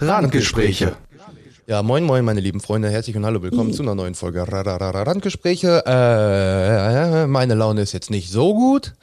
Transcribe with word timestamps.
Randgespräche. 0.00 0.96
Ja, 1.66 1.82
moin 1.82 2.04
moin 2.04 2.24
meine 2.24 2.40
lieben 2.40 2.60
Freunde, 2.60 2.88
herzlich 2.88 3.16
und 3.16 3.26
hallo, 3.26 3.42
willkommen 3.42 3.74
zu 3.74 3.82
einer 3.82 3.94
neuen 3.94 4.14
Folge 4.14 4.42
Randgespräche. 4.50 5.84
Äh, 5.84 7.26
meine 7.26 7.54
Laune 7.54 7.82
ist 7.82 7.92
jetzt 7.92 8.10
nicht 8.10 8.30
so 8.30 8.54
gut. 8.54 8.94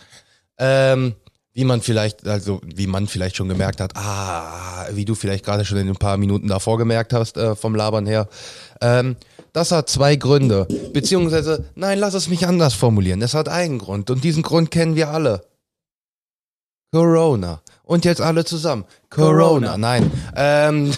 Ähm, 0.57 1.13
wie 1.53 1.65
man 1.65 1.81
vielleicht, 1.81 2.27
also 2.27 2.61
wie 2.63 2.87
man 2.87 3.07
vielleicht 3.07 3.35
schon 3.35 3.47
gemerkt 3.47 3.79
hat, 3.79 3.95
ah, 3.95 4.87
wie 4.91 5.05
du 5.05 5.13
vielleicht 5.13 5.45
gerade 5.45 5.65
schon 5.65 5.77
in 5.77 5.87
ein 5.87 5.97
paar 5.97 6.17
Minuten 6.17 6.47
davor 6.47 6.79
gemerkt 6.79 7.13
hast, 7.13 7.37
äh, 7.37 7.55
vom 7.55 7.75
Labern 7.75 8.07
her. 8.07 8.27
Ähm, 8.81 9.17
das 9.53 9.71
hat 9.71 9.89
zwei 9.89 10.15
Gründe. 10.15 10.67
Beziehungsweise, 10.93 11.65
nein, 11.75 11.99
lass 11.99 12.15
es 12.15 12.27
mich 12.27 12.47
anders 12.47 12.73
formulieren. 12.73 13.21
Es 13.21 13.35
hat 13.35 13.49
einen 13.49 13.77
Grund 13.77 14.09
und 14.09 14.23
diesen 14.23 14.41
Grund 14.41 14.71
kennen 14.71 14.95
wir 14.95 15.09
alle. 15.09 15.43
Corona. 16.91 17.61
Und 17.87 18.03
jetzt 18.03 18.21
alle 18.21 18.43
zusammen. 18.43 18.83
Corona, 19.09 19.39
Corona. 19.39 19.77
nein. 19.77 20.11
Ähm, 20.35 20.91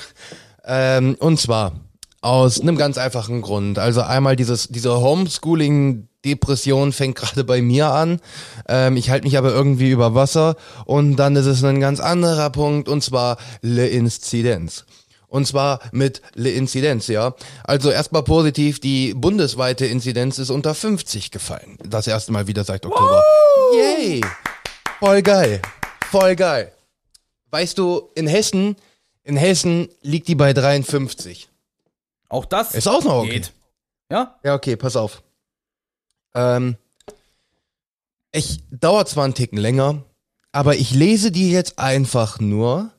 ähm, 0.66 1.16
und 1.20 1.40
zwar 1.40 1.74
aus 2.22 2.60
einem 2.60 2.78
ganz 2.78 2.98
einfachen 2.98 3.42
Grund. 3.42 3.78
Also 3.78 4.02
einmal 4.02 4.36
dieses, 4.36 4.70
diese 4.70 5.00
Homeschooling-Depression 5.00 6.92
fängt 6.92 7.16
gerade 7.16 7.44
bei 7.44 7.62
mir 7.62 7.92
an. 7.92 8.20
Ähm, 8.68 8.98
ich 8.98 9.12
halte 9.12 9.26
mich 9.26 9.38
aber 9.38 9.52
irgendwie 9.52 9.92
über 9.92 10.16
Wasser. 10.16 10.56
Und 10.86 11.16
dann 11.18 11.36
ist 11.36 11.46
es 11.46 11.64
ein 11.64 11.80
ganz 11.80 12.00
anderer 12.00 12.50
Punkt, 12.50 12.90
und 12.90 13.04
zwar 13.04 13.38
Le 13.62 13.88
Inzidenz. 13.88 14.86
Und 15.28 15.46
zwar 15.46 15.80
mit 15.92 16.24
Le 16.34 16.50
Inzidenz, 16.50 17.08
ja. 17.08 17.36
Also 17.64 17.92
erstmal 17.92 18.24
positiv, 18.24 18.80
die 18.80 19.14
bundesweite 19.14 19.86
Inzidenz 19.86 20.40
ist 20.40 20.50
unter 20.50 20.74
50 20.74 21.30
gefallen. 21.30 21.78
Das 21.88 22.08
erste 22.08 22.32
Mal 22.32 22.48
wieder 22.48 22.64
seit 22.64 22.84
Oktober. 22.84 23.22
Yay! 23.76 24.22
Voll 25.00 25.22
geil. 25.22 25.62
Voll 26.10 26.36
geil. 26.36 26.74
Weißt 27.52 27.78
du, 27.78 28.10
in 28.16 28.28
Hessen, 28.28 28.76
in 29.24 29.38
Hessen 29.38 29.90
liegt 30.02 30.28
die 30.28 30.36
bei 30.36 30.54
53. 30.54 31.50
Auch 32.30 32.46
das 32.46 32.76
Ist 32.76 32.88
auch 32.88 33.04
noch 33.04 33.20
okay. 33.24 33.30
geht. 33.32 33.54
Ja? 34.12 34.40
Ja, 34.44 34.56
okay, 34.56 34.76
pass 34.76 34.96
auf. 34.96 35.24
Ähm, 36.36 36.78
ich 38.32 38.60
dauert 38.72 39.10
zwar 39.10 39.26
einen 39.26 39.34
Ticken 39.34 39.58
länger, 39.58 40.04
aber 40.52 40.76
ich 40.76 40.92
lese 40.92 41.32
dir 41.32 41.50
jetzt 41.50 41.80
einfach 41.80 42.40
nur 42.40 42.92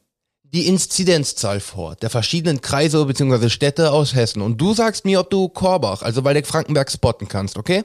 die 0.42 0.66
Inzidenzzahl 0.66 1.60
vor, 1.60 1.94
der 1.94 2.10
verschiedenen 2.10 2.60
Kreise 2.60 3.04
bzw. 3.04 3.48
Städte 3.50 3.92
aus 3.92 4.14
Hessen. 4.14 4.42
Und 4.42 4.60
du 4.60 4.74
sagst 4.74 5.04
mir, 5.04 5.20
ob 5.20 5.30
du 5.30 5.48
Korbach, 5.48 6.02
also 6.02 6.24
Waldeck-Frankenberg, 6.24 6.90
spotten 6.90 7.28
kannst, 7.28 7.56
okay? 7.56 7.84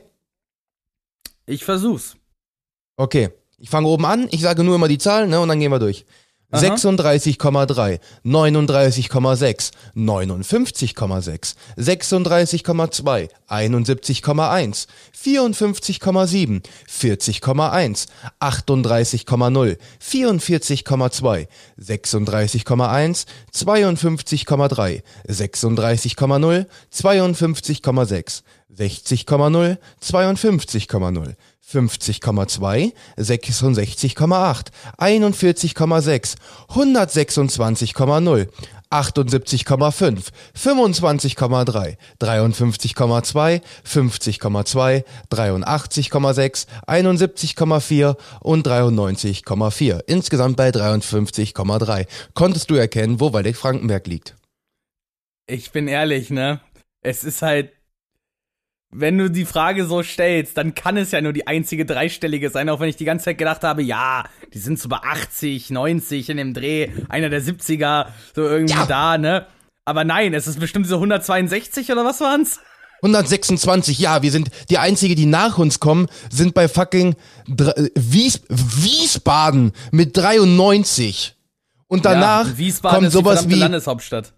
Ich 1.45 1.63
versuch's. 1.63 2.15
Okay. 2.97 3.29
Ich 3.57 3.69
fange 3.69 3.87
oben 3.87 4.05
an, 4.05 4.27
ich 4.31 4.41
sage 4.41 4.63
nur 4.63 4.75
immer 4.75 4.87
die 4.87 4.97
Zahlen, 4.97 5.29
ne, 5.29 5.39
und 5.39 5.47
dann 5.47 5.59
gehen 5.59 5.71
wir 5.71 5.79
durch. 5.79 6.05
Aha. 6.51 6.61
36,3, 6.61 7.99
39,6, 8.23 9.71
59,6, 9.95 11.55
36,2, 11.77 13.29
71,1, 13.49 14.87
54,7, 15.11 16.61
40,1, 16.87 18.07
38,0, 18.39 19.77
44,2, 19.99 21.47
36,1, 21.79 23.25
52,3, 23.51 25.01
36,0, 25.27 26.65
52,6, 26.91 28.43
60,0, 28.75 29.77
52,0, 30.01 31.35
50,2, 31.71 32.93
66,8, 33.17 34.67
41,6, 34.97 36.35
126,0, 36.69 38.47
78,5, 38.91 40.31
25,3, 40.55 41.97
53,2, 42.19 43.61
50,2, 43.83 45.03
83,6, 45.29 46.67
71,4 46.87 48.17
und 48.41 48.67
93,4. 48.67 50.03
Insgesamt 50.07 50.57
bei 50.57 50.69
53,3. 50.69 52.07
Konntest 52.33 52.69
du 52.69 52.75
erkennen, 52.75 53.19
wo 53.19 53.33
Waldeck-Frankenberg 53.33 54.07
liegt? 54.07 54.35
Ich 55.47 55.71
bin 55.71 55.87
ehrlich, 55.87 56.29
ne? 56.29 56.61
Es 57.01 57.23
ist 57.23 57.41
halt. 57.41 57.71
Wenn 58.97 59.17
du 59.17 59.29
die 59.29 59.43
Frage 59.45 59.85
so 59.87 60.03
stellst, 60.03 60.57
dann 60.57 60.73
kann 60.73 60.95
es 60.95 61.11
ja 61.11 61.19
nur 61.19 61.33
die 61.33 61.47
einzige 61.47 61.85
dreistellige 61.85 62.49
sein, 62.49 62.69
auch 62.69 62.79
wenn 62.79 62.87
ich 62.87 62.95
die 62.95 63.03
ganze 63.03 63.25
Zeit 63.25 63.37
gedacht 63.37 63.63
habe, 63.63 63.83
ja, 63.83 64.23
die 64.53 64.59
sind 64.59 64.79
so 64.79 64.87
bei 64.87 64.97
80, 64.97 65.69
90 65.69 66.29
in 66.29 66.37
dem 66.37 66.53
Dreh, 66.53 66.89
einer 67.09 67.29
der 67.29 67.41
70er, 67.41 68.05
so 68.33 68.43
irgendwie 68.43 68.73
Ja. 68.73 68.85
da, 68.85 69.17
ne? 69.17 69.47
Aber 69.83 70.03
nein, 70.05 70.33
es 70.33 70.47
ist 70.47 70.59
bestimmt 70.61 70.87
so 70.87 70.95
162 70.95 71.91
oder 71.91 72.05
was 72.05 72.21
waren's? 72.21 72.59
126, 73.03 73.99
ja, 73.99 74.21
wir 74.23 74.31
sind 74.31 74.49
die 74.69 74.77
einzige, 74.77 75.15
die 75.15 75.25
nach 75.25 75.57
uns 75.57 75.79
kommen, 75.79 76.07
sind 76.31 76.53
bei 76.53 76.67
fucking 76.67 77.15
Dr- 77.47 77.77
äh, 77.77 77.89
Wies 77.95 78.41
Wiesbaden 78.49 79.73
mit 79.91 80.15
93. 80.17 81.35
Und 81.87 82.05
danach 82.05 82.47
ja, 82.47 82.57
Wiesbaden 82.57 82.95
kommt 82.95 83.07
ist 83.07 83.13
sowas 83.13 83.47
wie 83.49 83.55
Landeshauptstadt. 83.55 84.33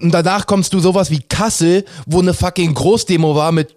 und 0.00 0.12
danach 0.14 0.46
kommst 0.46 0.72
du 0.72 0.78
sowas 0.78 1.10
wie 1.10 1.20
Kassel, 1.20 1.84
wo 2.06 2.20
eine 2.20 2.32
fucking 2.34 2.72
Großdemo 2.72 3.34
war 3.34 3.52
mit 3.52 3.74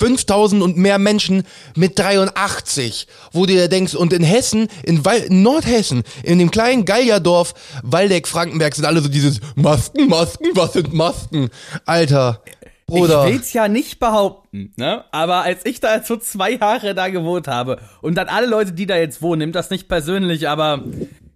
5000 0.00 0.62
und 0.62 0.76
mehr 0.76 0.98
Menschen 0.98 1.42
mit 1.74 1.98
83, 1.98 3.06
wo 3.32 3.46
du 3.46 3.54
dir 3.54 3.68
denkst, 3.68 3.94
und 3.94 4.12
in 4.12 4.22
Hessen, 4.22 4.68
in, 4.84 5.04
Wal 5.04 5.18
in 5.18 5.42
Nordhessen, 5.42 6.02
in 6.22 6.38
dem 6.38 6.50
kleinen 6.50 6.84
Gallierdorf 6.84 7.54
Waldeck, 7.82 8.28
Frankenberg 8.28 8.74
sind 8.74 8.84
alle 8.84 9.00
so 9.00 9.08
dieses 9.08 9.40
Masken, 9.56 10.08
Masken, 10.08 10.48
was 10.54 10.74
sind 10.74 10.92
Masken? 10.92 11.50
Alter, 11.84 12.42
Bruder. 12.88 13.26
Ich 13.26 13.34
will's 13.34 13.52
ja 13.52 13.68
nicht 13.68 13.98
behaupten, 13.98 14.72
ne? 14.76 15.04
Aber 15.12 15.42
als 15.42 15.66
ich 15.66 15.78
da 15.80 15.96
jetzt 15.96 16.08
so 16.08 16.16
zwei 16.16 16.52
Jahre 16.52 16.94
da 16.94 17.08
gewohnt 17.08 17.46
habe 17.46 17.78
und 18.00 18.14
dann 18.14 18.28
alle 18.28 18.46
Leute, 18.46 18.72
die 18.72 18.86
da 18.86 18.96
jetzt 18.96 19.20
wohnen, 19.20 19.40
nimmt 19.40 19.54
das 19.54 19.68
nicht 19.68 19.88
persönlich, 19.88 20.48
aber 20.48 20.84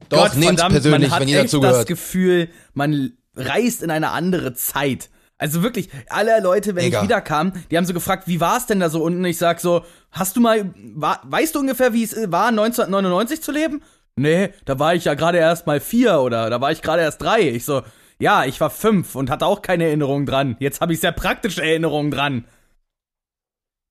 Doch, 0.09 0.19
Gott, 0.19 0.33
verdammt, 0.33 0.72
persönlich, 0.72 1.11
man 1.11 1.11
hat 1.11 1.21
wenn 1.21 1.28
echt 1.28 1.55
das. 1.55 1.87
Gefühl, 1.87 2.49
man 2.72 3.12
reist 3.37 3.83
in 3.83 3.91
eine 3.91 4.11
andere 4.11 4.55
Zeit. 4.55 5.11
Also 5.42 5.64
wirklich, 5.64 5.88
alle 6.08 6.41
Leute, 6.41 6.76
wenn 6.76 6.84
Digga. 6.84 6.98
ich 6.98 7.04
wiederkam, 7.04 7.53
die 7.69 7.76
haben 7.76 7.84
so 7.84 7.92
gefragt, 7.92 8.28
wie 8.28 8.38
war's 8.38 8.66
denn 8.66 8.78
da 8.78 8.88
so 8.88 9.03
unten? 9.03 9.25
Ich 9.25 9.38
sag 9.38 9.58
so, 9.58 9.84
hast 10.12 10.36
du 10.36 10.41
mal, 10.41 10.72
war, 10.94 11.20
weißt 11.25 11.56
du 11.56 11.58
ungefähr, 11.58 11.92
wie 11.92 12.04
es 12.04 12.14
war, 12.30 12.47
1999 12.47 13.42
zu 13.42 13.50
leben? 13.50 13.82
Nee, 14.14 14.50
da 14.66 14.78
war 14.78 14.94
ich 14.94 15.04
ja 15.04 15.14
gerade 15.14 15.38
erst 15.38 15.66
mal 15.66 15.80
vier 15.80 16.20
oder 16.20 16.48
da 16.48 16.60
war 16.60 16.70
ich 16.70 16.80
gerade 16.80 17.03
erst 17.03 17.20
drei. 17.20 17.41
Ich 17.41 17.64
so, 17.64 17.82
ja, 18.20 18.44
ich 18.44 18.60
war 18.60 18.70
fünf 18.70 19.16
und 19.16 19.30
hatte 19.30 19.44
auch 19.47 19.62
keine 19.62 19.86
Erinnerung 19.86 20.26
dran. 20.26 20.56
Jetzt 20.60 20.80
habe 20.80 20.92
ich 20.92 21.00
sehr 21.00 21.10
praktische 21.10 21.60
Erinnerungen 21.60 22.12
dran. 22.12 22.44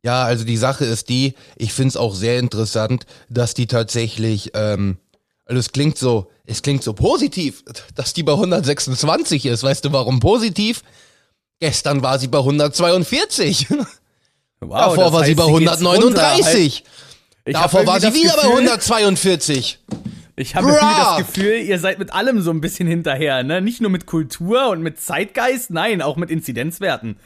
Ja, 0.06 0.24
also 0.24 0.46
die 0.46 0.56
Sache 0.56 0.86
ist 0.86 1.10
die, 1.10 1.34
ich 1.58 1.74
find's 1.74 1.98
auch 1.98 2.16
sehr 2.16 2.40
interessant, 2.40 3.06
dass 3.28 3.56
die 3.56 3.68
tatsächlich, 3.68 4.52
ähm, 4.54 5.00
also 5.44 5.60
es 5.60 5.74
klingt 5.74 5.98
so, 5.98 6.32
es 6.46 6.62
klingt 6.62 6.82
so 6.82 6.94
positiv, 6.94 7.66
dass 7.94 8.14
die 8.14 8.24
bei 8.24 8.32
126 8.32 9.48
ist. 9.48 9.64
Weißt 9.64 9.84
du, 9.84 9.92
warum 9.92 10.22
positiv? 10.22 10.82
Gestern 11.62 12.02
war 12.02 12.18
sie 12.20 12.28
bei 12.28 12.40
142. 12.40 13.68
Wow, 13.70 13.88
Davor 14.70 15.14
war 15.14 15.24
sie 15.24 15.32
heißt, 15.32 15.38
bei 15.38 15.60
geht's 15.60 15.82
runter. 15.82 15.92
139. 15.92 16.84
Ich 17.46 17.56
hab 17.56 17.64
Davor 17.64 17.86
war 17.88 18.00
sie 18.02 18.14
wieder 18.14 18.34
bei 18.36 18.42
Gefühl- 18.42 18.58
142. 18.58 19.80
Ich 20.38 20.56
habe 20.56 20.70
irgendwie 20.70 20.96
das 20.98 21.18
Gefühl, 21.18 21.54
ihr 21.62 21.78
seid 21.78 22.00
mit 22.00 22.14
allem 22.14 22.42
so 22.42 22.50
ein 22.50 22.62
bisschen 22.62 22.88
hinterher, 22.88 23.44
ne? 23.44 23.62
Nicht 23.62 23.80
nur 23.80 23.92
mit 23.92 24.08
Kultur 24.08 24.70
und 24.70 24.82
mit 24.82 25.00
Zeitgeist, 25.00 25.70
nein, 25.70 26.02
auch 26.02 26.16
mit 26.18 26.32
Inzidenzwerten. 26.32 27.18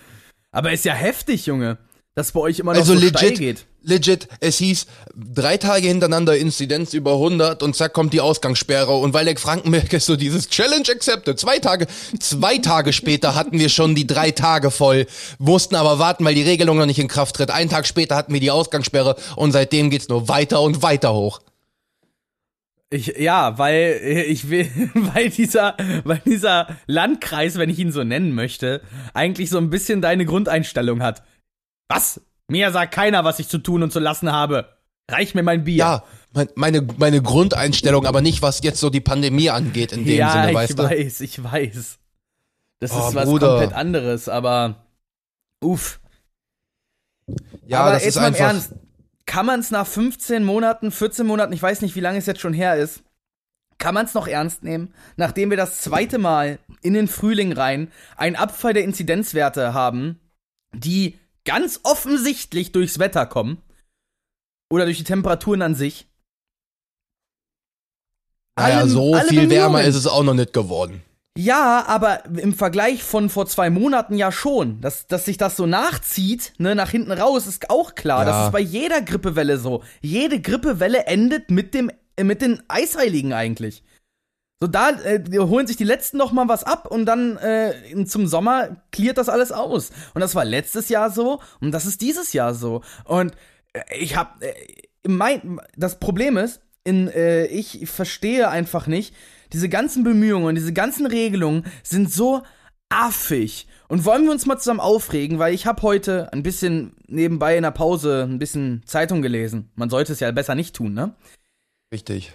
Aber 0.51 0.71
ist 0.73 0.83
ja 0.83 0.93
heftig, 0.93 1.45
Junge, 1.45 1.77
dass 2.13 2.33
bei 2.33 2.41
euch 2.41 2.59
immer 2.59 2.73
noch 2.73 2.79
Also 2.79 2.95
so 2.97 3.07
steil 3.07 3.23
legit, 3.29 3.37
geht. 3.39 3.65
Legit, 3.85 4.27
es 4.39 4.57
hieß 4.57 4.85
drei 5.15 5.57
Tage 5.57 5.87
hintereinander 5.87 6.37
Inzidenz 6.37 6.93
über 6.93 7.13
100 7.13 7.63
und 7.63 7.75
zack 7.75 7.93
kommt 7.93 8.13
die 8.13 8.21
Ausgangssperre 8.21 8.93
und 8.93 9.13
Waldeck 9.13 9.39
Frankenberg 9.39 9.91
ist 9.93 10.05
so 10.07 10.15
dieses 10.15 10.49
Challenge 10.49 10.87
accepted. 10.89 11.39
Zwei 11.39 11.59
Tage, 11.59 11.87
zwei 12.19 12.57
Tage 12.57 12.93
später 12.93 13.35
hatten 13.35 13.59
wir 13.59 13.69
schon 13.69 13.95
die 13.95 14.07
drei 14.07 14.31
Tage 14.31 14.71
voll, 14.71 15.07
mussten 15.39 15.75
aber 15.75 15.99
warten, 15.99 16.25
weil 16.25 16.35
die 16.35 16.43
Regelung 16.43 16.77
noch 16.77 16.85
nicht 16.85 16.99
in 16.99 17.07
Kraft 17.07 17.35
tritt. 17.35 17.51
Einen 17.51 17.69
Tag 17.69 17.87
später 17.87 18.15
hatten 18.15 18.33
wir 18.33 18.39
die 18.39 18.51
Ausgangssperre 18.51 19.15
und 19.35 19.51
seitdem 19.51 19.89
geht's 19.89 20.09
nur 20.09 20.27
weiter 20.27 20.61
und 20.61 20.81
weiter 20.81 21.13
hoch. 21.13 21.41
Ich, 22.91 23.07
ja, 23.17 23.57
weil 23.57 23.99
ich 24.27 24.49
will, 24.49 24.69
weil 24.93 25.29
dieser, 25.29 25.75
weil 26.03 26.21
dieser 26.25 26.77
Landkreis, 26.87 27.57
wenn 27.57 27.69
ich 27.69 27.79
ihn 27.79 27.91
so 27.91 28.03
nennen 28.03 28.33
möchte, 28.33 28.81
eigentlich 29.13 29.49
so 29.49 29.57
ein 29.57 29.69
bisschen 29.69 30.01
deine 30.01 30.25
Grundeinstellung 30.25 31.01
hat. 31.01 31.23
Was? 31.87 32.21
Mir 32.47 32.71
sagt 32.71 32.93
keiner, 32.93 33.23
was 33.23 33.39
ich 33.39 33.47
zu 33.47 33.57
tun 33.57 33.83
und 33.83 33.91
zu 33.91 33.99
lassen 33.99 34.31
habe. 34.31 34.69
Reich 35.09 35.35
mir 35.35 35.43
mein 35.43 35.63
Bier. 35.63 35.77
Ja, 35.77 36.03
mein- 36.33 36.49
meine, 36.55 36.81
meine 36.97 37.21
Grundeinstellung, 37.21 38.05
aber 38.05 38.21
nicht 38.21 38.41
was 38.41 38.61
jetzt 38.63 38.79
so 38.79 38.89
die 38.89 39.01
Pandemie 39.01 39.49
angeht 39.49 39.91
in 39.93 40.05
dem 40.05 40.17
ja, 40.17 40.31
Sinne, 40.31 40.49
ich 40.49 40.55
weißt 40.55 40.79
du? 40.79 40.83
weiß, 40.83 41.21
ich 41.21 41.43
weiß. 41.43 41.99
Das 42.79 42.91
Oh, 42.91 43.07
ist 43.07 43.15
was 43.15 43.25
Bruder. 43.25 43.47
komplett 43.49 43.73
anderes, 43.73 44.27
aber 44.29 44.85
uff. 45.63 45.99
Ja, 47.67 47.81
aber 47.81 47.91
das 47.93 48.03
jetzt 48.03 48.15
ist 48.15 48.21
mal 48.21 48.27
einfach. 48.27 48.39
Ernst, 48.47 48.73
kann 49.25 49.45
man 49.45 49.59
es 49.59 49.71
nach 49.71 49.87
15 49.87 50.43
Monaten, 50.43 50.91
14 50.91 51.25
Monaten, 51.25 51.53
ich 51.53 51.61
weiß 51.61 51.81
nicht, 51.81 51.95
wie 51.95 51.99
lange 52.01 52.19
es 52.19 52.25
jetzt 52.27 52.41
schon 52.41 52.53
her 52.53 52.75
ist, 52.75 53.01
Kann 53.77 53.93
man 53.93 54.05
es 54.05 54.13
noch 54.13 54.27
ernst 54.27 54.63
nehmen, 54.63 54.93
nachdem 55.17 55.49
wir 55.49 55.57
das 55.57 55.81
zweite 55.81 56.17
Mal 56.17 56.59
in 56.81 56.93
den 56.93 57.09
Frühling 57.09 57.51
rein 57.51 57.91
einen 58.15 58.37
Abfall 58.37 58.73
der 58.73 58.85
Inzidenzwerte 58.85 59.73
haben, 59.73 60.17
die 60.73 61.19
ganz 61.45 61.79
offensichtlich 61.83 62.71
durchs 62.71 62.99
Wetter 62.99 63.25
kommen 63.25 63.61
oder 64.71 64.85
durch 64.85 64.97
die 64.97 65.03
Temperaturen 65.03 65.61
an 65.61 65.75
sich? 65.75 66.07
Naja, 68.57 68.79
Alle- 68.79 68.89
so 68.89 69.13
alle 69.13 69.27
viel 69.29 69.49
wärmer 69.49 69.83
ist 69.83 69.95
es 69.95 70.07
auch 70.07 70.23
noch 70.23 70.33
nicht 70.33 70.53
geworden. 70.53 71.03
Ja, 71.37 71.83
aber 71.87 72.23
im 72.25 72.53
Vergleich 72.53 73.03
von 73.03 73.29
vor 73.29 73.45
zwei 73.45 73.69
Monaten 73.69 74.15
ja 74.15 74.31
schon. 74.31 74.79
Dass, 74.79 75.05
dass 75.07 75.25
sich 75.25 75.35
das 75.35 75.57
so 75.57 75.65
nachzieht, 75.65 76.53
ne, 76.59 76.75
nach 76.75 76.89
hinten 76.91 77.11
raus, 77.11 77.45
ist 77.45 77.69
auch 77.69 77.93
klar. 77.95 78.19
Ja. 78.19 78.25
Das 78.25 78.45
ist 78.47 78.51
bei 78.53 78.61
jeder 78.61 79.01
Grippewelle 79.01 79.57
so. 79.57 79.83
Jede 80.01 80.39
Grippewelle 80.39 81.05
endet 81.07 81.51
mit 81.51 81.73
dem, 81.73 81.91
äh, 82.15 82.23
mit 82.23 82.41
den 82.41 82.63
Eisheiligen 82.69 83.33
eigentlich. 83.33 83.83
So, 84.65 84.71
da 84.71 84.89
äh, 84.89 85.21
holen 85.37 85.67
sich 85.67 85.77
die 85.77 85.83
letzten 85.83 86.17
noch 86.17 86.31
mal 86.31 86.47
was 86.47 86.63
ab 86.63 86.87
und 86.89 87.05
dann 87.05 87.37
äh, 87.37 88.03
zum 88.05 88.25
Sommer 88.25 88.77
cleart 88.91 89.19
das 89.19 89.29
alles 89.29 89.51
aus. 89.51 89.91
Und 90.15 90.21
das 90.21 90.33
war 90.33 90.43
letztes 90.43 90.89
Jahr 90.89 91.11
so 91.11 91.39
und 91.61 91.71
das 91.71 91.85
ist 91.85 92.01
dieses 92.01 92.33
Jahr 92.33 92.55
so. 92.55 92.81
Und 93.03 93.35
äh, 93.73 93.81
ich 93.99 94.15
hab, 94.15 94.41
äh, 94.41 94.55
mein, 95.07 95.61
das 95.77 95.99
Problem 95.99 96.35
ist, 96.37 96.61
in, 96.83 97.09
äh, 97.09 97.45
ich 97.45 97.87
verstehe 97.87 98.49
einfach 98.49 98.87
nicht, 98.87 99.13
diese 99.53 99.69
ganzen 99.69 100.03
Bemühungen 100.03 100.55
diese 100.55 100.73
ganzen 100.73 101.05
Regelungen 101.05 101.67
sind 101.83 102.11
so 102.11 102.41
affig. 102.89 103.67
Und 103.87 104.03
wollen 104.03 104.23
wir 104.23 104.31
uns 104.31 104.47
mal 104.47 104.57
zusammen 104.57 104.79
aufregen, 104.79 105.37
weil 105.37 105.53
ich 105.53 105.67
habe 105.67 105.83
heute 105.83 106.33
ein 106.33 106.41
bisschen 106.41 106.95
nebenbei 107.07 107.55
in 107.55 107.61
der 107.61 107.69
Pause 107.69 108.23
ein 108.27 108.39
bisschen 108.39 108.81
Zeitung 108.87 109.21
gelesen. 109.21 109.69
Man 109.75 109.91
sollte 109.91 110.13
es 110.13 110.21
ja 110.21 110.31
besser 110.31 110.55
nicht 110.55 110.75
tun, 110.75 110.95
ne? 110.95 111.13
Richtig. 111.93 112.33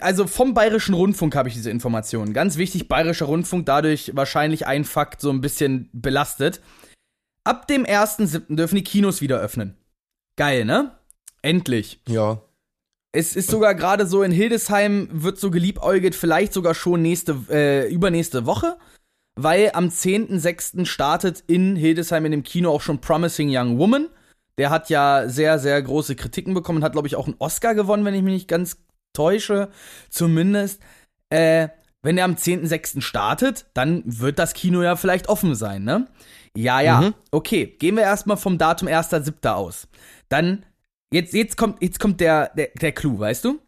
Also 0.00 0.26
vom 0.26 0.54
Bayerischen 0.54 0.94
Rundfunk 0.94 1.36
habe 1.36 1.48
ich 1.48 1.54
diese 1.54 1.70
Informationen. 1.70 2.32
Ganz 2.32 2.56
wichtig, 2.56 2.88
Bayerischer 2.88 3.26
Rundfunk, 3.26 3.66
dadurch 3.66 4.12
wahrscheinlich 4.14 4.66
ein 4.66 4.84
Fakt 4.84 5.20
so 5.20 5.30
ein 5.30 5.40
bisschen 5.40 5.90
belastet. 5.92 6.60
Ab 7.44 7.68
dem 7.68 7.84
1.7. 7.84 8.56
dürfen 8.56 8.76
die 8.76 8.84
Kinos 8.84 9.20
wieder 9.20 9.38
öffnen. 9.38 9.76
Geil, 10.36 10.64
ne? 10.64 10.92
Endlich. 11.42 12.00
Ja. 12.08 12.42
Es 13.12 13.36
ist 13.36 13.50
sogar 13.50 13.74
gerade 13.74 14.06
so 14.06 14.22
in 14.22 14.32
Hildesheim 14.32 15.08
wird 15.12 15.38
so 15.38 15.50
geliebäugelt, 15.50 16.14
vielleicht 16.14 16.52
sogar 16.52 16.74
schon 16.74 17.02
nächste, 17.02 17.36
äh, 17.48 17.88
übernächste 17.88 18.44
Woche, 18.44 18.76
weil 19.36 19.70
am 19.74 19.88
10.6. 19.88 20.84
startet 20.84 21.44
in 21.46 21.76
Hildesheim 21.76 22.26
in 22.26 22.32
dem 22.32 22.42
Kino 22.42 22.70
auch 22.70 22.82
schon 22.82 23.00
Promising 23.00 23.48
Young 23.50 23.78
Woman. 23.78 24.08
Der 24.58 24.70
hat 24.70 24.90
ja 24.90 25.28
sehr, 25.28 25.58
sehr 25.58 25.80
große 25.80 26.16
Kritiken 26.16 26.52
bekommen 26.52 26.78
und 26.78 26.84
hat, 26.84 26.92
glaube 26.92 27.08
ich, 27.08 27.16
auch 27.16 27.26
einen 27.26 27.36
Oscar 27.38 27.74
gewonnen, 27.74 28.04
wenn 28.04 28.14
ich 28.14 28.22
mich 28.22 28.34
nicht 28.34 28.48
ganz 28.48 28.78
täusche. 29.16 29.70
Zumindest. 30.10 30.80
Äh, 31.30 31.68
wenn 32.02 32.18
er 32.18 32.24
am 32.24 32.34
10.6. 32.34 33.00
startet, 33.00 33.66
dann 33.74 34.02
wird 34.04 34.38
das 34.38 34.54
Kino 34.54 34.82
ja 34.82 34.94
vielleicht 34.94 35.28
offen 35.28 35.56
sein, 35.56 35.82
ne? 35.82 36.06
Ja, 36.56 36.80
ja. 36.80 37.00
Mhm. 37.00 37.14
Okay, 37.32 37.66
gehen 37.66 37.96
wir 37.96 38.04
erstmal 38.04 38.36
vom 38.36 38.58
Datum 38.58 38.86
1.7. 38.86 39.48
aus. 39.48 39.88
Dann, 40.28 40.64
jetzt, 41.12 41.34
jetzt 41.34 41.56
kommt, 41.56 41.82
jetzt 41.82 41.98
kommt 41.98 42.20
der, 42.20 42.50
der, 42.54 42.68
der 42.80 42.92
Clou, 42.92 43.18
weißt 43.18 43.44
du? 43.44 43.60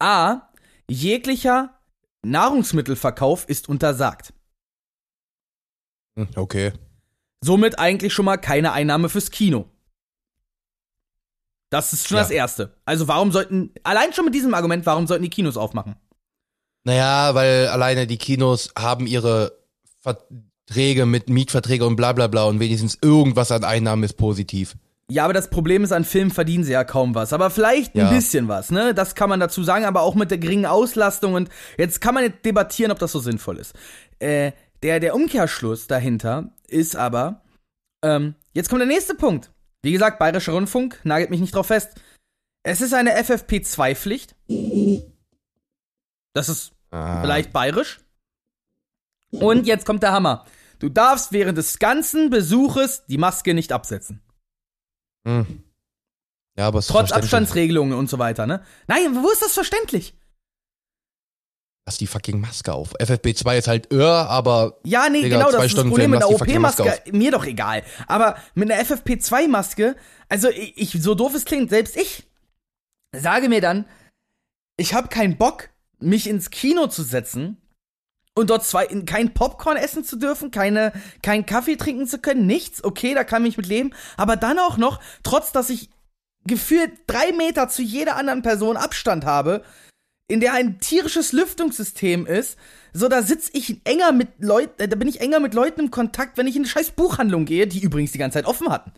A, 0.00 0.48
jeglicher 0.90 1.78
Nahrungsmittelverkauf 2.24 3.48
ist 3.48 3.68
untersagt. 3.68 4.32
Hm, 6.18 6.28
Okay. 6.34 6.72
Somit 7.44 7.78
eigentlich 7.78 8.12
schon 8.12 8.24
mal 8.24 8.38
keine 8.38 8.72
Einnahme 8.72 9.08
fürs 9.08 9.30
Kino. 9.30 9.70
Das 11.76 11.92
ist 11.92 12.08
schon 12.08 12.16
Ja. 12.16 12.22
das 12.22 12.30
Erste. 12.30 12.72
Also 12.86 13.06
warum 13.06 13.32
sollten, 13.32 13.70
allein 13.84 14.14
schon 14.14 14.24
mit 14.24 14.34
diesem 14.34 14.54
Argument, 14.54 14.86
warum 14.86 15.06
sollten 15.06 15.24
die 15.24 15.28
Kinos 15.30 15.58
aufmachen? 15.58 15.96
Naja, 16.84 17.34
weil 17.34 17.66
alleine 17.68 18.06
die 18.06 18.16
Kinos 18.16 18.70
haben 18.78 19.06
ihre 19.06 19.52
Verträge 20.00 21.04
mit 21.04 21.28
Mietverträge 21.28 21.84
und 21.84 21.96
bla 21.96 22.12
bla 22.12 22.28
bla 22.28 22.44
und 22.44 22.60
wenigstens 22.60 22.96
irgendwas 23.02 23.52
an 23.52 23.64
Einnahmen 23.64 24.04
ist 24.04 24.14
positiv. 24.14 24.76
Ja, 25.10 25.24
aber 25.24 25.34
das 25.34 25.50
Problem 25.50 25.84
ist, 25.84 25.92
an 25.92 26.04
Filmen 26.04 26.30
verdienen 26.30 26.64
sie 26.64 26.72
ja 26.72 26.82
kaum 26.84 27.14
was. 27.14 27.32
Aber 27.32 27.50
vielleicht 27.50 27.94
ein 27.94 27.98
Ja. 28.00 28.10
bisschen 28.10 28.48
was, 28.48 28.70
ne? 28.70 28.94
Das 28.94 29.14
kann 29.14 29.28
man 29.28 29.38
dazu 29.38 29.62
sagen, 29.62 29.84
aber 29.84 30.00
auch 30.00 30.14
mit 30.14 30.30
der 30.30 30.38
geringen 30.38 30.66
Auslastung. 30.66 31.34
Und 31.34 31.48
jetzt 31.76 32.00
kann 32.00 32.14
man 32.14 32.24
jetzt 32.24 32.44
debattieren, 32.44 32.90
ob 32.90 32.98
das 32.98 33.12
so 33.12 33.20
sinnvoll 33.20 33.58
ist. 33.58 33.74
Äh, 34.18 34.52
der, 34.82 34.98
der 34.98 35.14
Umkehrschluss 35.14 35.86
dahinter 35.86 36.50
ist 36.68 36.96
aber, 36.96 37.42
ähm, 38.02 38.34
jetzt 38.52 38.68
kommt 38.68 38.80
der 38.80 38.88
nächste 38.88 39.14
Punkt. 39.14 39.50
Wie 39.82 39.92
gesagt, 39.92 40.18
Bayerischer 40.18 40.52
Rundfunk, 40.52 41.00
nagelt 41.04 41.30
mich 41.30 41.40
nicht 41.40 41.54
drauf 41.54 41.66
fest. 41.68 41.90
Es 42.62 42.80
ist 42.80 42.92
eine 42.94 43.16
FFP2-Pflicht. 43.22 44.34
Das 46.32 46.48
ist 46.48 46.72
Ah. 46.90 47.20
vielleicht 47.22 47.52
bayerisch. 47.52 48.00
Und 49.30 49.66
jetzt 49.66 49.86
kommt 49.86 50.02
der 50.02 50.12
Hammer. 50.12 50.44
Du 50.78 50.88
darfst 50.88 51.32
während 51.32 51.58
des 51.58 51.78
ganzen 51.78 52.30
Besuches 52.30 53.04
die 53.06 53.18
Maske 53.18 53.54
nicht 53.54 53.72
absetzen. 53.72 54.22
Hm. 55.26 55.62
Ja, 56.56 56.68
aber 56.68 56.80
Trotz. 56.80 57.12
Abstandsregelungen 57.12 57.98
und 57.98 58.08
so 58.08 58.18
weiter, 58.18 58.46
ne? 58.46 58.64
Nein, 58.86 59.22
wo 59.22 59.30
ist 59.30 59.42
das 59.42 59.52
verständlich? 59.52 60.14
Lass 61.86 61.98
die 61.98 62.08
fucking 62.08 62.40
Maske 62.40 62.72
auf. 62.72 62.98
FFP2 62.98 63.58
ist 63.58 63.68
halt 63.68 63.92
irr, 63.92 64.28
aber 64.28 64.80
Ja, 64.82 65.08
nee, 65.08 65.22
Digga, 65.22 65.38
genau, 65.38 65.52
das 65.52 65.54
ist 65.54 65.62
das 65.62 65.70
Stunden 65.70 65.90
Problem 65.90 66.10
Film, 66.10 66.20
mit 66.20 66.64
Maske 66.66 66.82
OP-Maske. 66.82 67.12
Mir 67.12 67.30
doch 67.30 67.44
egal. 67.44 67.84
Aber 68.08 68.36
mit 68.54 68.70
einer 68.70 68.82
FFP2-Maske, 68.82 69.94
also 70.28 70.48
ich, 70.48 70.76
ich, 70.76 71.02
so 71.02 71.14
doof 71.14 71.34
es 71.34 71.44
klingt, 71.44 71.70
selbst 71.70 71.96
ich 71.96 72.24
sage 73.14 73.48
mir 73.48 73.60
dann, 73.60 73.86
ich 74.76 74.94
habe 74.94 75.06
keinen 75.08 75.36
Bock, 75.36 75.70
mich 76.00 76.28
ins 76.28 76.50
Kino 76.50 76.88
zu 76.88 77.04
setzen 77.04 77.56
und 78.34 78.50
dort 78.50 78.64
zwei, 78.64 78.86
kein 78.86 79.32
Popcorn 79.32 79.76
essen 79.76 80.04
zu 80.04 80.16
dürfen, 80.16 80.50
keine, 80.50 80.92
keinen 81.22 81.46
Kaffee 81.46 81.76
trinken 81.76 82.08
zu 82.08 82.18
können, 82.18 82.46
nichts. 82.46 82.82
Okay, 82.82 83.14
da 83.14 83.22
kann 83.22 83.46
ich 83.46 83.56
mit 83.56 83.66
leben. 83.66 83.94
Aber 84.16 84.36
dann 84.36 84.58
auch 84.58 84.76
noch, 84.76 85.00
trotz 85.22 85.52
dass 85.52 85.70
ich 85.70 85.88
gefühlt 86.46 86.92
drei 87.06 87.32
Meter 87.32 87.68
zu 87.68 87.82
jeder 87.82 88.16
anderen 88.16 88.42
Person 88.42 88.76
Abstand 88.76 89.24
habe, 89.24 89.62
in 90.28 90.40
der 90.40 90.54
ein 90.54 90.80
tierisches 90.80 91.32
Lüftungssystem 91.32 92.26
ist, 92.26 92.58
so 92.92 93.08
da 93.08 93.22
sitz 93.22 93.50
ich 93.52 93.80
enger 93.84 94.12
mit 94.12 94.28
Leuten, 94.38 94.82
äh, 94.82 94.88
da 94.88 94.96
bin 94.96 95.08
ich 95.08 95.20
enger 95.20 95.40
mit 95.40 95.54
Leuten 95.54 95.80
im 95.80 95.90
Kontakt, 95.90 96.36
wenn 96.36 96.46
ich 96.46 96.56
in 96.56 96.62
eine 96.62 96.68
scheiß 96.68 96.92
Buchhandlung 96.92 97.44
gehe, 97.44 97.66
die 97.66 97.80
übrigens 97.80 98.12
die 98.12 98.18
ganze 98.18 98.38
Zeit 98.38 98.46
offen 98.46 98.70
hatten. 98.70 98.92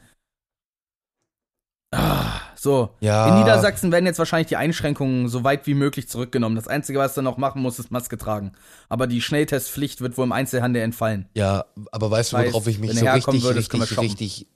Ah, 1.91 2.41
so. 2.55 2.91
Ja. 3.01 3.29
In 3.29 3.41
Niedersachsen 3.41 3.93
werden 3.93 4.05
jetzt 4.05 4.19
wahrscheinlich 4.19 4.49
die 4.49 4.57
Einschränkungen 4.57 5.29
so 5.29 5.43
weit 5.43 5.67
wie 5.67 5.75
möglich 5.75 6.09
zurückgenommen. 6.09 6.55
Das 6.55 6.69
Einzige, 6.69 6.99
was 6.99 7.15
du 7.15 7.23
noch 7.23 7.39
machen 7.39 7.63
musst, 7.63 7.79
ist 7.79 7.91
Maske 7.91 8.19
tragen. 8.19 8.53
Aber 8.91 9.07
die 9.07 9.23
Schnelltestpflicht 9.23 10.03
wird 10.03 10.19
wohl 10.19 10.25
im 10.25 10.33
Einzelhandel 10.33 10.83
entfallen. 10.83 11.29
ja, 11.35 11.65
aber 11.91 12.11
weißt 12.11 12.33
du, 12.33 12.37
worauf 12.37 12.67
ich 12.67 12.79
mich 12.79 12.99
so 12.99 13.07
richtig, 13.07 13.43
würdest, 13.43 13.73
richtig, 13.73 13.99
richtig, 13.99 14.47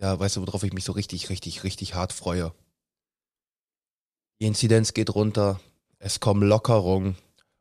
ja, 0.00 0.18
weißt 0.18 0.36
du, 0.36 0.46
worauf 0.46 0.62
ich 0.62 0.72
mich 0.72 0.84
so 0.84 0.92
richtig, 0.92 1.28
richtig, 1.28 1.64
richtig 1.64 1.94
hart 1.94 2.12
freue? 2.12 2.52
Die 4.40 4.46
Inzidenz 4.46 4.94
geht 4.94 5.14
runter, 5.14 5.58
es 5.98 6.20
kommen 6.20 6.46
Lockerungen 6.48 7.16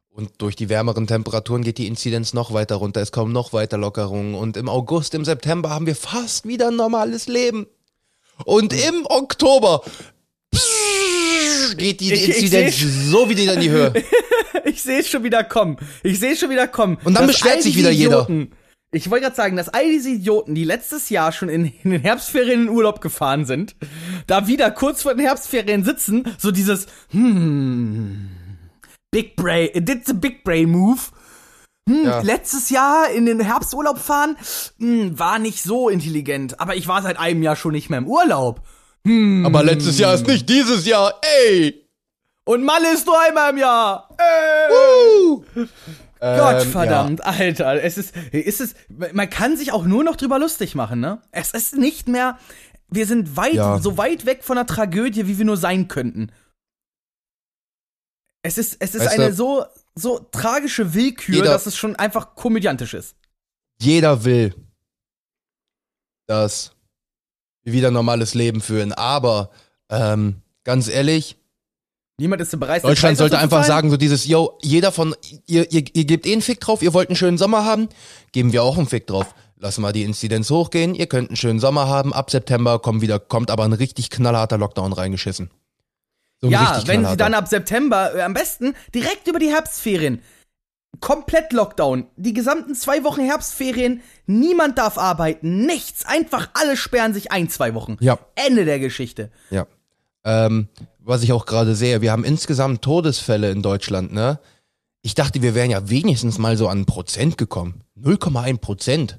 und 0.09 0.31
durch 0.37 0.55
die 0.55 0.69
wärmeren 0.69 1.07
Temperaturen 1.07 1.63
geht 1.63 1.77
die 1.77 1.87
Inzidenz 1.87 2.33
noch 2.33 2.53
weiter 2.53 2.75
runter, 2.75 3.01
es 3.01 3.11
kommen 3.11 3.31
noch 3.33 3.53
weiter 3.53 3.77
Lockerungen 3.77 4.35
und 4.35 4.57
im 4.57 4.69
August, 4.69 5.13
im 5.13 5.25
September 5.25 5.69
haben 5.69 5.85
wir 5.85 5.95
fast 5.95 6.47
wieder 6.47 6.69
ein 6.69 6.75
normales 6.75 7.27
Leben. 7.27 7.67
Und 8.43 8.73
im 8.73 9.05
Oktober 9.05 9.81
geht 11.77 12.01
die 12.01 12.13
Ich- 12.13 12.23
ich 12.29 12.35
Inzidenz 12.41 12.77
seh- 12.77 13.09
so 13.09 13.29
wieder 13.29 13.53
in 13.53 13.61
die 13.61 13.69
Höhe. 13.69 13.93
Ich 14.67 14.81
sehe 14.81 14.99
es 14.99 15.07
schon 15.09 15.23
wieder 15.23 15.43
kommen. 15.43 15.77
Ich 16.03 16.19
sehe 16.19 16.31
es 16.33 16.39
schon 16.39 16.49
wieder 16.49 16.67
kommen. 16.67 16.97
Und 17.03 17.13
dann 17.13 17.27
beschwert 17.27 17.61
sich 17.61 17.75
wieder 17.77 17.91
jeder. 17.91 18.27
Ich 18.91 19.09
wollte 19.09 19.23
gerade 19.25 19.35
sagen, 19.35 19.57
dass 19.57 19.67
all 19.69 19.89
diese 19.89 20.09
Idioten, 20.11 20.55
die 20.55 20.63
letztes 20.63 21.09
Jahr 21.09 21.31
schon 21.31 21.49
in, 21.49 21.65
in 21.83 21.91
den 21.91 22.01
Herbstferien 22.01 22.63
in 22.63 22.69
Urlaub 22.69 23.01
gefahren 23.01 23.45
sind, 23.45 23.75
da 24.27 24.47
wieder 24.47 24.71
kurz 24.71 25.01
vor 25.01 25.13
den 25.13 25.25
Herbstferien 25.25 25.83
sitzen, 25.83 26.23
so 26.37 26.51
dieses, 26.51 26.85
hm, 27.09 28.29
Big 29.11 29.35
Brain, 29.35 29.69
it 29.73 29.87
did 29.87 30.05
the 30.05 30.13
Big 30.13 30.43
Brain 30.43 30.69
Move. 30.69 30.99
Hm, 31.89 32.03
Ja. 32.05 32.21
letztes 32.21 32.69
Jahr 32.69 33.09
in 33.11 33.25
den 33.25 33.39
Herbsturlaub 33.41 33.99
fahren, 33.99 34.37
hm, 34.79 35.19
war 35.19 35.39
nicht 35.39 35.61
so 35.61 35.89
intelligent, 35.89 36.59
aber 36.59 36.75
ich 36.75 36.87
war 36.87 37.01
seit 37.01 37.19
einem 37.19 37.43
Jahr 37.43 37.55
schon 37.55 37.73
nicht 37.73 37.89
mehr 37.89 37.99
im 37.99 38.07
Urlaub. 38.07 38.61
Aber 39.07 39.63
letztes 39.63 39.99
Jahr 39.99 40.15
ist 40.15 40.25
nicht 40.25 40.49
dieses 40.49 40.85
Jahr, 40.87 41.13
ey! 41.47 41.85
Und 42.43 42.63
Malle 42.63 42.91
ist 42.93 43.05
nur 43.05 43.19
einmal 43.21 43.51
im 43.51 43.57
Jahr. 43.59 44.09
Äh. 44.17 44.71
Woo! 44.71 45.45
Gott 46.19 46.63
Ähm, 46.63 46.71
verdammt, 46.71 47.25
Alter, 47.25 47.83
es 47.83 47.97
ist, 47.97 48.15
ist 48.31 48.61
es, 48.61 48.75
man 48.89 49.29
kann 49.29 49.57
sich 49.57 49.71
auch 49.73 49.83
nur 49.85 50.03
noch 50.03 50.15
drüber 50.15 50.39
lustig 50.39 50.73
machen, 50.75 50.99
ne? 50.99 51.21
Es 51.31 51.51
ist 51.51 51.75
nicht 51.75 52.07
mehr, 52.07 52.39
wir 52.89 53.05
sind 53.05 53.35
weit, 53.35 53.53
Ja. 53.55 53.79
so 53.79 53.97
weit 53.97 54.25
weg 54.25 54.43
von 54.43 54.55
der 54.55 54.65
Tragödie, 54.65 55.27
wie 55.27 55.37
wir 55.37 55.45
nur 55.45 55.57
sein 55.57 55.87
könnten. 55.87 56.31
Es 58.43 58.57
ist, 58.57 58.77
es 58.79 58.95
ist 58.95 59.01
Weißt 59.05 59.13
eine 59.19 59.29
du- 59.29 59.35
so, 59.35 59.65
so 59.95 60.19
tragische 60.19 60.93
Willkür, 60.93 61.35
Jeder- 61.35 61.47
dass 61.51 61.65
es 61.65 61.75
schon 61.75 61.95
einfach 61.95 62.35
komödiantisch 62.35 62.93
ist. 62.93 63.15
jeder 63.81 64.23
will, 64.23 64.55
dass 66.27 66.75
wir 67.63 67.73
wieder 67.73 67.87
ein 67.89 67.93
normales 67.93 68.33
Leben 68.35 68.61
führen. 68.61 68.93
Aber 68.93 69.51
ähm, 69.89 70.41
ganz 70.63 70.87
ehrlich, 70.87 71.37
Niemand 72.17 72.41
ist 72.41 72.57
bereit. 72.57 72.83
Deutschland 72.83 73.17
sollte 73.17 73.37
einfach 73.37 73.65
sagen, 73.65 73.89
so 73.89 73.97
dieses, 73.97 74.25
yo, 74.25 74.57
jeder 74.61 74.91
von, 74.93 75.15
ihr, 75.47 75.69
ihr, 75.71 75.83
ihr 75.93 76.05
gebt 76.05 76.25
eh 76.25 76.31
einen 76.31 76.41
Fick 76.41 76.61
drauf, 76.61 76.81
ihr 76.81 76.93
wollt 76.93 77.09
einen 77.09 77.17
schönen 77.17 77.37
Sommer 77.37 77.65
haben, 77.65 77.89
geben 78.31 78.53
wir 78.53 78.63
auch 78.63 78.77
einen 78.77 78.87
Fick 78.87 79.07
drauf. 79.07 79.35
Lassen 79.57 79.81
wir 79.81 79.91
die 79.91 80.03
Inzidenz 80.03 80.49
hochgehen, 80.49 80.95
ihr 80.95 81.07
könnt 81.07 81.29
einen 81.29 81.37
schönen 81.37 81.59
Sommer 81.59 81.87
haben, 81.87 82.13
ab 82.13 82.29
September 82.29 82.79
kommt 82.79 83.01
wieder, 83.01 83.19
kommt 83.19 83.49
aber 83.51 83.63
ein 83.63 83.73
richtig 83.73 84.09
knallharter 84.09 84.57
Lockdown 84.57 84.93
reingeschissen. 84.93 85.49
So 86.41 86.49
Ja, 86.49 86.81
wenn 86.85 87.05
sie 87.05 87.17
dann 87.17 87.33
ab 87.33 87.47
September, 87.47 88.15
äh, 88.15 88.21
am 88.21 88.33
besten 88.33 88.75
direkt 88.93 89.27
über 89.27 89.39
die 89.39 89.49
Herbstferien, 89.49 90.21
komplett 90.99 91.51
Lockdown, 91.51 92.07
die 92.15 92.33
gesamten 92.33 92.75
zwei 92.75 93.03
Wochen 93.03 93.21
Herbstferien, 93.21 94.01
niemand 94.25 94.77
darf 94.77 94.97
arbeiten, 94.97 95.65
nichts, 95.65 96.05
einfach 96.05 96.49
alle 96.53 96.77
sperren 96.77 97.13
sich 97.13 97.31
ein, 97.31 97.49
zwei 97.49 97.73
Wochen. 97.73 97.97
Ja. 97.99 98.19
Ende 98.35 98.65
der 98.65 98.79
Geschichte. 98.79 99.31
Ja. 99.49 99.67
Ähm, 100.23 100.69
was 101.05 101.23
ich 101.23 101.31
auch 101.31 101.45
gerade 101.45 101.75
sehe, 101.75 102.01
wir 102.01 102.11
haben 102.11 102.23
insgesamt 102.23 102.81
Todesfälle 102.81 103.51
in 103.51 103.61
Deutschland, 103.61 104.13
ne? 104.13 104.39
Ich 105.01 105.13
dachte, 105.13 105.43
wir 105.43 105.53
wären 105.53 105.69
ja 105.69 105.87
wenigstens 105.89 106.39
mal 106.39 106.57
so 106.57 106.67
an 106.67 106.81
ein 106.81 106.85
Prozent 106.85 107.37
gekommen. 107.37 107.83
0,1 108.01 108.57
Prozent. 108.57 109.17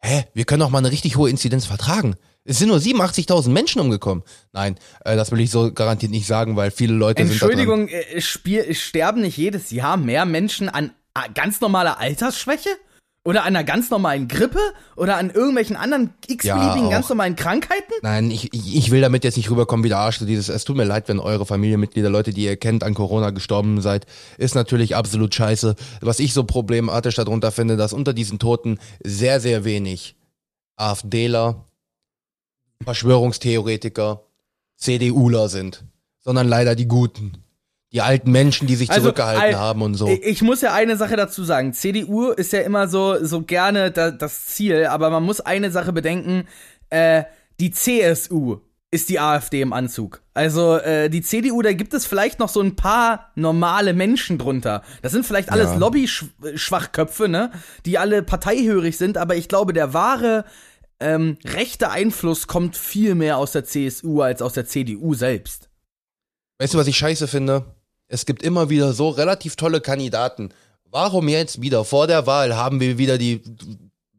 Hä? 0.00 0.26
Wir 0.34 0.44
können 0.44 0.60
doch 0.60 0.68
mal 0.68 0.78
eine 0.78 0.92
richtig 0.92 1.16
hohe 1.16 1.30
Inzidenz 1.30 1.64
vertragen. 1.64 2.14
Es 2.44 2.58
sind 2.58 2.68
nur 2.68 2.76
87.000 2.76 3.48
Menschen 3.48 3.80
umgekommen. 3.80 4.22
Nein, 4.52 4.78
äh, 5.04 5.16
das 5.16 5.32
will 5.32 5.40
ich 5.40 5.50
so 5.50 5.72
garantiert 5.72 6.12
nicht 6.12 6.26
sagen, 6.26 6.56
weil 6.56 6.70
viele 6.70 6.92
Leute 6.92 7.26
sind 7.26 7.40
da 7.40 7.46
dran. 7.46 7.58
Entschuldigung, 7.58 7.88
äh, 7.88 8.74
sterben 8.74 9.22
nicht 9.22 9.38
jedes 9.38 9.70
Jahr 9.70 9.96
mehr 9.96 10.26
Menschen 10.26 10.68
an 10.68 10.92
äh, 11.14 11.30
ganz 11.34 11.60
normaler 11.62 11.98
Altersschwäche? 11.98 12.70
Oder 13.28 13.42
an 13.42 13.48
einer 13.48 13.62
ganz 13.62 13.90
normalen 13.90 14.26
Grippe? 14.26 14.58
Oder 14.96 15.18
an 15.18 15.28
irgendwelchen 15.28 15.76
anderen 15.76 16.14
x-beliebigen 16.28 16.84
Ja, 16.84 16.88
ganz 16.88 17.10
normalen 17.10 17.36
Krankheiten? 17.36 17.92
Nein, 18.00 18.30
ich, 18.30 18.54
ich 18.54 18.90
will 18.90 19.02
damit 19.02 19.22
jetzt 19.22 19.36
nicht 19.36 19.50
rüberkommen 19.50 19.84
wie 19.84 19.90
der 19.90 19.98
Arsch. 19.98 20.20
Dieses, 20.20 20.48
es 20.48 20.64
tut 20.64 20.78
mir 20.78 20.84
leid, 20.84 21.10
wenn 21.10 21.20
eure 21.20 21.44
Familienmitglieder, 21.44 22.08
Leute, 22.08 22.32
die 22.32 22.44
ihr 22.44 22.56
kennt, 22.56 22.82
an 22.82 22.94
Corona 22.94 23.28
gestorben 23.28 23.82
seid, 23.82 24.06
ist 24.38 24.54
natürlich 24.54 24.96
absolut 24.96 25.34
scheiße. 25.34 25.74
Was 26.00 26.20
ich 26.20 26.32
so 26.32 26.44
problematisch 26.44 27.16
darunter 27.16 27.52
finde, 27.52 27.76
dass 27.76 27.92
unter 27.92 28.14
diesen 28.14 28.38
Toten 28.38 28.78
sehr, 29.04 29.40
sehr 29.40 29.62
wenig 29.64 30.16
AfDler, 30.76 31.66
Verschwörungstheoretiker, 32.82 34.22
CDUler 34.78 35.50
sind, 35.50 35.84
sondern 36.20 36.48
leider 36.48 36.74
die 36.74 36.88
Guten. 36.88 37.44
Die 37.92 38.02
alten 38.02 38.30
Menschen, 38.32 38.66
die 38.66 38.76
sich 38.76 38.90
Also, 38.90 39.02
zurückgehalten 39.02 39.54
al- 39.54 39.58
haben 39.58 39.80
und 39.82 39.94
so. 39.94 40.08
Ich 40.22 40.42
muss 40.42 40.60
ja 40.60 40.74
eine 40.74 40.96
Sache 40.96 41.16
dazu 41.16 41.42
sagen. 41.44 41.72
CDU 41.72 42.28
ist 42.30 42.52
ja 42.52 42.60
immer 42.60 42.86
so, 42.88 43.24
so 43.24 43.42
gerne 43.42 43.90
da, 43.90 44.10
das 44.10 44.44
Ziel, 44.46 44.86
aber 44.86 45.08
man 45.08 45.22
muss 45.22 45.40
eine 45.40 45.70
Sache 45.70 45.92
bedenken. 45.94 46.46
Äh, 46.90 47.24
die 47.60 47.70
CSU 47.70 48.58
ist 48.90 49.08
die 49.08 49.20
AfD 49.20 49.60
im 49.62 49.72
Anzug. 49.72 50.22
Also 50.34 50.76
äh, 50.76 51.08
die 51.10 51.22
CDU, 51.22 51.60
da 51.62 51.72
gibt 51.72 51.92
es 51.94 52.06
vielleicht 52.06 52.38
noch 52.38 52.48
so 52.48 52.60
ein 52.60 52.76
paar 52.76 53.30
normale 53.34 53.92
Menschen 53.94 54.38
drunter. 54.38 54.82
Das 55.02 55.12
sind 55.12 55.24
vielleicht 55.26 55.50
alles 55.50 55.70
Ja. 55.70 55.76
Lobby-Schwachköpfe, 55.76 57.28
ne? 57.28 57.50
Die 57.86 57.98
alle 57.98 58.22
parteihörig 58.22 58.96
sind, 58.98 59.16
aber 59.18 59.34
ich 59.36 59.48
glaube, 59.48 59.72
der 59.72 59.92
wahre 59.94 60.44
ähm, 61.00 61.38
rechte 61.44 61.90
Einfluss 61.90 62.46
kommt 62.46 62.76
viel 62.76 63.14
mehr 63.14 63.36
aus 63.38 63.52
der 63.52 63.64
CSU 63.64 64.20
als 64.22 64.42
aus 64.42 64.52
der 64.54 64.66
CDU 64.66 65.14
selbst. 65.14 65.68
Weißt 66.60 66.74
du, 66.74 66.78
was 66.78 66.86
ich 66.86 66.96
scheiße 66.98 67.28
finde? 67.28 67.64
Es 68.08 68.24
gibt 68.26 68.42
immer 68.42 68.70
wieder 68.70 68.92
so 68.92 69.10
relativ 69.10 69.56
tolle 69.56 69.80
Kandidaten. 69.80 70.50
Warum 70.90 71.28
jetzt 71.28 71.60
wieder 71.60 71.84
vor 71.84 72.06
der 72.06 72.26
Wahl 72.26 72.56
haben 72.56 72.80
wir 72.80 72.96
wieder 72.96 73.18
die 73.18 73.42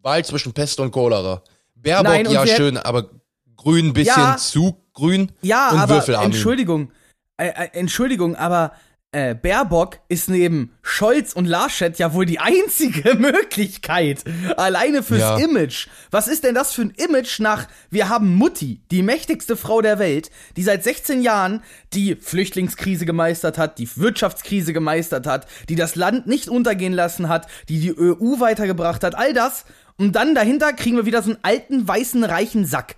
Wahl 0.01 0.23
zwischen 0.23 0.53
Pest 0.53 0.79
und 0.79 0.91
Cholera? 0.91 1.41
Baerbock, 1.75 2.03
Nein, 2.13 2.29
ja 2.31 2.45
schön, 2.45 2.77
aber 2.77 3.09
grün 3.55 3.87
ein 3.87 3.93
bisschen 3.93 4.15
Ja. 4.21 4.37
zu 4.37 4.77
grün 4.93 5.31
Ja, 5.41 5.71
und 5.71 5.79
aber. 5.79 6.23
Entschuldigung, 6.23 6.91
äh, 7.37 7.69
Entschuldigung, 7.73 8.35
aber 8.35 8.73
äh, 9.11 9.33
Baerbock 9.33 9.97
ist 10.07 10.29
neben 10.29 10.71
Scholz 10.83 11.33
und 11.33 11.45
Laschet 11.45 11.97
ja 11.97 12.13
wohl 12.13 12.27
die 12.27 12.39
einzige 12.39 13.15
Möglichkeit. 13.19 14.23
Alleine 14.55 15.01
fürs 15.01 15.21
Ja. 15.21 15.37
Image. 15.37 15.87
Was 16.11 16.27
ist 16.27 16.43
denn 16.43 16.53
das 16.53 16.73
für 16.73 16.83
ein 16.83 16.91
Image 16.91 17.39
nach, 17.39 17.67
wir 17.89 18.09
haben 18.09 18.35
Mutti, 18.35 18.81
die 18.91 19.01
mächtigste 19.01 19.57
Frau 19.57 19.81
der 19.81 19.97
Welt, 19.97 20.29
die 20.57 20.63
seit 20.63 20.83
16 20.83 21.23
Jahren 21.23 21.63
die 21.93 22.15
Flüchtlingskrise 22.15 23.05
gemeistert 23.07 23.57
hat, 23.57 23.79
die 23.79 23.89
Wirtschaftskrise 23.97 24.73
gemeistert 24.73 25.25
hat, 25.25 25.47
die 25.69 25.75
das 25.75 25.95
Land 25.95 26.27
nicht 26.27 26.47
untergehen 26.47 26.93
lassen 26.93 27.29
hat, 27.29 27.47
die 27.67 27.79
die 27.79 27.97
EU 27.97 28.39
weitergebracht 28.39 29.03
hat, 29.03 29.15
all 29.15 29.33
das. 29.33 29.65
Und 29.97 30.13
dann 30.15 30.35
dahinter 30.35 30.71
kriegen 30.73 30.97
wir 30.97 31.05
wieder 31.07 31.23
so 31.23 31.31
einen 31.31 31.39
alten, 31.41 31.87
weißen, 31.87 32.23
reichen 32.23 32.65
Sack. 32.65 32.95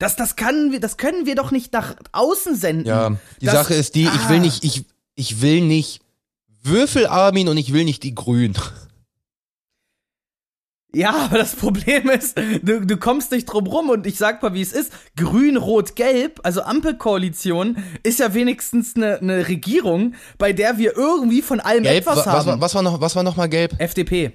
Das, 0.00 0.16
das, 0.16 0.34
kann, 0.34 0.78
das 0.80 0.96
können 0.96 1.24
wir 1.24 1.36
doch 1.36 1.52
nicht 1.52 1.72
nach 1.72 1.94
außen 2.10 2.56
senden. 2.56 2.86
Ja, 2.86 3.10
die 3.40 3.46
das, 3.46 3.54
Sache 3.54 3.74
ist 3.74 3.94
die, 3.94 4.02
ich 4.04 4.28
will 4.28 4.38
Ah. 4.38 4.40
nicht, 4.40 4.64
ich, 4.64 4.84
ich 5.16 5.40
will 5.42 5.60
nicht 5.62 6.00
Würfelarmin 6.62 7.48
und 7.48 7.56
ich 7.56 7.72
will 7.72 7.84
nicht 7.84 8.02
die 8.02 8.14
Grün. 8.14 8.54
Ja, 10.94 11.10
aber 11.24 11.38
das 11.38 11.56
Problem 11.56 12.08
ist, 12.08 12.38
du, 12.62 12.86
du 12.86 12.96
kommst 12.96 13.32
nicht 13.32 13.46
drum 13.46 13.66
rum 13.66 13.90
und 13.90 14.06
ich 14.06 14.16
sag 14.16 14.40
mal, 14.44 14.54
wie 14.54 14.60
es 14.62 14.72
ist. 14.72 14.92
Grün, 15.16 15.56
Rot, 15.56 15.96
Gelb, 15.96 16.38
also 16.44 16.62
Ampelkoalition, 16.62 17.82
ist 18.04 18.20
ja 18.20 18.32
wenigstens 18.32 18.94
eine 18.94 19.18
ne 19.20 19.48
Regierung, 19.48 20.14
bei 20.38 20.52
der 20.52 20.78
wir 20.78 20.96
irgendwie 20.96 21.42
von 21.42 21.58
allem 21.58 21.82
Gelb, 21.82 22.02
etwas 22.02 22.18
wa- 22.18 22.20
was, 22.20 22.26
haben. 22.26 22.46
war, 22.46 22.60
was 22.60 22.74
war 22.76 22.82
noch, 22.82 23.00
was 23.00 23.16
war 23.16 23.24
noch 23.24 23.36
mal 23.36 23.48
gelb? 23.48 23.74
FDP. 23.80 24.32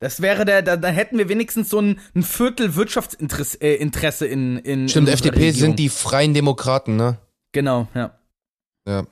Das 0.00 0.22
wäre 0.22 0.46
der, 0.46 0.62
da, 0.62 0.76
da 0.78 0.88
hätten 0.88 1.18
wir 1.18 1.28
wenigstens 1.28 1.68
so 1.68 1.80
ein, 1.80 2.00
ein 2.14 2.22
Viertel 2.22 2.74
Wirtschaftsinteresse 2.74 3.60
äh, 3.60 3.74
Interesse 3.76 4.26
in, 4.26 4.56
in 4.58 4.88
Stimmt, 4.88 5.08
in 5.08 5.14
FDP 5.14 5.36
Regierung. 5.36 5.60
sind 5.60 5.78
die 5.78 5.88
Freien 5.90 6.32
Demokraten, 6.32 6.96
ne? 6.96 7.18
Genau, 7.52 7.88
ja. 7.94 8.18
Ja. 8.88 9.06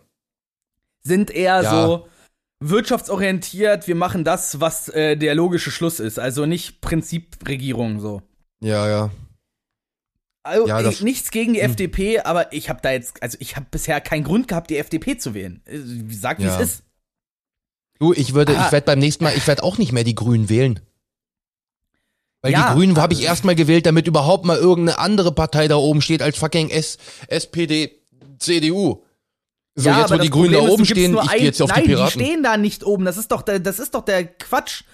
Sind 1.06 1.30
eher 1.30 1.62
Ja. 1.62 1.70
so 1.86 2.08
wirtschaftsorientiert, 2.60 3.86
wir 3.88 3.94
machen 3.94 4.24
das, 4.24 4.60
was 4.60 4.88
äh, 4.88 5.16
der 5.16 5.34
logische 5.34 5.70
Schluss 5.70 6.00
ist. 6.00 6.18
Also 6.18 6.46
nicht 6.46 6.80
Prinzipregierung 6.80 8.00
so. 8.00 8.22
Ja, 8.60 8.88
ja. 8.88 9.10
Also 10.42 10.66
Ja, 10.68 10.80
ich, 10.88 11.02
nichts 11.02 11.30
gegen 11.30 11.54
die 11.54 11.62
Hm. 11.62 11.70
FDP, 11.70 12.20
aber 12.20 12.52
ich 12.52 12.68
habe 12.68 12.80
da 12.82 12.90
jetzt, 12.92 13.22
also 13.22 13.36
ich 13.40 13.56
habe 13.56 13.66
bisher 13.70 14.00
keinen 14.00 14.24
Grund 14.24 14.48
gehabt, 14.48 14.70
die 14.70 14.76
FDP 14.78 15.16
zu 15.18 15.34
wählen. 15.34 15.62
Äh, 15.66 15.78
Sag, 16.10 16.38
wie 16.38 16.44
Ja. 16.44 16.60
es 16.60 16.68
ist. 16.76 16.82
Du, 17.98 18.12
ich 18.12 18.34
würde, 18.34 18.58
Ah. 18.58 18.66
ich 18.66 18.72
werde 18.72 18.86
beim 18.86 18.98
nächsten 18.98 19.24
Mal, 19.24 19.34
ich 19.36 19.46
werde 19.46 19.62
auch 19.62 19.78
nicht 19.78 19.92
mehr 19.92 20.04
die 20.04 20.14
Grünen 20.14 20.48
wählen. 20.48 20.80
Weil 22.42 22.52
Ja, 22.52 22.68
die 22.70 22.74
Grünen 22.74 22.96
habe 22.98 23.14
ich 23.14 23.22
erstmal 23.22 23.54
gewählt, 23.54 23.86
damit 23.86 24.06
überhaupt 24.06 24.44
mal 24.44 24.58
irgendeine 24.58 24.98
andere 24.98 25.32
Partei 25.32 25.68
da 25.68 25.76
oben 25.76 26.02
steht 26.02 26.20
als 26.20 26.36
fucking 26.38 26.68
S, 26.70 26.98
SPD, 27.28 28.02
CDU. 28.38 29.03
So, 29.76 29.88
ja, 29.88 30.00
jetzt 30.00 30.12
aber 30.12 30.20
wo 30.20 30.22
die 30.22 30.30
Grünen 30.30 30.52
da 30.52 30.58
Problem 30.58 30.66
ist, 30.68 30.72
oben 30.74 30.84
gibst 30.84 30.90
stehen, 31.00 31.18
ich 31.24 31.30
gehe 31.32 31.42
jetzt 31.42 31.62
auf 31.62 31.70
Nein, 31.70 31.82
die 31.82 31.88
Piraten. 31.88 32.10
stehen 32.20 32.42
da 32.42 32.56
nicht 32.56 32.84
oben. 32.84 33.04
Das 33.04 33.16
ist 33.16 33.32
doch 33.32 33.42
der, 33.42 33.58
das 33.58 33.78
ist 33.80 33.94
doch 33.94 34.04
der 34.04 34.24
Quatsch. 34.24 34.84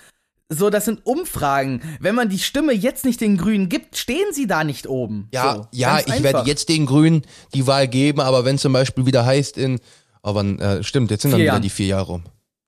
So, 0.52 0.68
das 0.70 0.84
sind 0.86 1.06
Umfragen. 1.06 1.80
Wenn 2.00 2.14
man 2.16 2.28
die 2.28 2.38
Stimme 2.38 2.72
jetzt 2.72 3.04
nicht 3.04 3.20
den 3.20 3.36
Grünen 3.36 3.68
gibt, 3.68 3.96
stehen 3.96 4.32
sie 4.32 4.46
da 4.48 4.64
nicht 4.64 4.88
oben. 4.88 5.28
ja, 5.32 5.54
so, 5.54 5.66
ja, 5.70 6.00
ich 6.00 6.08
werde 6.08 6.28
einfach. 6.38 6.46
jetzt 6.46 6.68
den 6.68 6.86
Grünen 6.86 7.22
die 7.54 7.66
Wahl 7.66 7.86
geben, 7.86 8.20
aber 8.20 8.44
wenn 8.44 8.58
zum 8.58 8.72
Beispiel 8.72 9.06
wieder 9.06 9.24
heißt 9.24 9.56
in, 9.58 9.78
aber 10.22 10.42
äh, 10.44 10.82
stimmt, 10.82 11.10
jetzt 11.12 11.22
sind 11.22 11.30
dann 11.30 11.38
Vier 11.38 11.44
wieder 11.44 11.52
Jahren. 11.52 11.62
die 11.62 11.70
vier 11.70 11.86
Jahre 11.86 12.06
rum. 12.06 12.24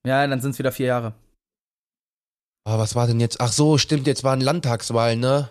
Ja, 0.07 0.25
dann 0.27 0.41
sind 0.41 0.53
es 0.53 0.59
wieder 0.59 0.71
vier 0.73 0.87
Jahre. 0.87 1.15
Aber 2.65 2.79
was 2.79 2.95
war 2.95 3.07
denn 3.09 3.19
jetzt? 3.19 3.41
Ach 3.41 3.51
so, 3.53 3.79
stimmt, 3.79 4.07
jetzt 4.07 4.23
waren 4.23 4.41
Landtagswahlen, 4.41 5.19
ne? 5.19 5.51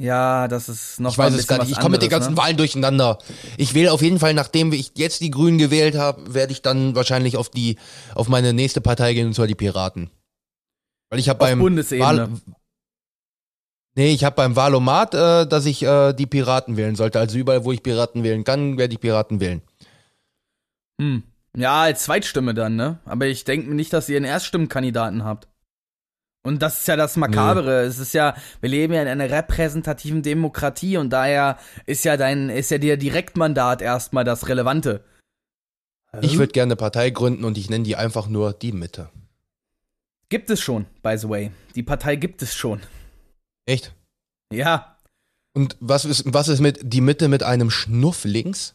Ja, 0.00 0.46
das 0.46 0.68
ist 0.68 1.00
noch 1.00 1.12
Ich 1.12 1.18
weiß 1.18 1.32
ein 1.32 1.38
es 1.40 1.46
gar 1.48 1.58
nicht. 1.58 1.72
Ich 1.72 1.78
komme 1.78 1.92
mit 1.92 2.02
den 2.02 2.08
ganzen 2.08 2.34
ne? 2.34 2.36
Wahlen 2.36 2.56
durcheinander. 2.56 3.18
Ich 3.56 3.74
wähle 3.74 3.92
auf 3.92 4.00
jeden 4.00 4.20
Fall, 4.20 4.32
nachdem 4.32 4.72
ich 4.72 4.92
jetzt 4.94 5.20
die 5.20 5.30
Grünen 5.30 5.58
gewählt 5.58 5.96
habe, 5.96 6.34
werde 6.34 6.52
ich 6.52 6.62
dann 6.62 6.94
wahrscheinlich 6.94 7.36
auf 7.36 7.48
die, 7.48 7.76
auf 8.14 8.28
meine 8.28 8.52
nächste 8.52 8.80
Partei 8.80 9.14
gehen, 9.14 9.26
und 9.26 9.34
zwar 9.34 9.48
die 9.48 9.56
Piraten. 9.56 10.10
Weil 11.10 11.18
ich 11.18 11.28
habe 11.28 11.40
Auf 11.40 11.48
beim 11.48 11.58
Bundesebene. 11.58 12.06
Wahl, 12.06 12.30
nee, 13.96 14.12
ich 14.12 14.22
habe 14.22 14.36
beim 14.36 14.54
Wahlomat, 14.54 15.14
äh, 15.14 15.46
dass 15.48 15.66
ich 15.66 15.82
äh, 15.82 16.12
die 16.12 16.26
Piraten 16.26 16.76
wählen 16.76 16.94
sollte. 16.94 17.18
Also 17.18 17.36
überall, 17.36 17.64
wo 17.64 17.72
ich 17.72 17.82
Piraten 17.82 18.22
wählen 18.22 18.44
kann, 18.44 18.78
werde 18.78 18.94
ich 18.94 19.00
Piraten 19.00 19.40
wählen. 19.40 19.62
Hm. 21.00 21.24
Ja, 21.56 21.82
als 21.82 22.04
Zweitstimme 22.04 22.54
dann, 22.54 22.76
ne? 22.76 22.98
Aber 23.04 23.26
ich 23.26 23.44
denke 23.44 23.74
nicht, 23.74 23.92
dass 23.92 24.08
ihr 24.08 24.16
einen 24.16 24.26
Erststimmenkandidaten 24.26 25.24
habt. 25.24 25.48
Und 26.42 26.62
das 26.62 26.80
ist 26.80 26.88
ja 26.88 26.96
das 26.96 27.16
Makabere. 27.16 27.82
Es 27.82 27.98
ist 27.98 28.14
ja, 28.14 28.34
wir 28.60 28.70
leben 28.70 28.94
ja 28.94 29.02
in 29.02 29.08
einer 29.08 29.30
repräsentativen 29.30 30.22
Demokratie 30.22 30.96
und 30.96 31.10
daher 31.10 31.58
ist 31.84 32.04
ja 32.04 32.16
dein, 32.16 32.48
ist 32.48 32.70
ja 32.70 32.78
dir 32.78 32.96
Direktmandat 32.96 33.82
erstmal 33.82 34.24
das 34.24 34.48
Relevante. 34.48 35.04
Ich 36.22 36.38
würde 36.38 36.52
gerne 36.52 36.72
eine 36.72 36.76
Partei 36.76 37.10
gründen 37.10 37.44
und 37.44 37.58
ich 37.58 37.68
nenne 37.68 37.84
die 37.84 37.96
einfach 37.96 38.28
nur 38.28 38.52
die 38.52 38.72
Mitte. 38.72 39.10
Gibt 40.30 40.50
es 40.50 40.60
schon, 40.60 40.86
by 41.02 41.16
the 41.18 41.28
way. 41.28 41.50
Die 41.74 41.82
Partei 41.82 42.16
gibt 42.16 42.42
es 42.42 42.54
schon. 42.54 42.80
Echt? 43.66 43.94
Ja. 44.52 44.96
Und 45.54 45.76
was 45.80 46.04
ist, 46.04 46.24
was 46.26 46.48
ist 46.48 46.60
mit 46.60 46.80
die 46.82 47.00
Mitte 47.00 47.28
mit 47.28 47.42
einem 47.42 47.70
Schnuff 47.70 48.24
links? 48.24 48.74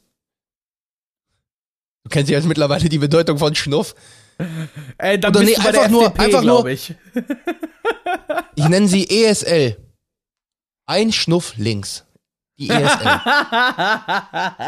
Du 2.03 2.10
kennst 2.10 2.29
ja 2.29 2.38
jetzt 2.38 2.48
mittlerweile 2.48 2.89
die 2.89 2.98
Bedeutung 3.00 3.38
von 3.38 3.55
Schnuff. 3.55 3.96
Äh, 4.97 5.19
dann 5.19 5.31
Oder 5.35 5.43
nee, 5.45 5.55
einfach 5.55 5.89
nur- 5.89 6.05
FDP, 6.07 6.23
einfach 6.23 6.43
nur- 6.43 6.65
ich. 6.67 6.93
Ich 8.55 8.67
nenne 8.69 8.87
sie 8.87 9.09
ESL. 9.09 9.77
Ein 10.85 11.11
Schnuff 11.11 11.53
links. 11.57 12.05
Die 12.59 12.69
ESL. 12.69 13.19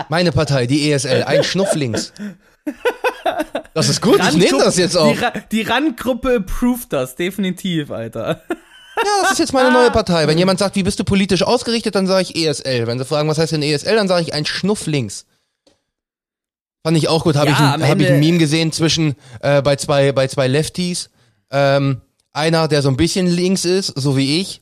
Meine 0.09 0.31
Partei, 0.31 0.65
die 0.65 0.91
ESL. 0.91 1.23
Ein 1.23 1.43
Schnuff 1.43 1.75
links. 1.75 2.11
Das 3.73 3.89
ist 3.89 4.01
gut, 4.01 4.19
ich 4.19 4.35
nehme 4.35 4.57
das 4.59 4.77
jetzt 4.77 4.97
auch. 4.97 5.13
Die, 5.13 5.19
Ra 5.23 5.33
die 5.51 5.61
Randgruppe 5.61 6.35
approved 6.37 6.91
das, 6.91 7.15
definitiv, 7.15 7.91
Alter. 7.91 8.41
Ja, 8.49 9.03
das 9.21 9.33
ist 9.33 9.39
jetzt 9.39 9.53
meine 9.53 9.71
neue 9.71 9.91
Partei. 9.91 10.27
Wenn 10.27 10.37
jemand 10.37 10.57
sagt, 10.59 10.75
wie 10.75 10.83
bist 10.83 10.99
du 10.99 11.03
politisch 11.03 11.43
ausgerichtet, 11.43 11.93
dann 11.95 12.07
sage 12.07 12.23
ich 12.23 12.35
ESL. 12.35 12.87
Wenn 12.87 12.97
sie 12.97 13.05
fragen, 13.05 13.29
was 13.29 13.37
heißt 13.37 13.51
denn 13.51 13.61
ESL, 13.61 13.95
dann 13.95 14.07
sage 14.07 14.23
ich 14.23 14.33
ein 14.33 14.45
Schnuff 14.45 14.87
links. 14.87 15.25
Fand 16.85 16.97
ich 16.97 17.07
auch 17.07 17.23
gut. 17.23 17.35
Habe 17.35 17.49
Ja, 17.49 17.75
ich, 17.79 17.83
hab 17.89 17.99
ich 17.99 18.07
ein 18.07 18.19
Meme 18.19 18.37
gesehen 18.37 18.71
zwischen 18.71 19.15
äh, 19.39 19.63
bei 19.63 19.75
zwei 19.75 20.11
bei 20.11 20.27
zwei 20.27 20.47
Lefties. 20.47 21.09
Ähm, 21.49 22.01
einer, 22.31 22.67
der 22.67 22.83
so 22.83 22.89
ein 22.89 22.95
bisschen 22.95 23.25
links 23.25 23.65
ist, 23.65 23.87
so 23.87 24.15
wie 24.15 24.39
ich. 24.39 24.61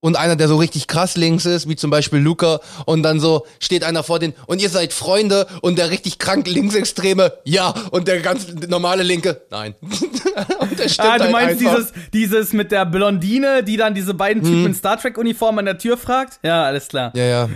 Und 0.00 0.16
einer, 0.16 0.36
der 0.36 0.46
so 0.46 0.56
richtig 0.56 0.86
krass 0.86 1.16
links 1.16 1.44
ist, 1.44 1.68
wie 1.68 1.74
zum 1.74 1.90
Beispiel 1.90 2.20
Luca. 2.20 2.60
Und 2.86 3.02
dann 3.02 3.18
so 3.18 3.46
steht 3.58 3.82
einer 3.82 4.04
vor 4.04 4.20
den, 4.20 4.32
und 4.46 4.62
ihr 4.62 4.68
seid 4.70 4.92
Freunde. 4.92 5.48
Und 5.60 5.76
der 5.76 5.90
richtig 5.90 6.18
krank 6.20 6.46
Linksextreme, 6.46 7.32
ja. 7.44 7.74
Und 7.90 8.06
der 8.06 8.20
ganz 8.20 8.46
normale 8.68 9.02
Linke, 9.02 9.40
nein. 9.50 9.74
und 10.60 10.78
der 10.78 10.88
stimmt 10.88 11.08
Ah, 11.08 11.16
du 11.18 11.24
halt 11.24 11.32
meinst 11.32 11.60
einfach. 11.66 11.76
dieses, 11.76 11.92
dieses 12.12 12.52
mit 12.52 12.70
der 12.70 12.86
Blondine, 12.86 13.64
die 13.64 13.76
dann 13.76 13.94
diese 13.94 14.14
beiden 14.14 14.42
Typen 14.44 14.60
Mhm. 14.60 14.66
in 14.66 14.74
Star 14.74 14.98
Trek 15.00 15.18
Uniform 15.18 15.58
an 15.58 15.64
der 15.64 15.78
Tür 15.78 15.96
fragt? 15.96 16.38
Ja, 16.44 16.62
alles 16.62 16.86
klar. 16.86 17.10
Ja, 17.16 17.24
ja. 17.24 17.48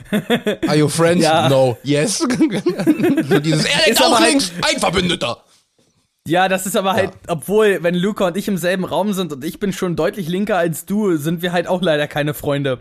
Are 0.67 0.77
you 0.77 0.89
friends? 0.89 1.23
Ja. 1.25 1.49
No. 1.49 1.79
Yes. 1.85 2.19
so 3.29 3.39
dieses, 3.39 3.65
er 3.67 3.87
Ist 3.89 4.03
auch 4.03 4.19
halt- 4.19 4.29
links, 4.31 4.51
ein 4.69 4.81
Verbündeter. 4.81 5.45
Ja, 6.27 6.49
das 6.49 6.67
ist 6.67 6.77
aber 6.77 6.93
halt, 6.93 7.11
obwohl, 7.27 7.83
wenn 7.83 7.97
Luca 7.97 8.29
und 8.29 8.37
ich 8.37 8.47
im 8.47 8.57
selben 8.57 8.85
Raum 8.85 9.13
sind 9.13 9.33
und 9.33 9.45
ich 9.45 9.59
bin 9.59 9.73
schon 9.73 9.97
deutlich 9.97 10.29
linker 10.29 10.57
als 10.57 10.87
du, 10.87 11.17
sind 11.17 11.43
wir 11.43 11.53
halt 11.53 11.67
auch 11.67 11.83
leider 11.83 12.07
keine 12.07 12.33
Freunde. 12.33 12.79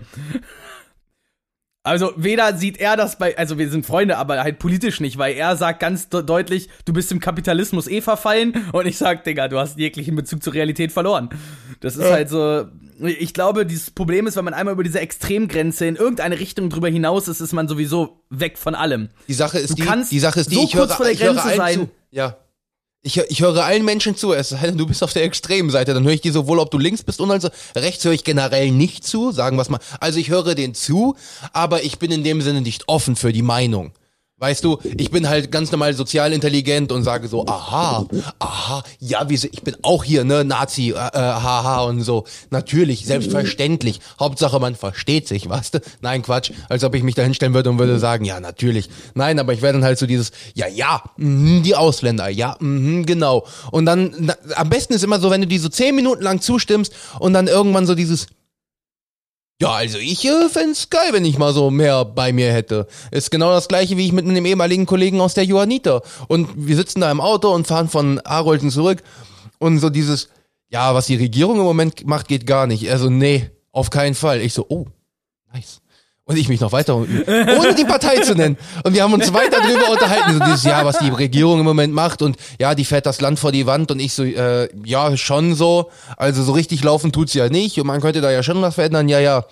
Also 1.83 2.13
weder 2.15 2.55
sieht 2.55 2.77
er 2.79 2.95
das 2.95 3.17
bei, 3.17 3.36
also 3.39 3.57
wir 3.57 3.67
sind 3.71 3.88
Freunde, 3.88 4.17
aber 4.17 4.39
halt 4.43 4.60
politisch 4.60 5.00
nicht, 5.00 5.17
weil 5.17 5.33
er 5.33 5.55
sagt 5.55 5.79
ganz 5.79 6.10
de 6.10 6.21
deutlich, 6.21 6.69
du 6.86 6.93
bist 6.93 7.12
im 7.12 7.19
Kapitalismus 7.19 7.88
eh 7.88 8.01
verfallen 8.01 8.67
und 8.71 8.86
ich 8.86 9.00
sag, 9.00 9.24
Digga, 9.24 9.48
du 9.48 9.57
hast 9.57 9.79
jeglichen 9.79 10.15
Bezug 10.15 10.43
zur 10.43 10.53
Realität 10.53 10.91
verloren. 10.91 11.29
Das 11.79 11.95
ist 11.95 12.12
halt 12.12 12.29
so, 12.29 12.65
ich 13.00 13.33
glaube, 13.33 13.65
dieses 13.65 13.89
Problem 13.89 14.27
ist, 14.27 14.36
wenn 14.36 14.45
man 14.45 14.53
einmal 14.53 14.75
über 14.75 14.83
diese 14.83 15.00
Extremgrenze 15.00 15.88
in 15.88 15.95
irgendeine 15.95 16.39
Richtung 16.39 16.69
drüber 16.69 16.89
hinaus 16.89 17.27
ist, 17.27 17.41
ist 17.41 17.53
man 17.53 17.67
sowieso 17.67 18.21
weg 18.29 18.60
von 18.60 18.75
allem. 18.75 19.10
Die 19.27 19.33
Sache 19.33 19.57
ist 19.57 19.71
Du 19.71 19.75
die, 19.75 19.81
kannst 19.81 20.12
die 20.12 20.19
Sache 20.19 20.41
ist 20.41 20.51
die, 20.51 20.55
so 20.55 20.63
ich 20.63 20.75
höre, 20.75 20.86
kurz 20.86 20.98
vor 20.98 21.07
der 21.07 21.15
höre 21.17 21.33
Grenze 21.33 21.57
sein. 21.57 21.74
zu. 21.74 21.89
Ja. 22.12 22.38
Ich, 23.03 23.17
ich 23.17 23.41
höre 23.41 23.65
allen 23.65 23.84
Menschen 23.84 24.15
zu, 24.15 24.31
es 24.31 24.50
sei 24.50 24.60
denn, 24.67 24.77
du 24.77 24.86
bist 24.86 25.01
auf 25.01 25.12
der 25.12 25.24
extremen 25.24 25.72
Seite, 25.72 25.96
dann 25.96 26.03
höre 26.03 26.12
ich 26.12 26.22
dir 26.22 26.31
sowohl, 26.31 26.60
ob 26.60 26.70
du 26.70 26.77
links 26.77 27.01
bist 27.01 27.20
und 27.20 27.31
also 27.31 27.50
rechts 27.75 28.05
höre 28.05 28.12
ich 28.12 28.24
generell 28.24 28.70
nicht 28.70 29.03
zu, 29.03 29.31
sagen 29.31 29.58
wir 29.58 29.65
mal. 29.72 29.79
Also 30.00 30.20
ich 30.20 30.29
höre 30.29 30.53
den 30.53 30.75
zu, 30.75 31.15
aber 31.51 31.84
ich 31.84 31.98
bin 31.98 32.12
in 32.12 32.24
dem 32.24 32.41
Sinne 32.41 32.62
nicht 32.62 32.88
offen 32.88 33.15
für 33.15 33.34
die 33.34 33.41
Meinung. 33.41 33.91
Weißt 34.41 34.63
du, 34.63 34.79
ich 34.98 35.12
bin 35.12 35.29
halt 35.29 35.51
ganz 35.51 35.71
normal 35.71 35.93
sozial 35.93 36.33
intelligent 36.33 36.91
und 36.91 37.03
sage 37.03 37.27
so, 37.27 37.45
aha, 37.45 38.07
aha, 38.39 38.83
ja, 39.00 39.29
wie, 39.29 39.38
se- 39.38 39.50
ich 39.51 39.62
bin 39.62 39.77
auch 39.83 40.03
hier, 40.03 40.24
ne, 40.24 40.43
Nazi, 40.43 40.89
äh, 40.89 40.93
äh, 40.93 40.98
haha 41.13 41.83
und 41.83 42.01
so. 42.01 42.24
Natürlich, 42.50 43.05
selbstverständlich. 43.05 44.00
Hauptsache, 44.19 44.60
man 44.60 44.74
versteht 44.75 45.27
sich, 45.27 45.48
weißt 45.48 45.75
du? 45.75 45.79
Nein, 46.01 46.24
Quatsch, 46.24 46.50
als 46.69 46.83
ob 46.83 46.95
ich 46.95 47.03
mich 47.03 47.13
da 47.13 47.21
hinstellen 47.21 47.53
würde 47.53 47.69
und 47.69 47.77
würde 47.77 48.00
sagen, 48.00 48.25
ja, 48.25 48.39
natürlich. 48.39 48.89
Nein, 49.13 49.38
aber 49.38 49.53
ich 49.53 49.62
werde 49.62 49.77
dann 49.77 49.86
halt 49.86 50.00
so 50.00 50.07
dieses, 50.07 50.31
ja, 50.55 50.65
ja, 50.67 51.03
mhm, 51.17 51.62
die 51.62 51.75
Ausländer, 51.75 52.27
ja, 52.27 52.55
mhm, 52.60 53.05
genau. 53.05 53.45
Und 53.69 53.86
dann, 53.86 54.15
na, 54.17 54.33
am 54.55 54.69
besten 54.69 54.93
ist 54.93 55.03
immer 55.03 55.19
so, 55.19 55.29
wenn 55.29 55.41
du 55.41 55.48
die 55.48 55.60
so 55.60 55.69
zehn 55.69 55.95
Minuten 55.95 56.24
lang 56.24 56.41
zustimmst 56.41 56.91
und 57.19 57.33
dann 57.33 57.45
irgendwann 57.45 57.86
so 57.86 57.93
dieses, 57.93 58.25
ja, 59.62 59.74
also 59.74 60.00
ich 60.00 60.25
äh, 60.25 60.50
fänd's 60.50 60.89
geil, 60.89 61.10
wenn 61.12 61.24
ich 61.24 61.38
mal 61.38 61.53
so 61.53 61.70
mehr 61.70 62.03
bei 62.03 62.34
mir 62.34 62.51
hätte. 62.51 62.88
Ist 63.12 63.30
genau 63.30 63.51
das 63.51 63.68
gleiche, 63.68 63.96
wie 63.96 64.08
ich 64.08 64.12
mit 64.12 64.25
einem 64.25 64.44
ehemaligen 64.44 64.88
Kollegen 64.88 65.22
aus 65.22 65.36
der 65.36 65.46
Johanniter. 65.46 66.01
Und 66.27 66.50
wir 66.56 66.75
sitzen 66.75 67.01
da 67.01 67.12
im 67.12 67.22
Auto 67.22 67.53
und 67.53 67.68
fahren 67.68 67.88
von 67.88 68.20
Arolten 68.22 68.72
zurück. 68.72 69.03
Und 69.60 69.77
so 69.77 69.91
dieses, 69.91 70.29
ja, 70.70 70.96
was 70.96 71.05
die 71.05 71.16
Regierung 71.16 71.57
im 71.57 71.64
Moment 71.64 72.07
macht, 72.07 72.27
geht 72.27 72.48
gar 72.48 72.66
nicht. 72.66 72.83
Er 72.85 72.98
so, 72.98 73.12
nee, 73.12 73.51
auf 73.72 73.92
keinen 73.92 74.16
Fall. 74.16 74.42
Ich 74.42 74.53
so, 74.53 74.66
oh, 74.68 74.88
nice. 75.53 75.81
Und 76.25 76.38
ich 76.38 76.48
mich 76.48 76.62
noch 76.62 76.72
weiter 76.72 76.96
ohne 76.96 77.75
die 77.75 77.84
Partei 77.84 78.20
zu 78.20 78.36
nennen. 78.36 78.57
Und 78.84 78.94
wir 78.94 79.03
haben 79.03 79.14
uns 79.14 79.34
weiter 79.34 79.60
drüber 79.60 79.90
unterhalten. 79.92 80.34
So 80.34 80.46
dieses, 80.46 80.64
ja, 80.64 80.86
was 80.86 81.00
die 81.00 81.10
Regierung 81.10 81.60
im 81.60 81.66
Moment 81.66 81.94
macht 81.94 82.22
und 82.22 82.38
ja, 82.60 82.75
die 82.75 82.86
fährt 82.86 83.05
das 83.05 83.22
Land 83.22 83.40
vor 83.40 83.51
die 83.51 83.66
Wand 83.66 83.92
und 83.92 84.00
ich 84.00 84.14
so, 84.14 84.24
äh, 84.24 84.70
ja, 84.86 85.18
schon 85.18 85.55
so. 85.55 85.90
Also 86.18 86.44
so 86.44 86.51
richtig 86.51 86.84
laufen 86.84 87.12
tut's 87.12 87.34
ja 87.34 87.50
nicht 87.50 87.79
und 87.79 87.88
man 87.88 88.01
könnte 88.01 88.22
da 88.22 88.31
ja 88.31 88.44
schon 88.44 88.62
was 88.62 88.75
verändern. 88.75 89.10
Ja, 89.10 89.20
ja. 89.20 89.46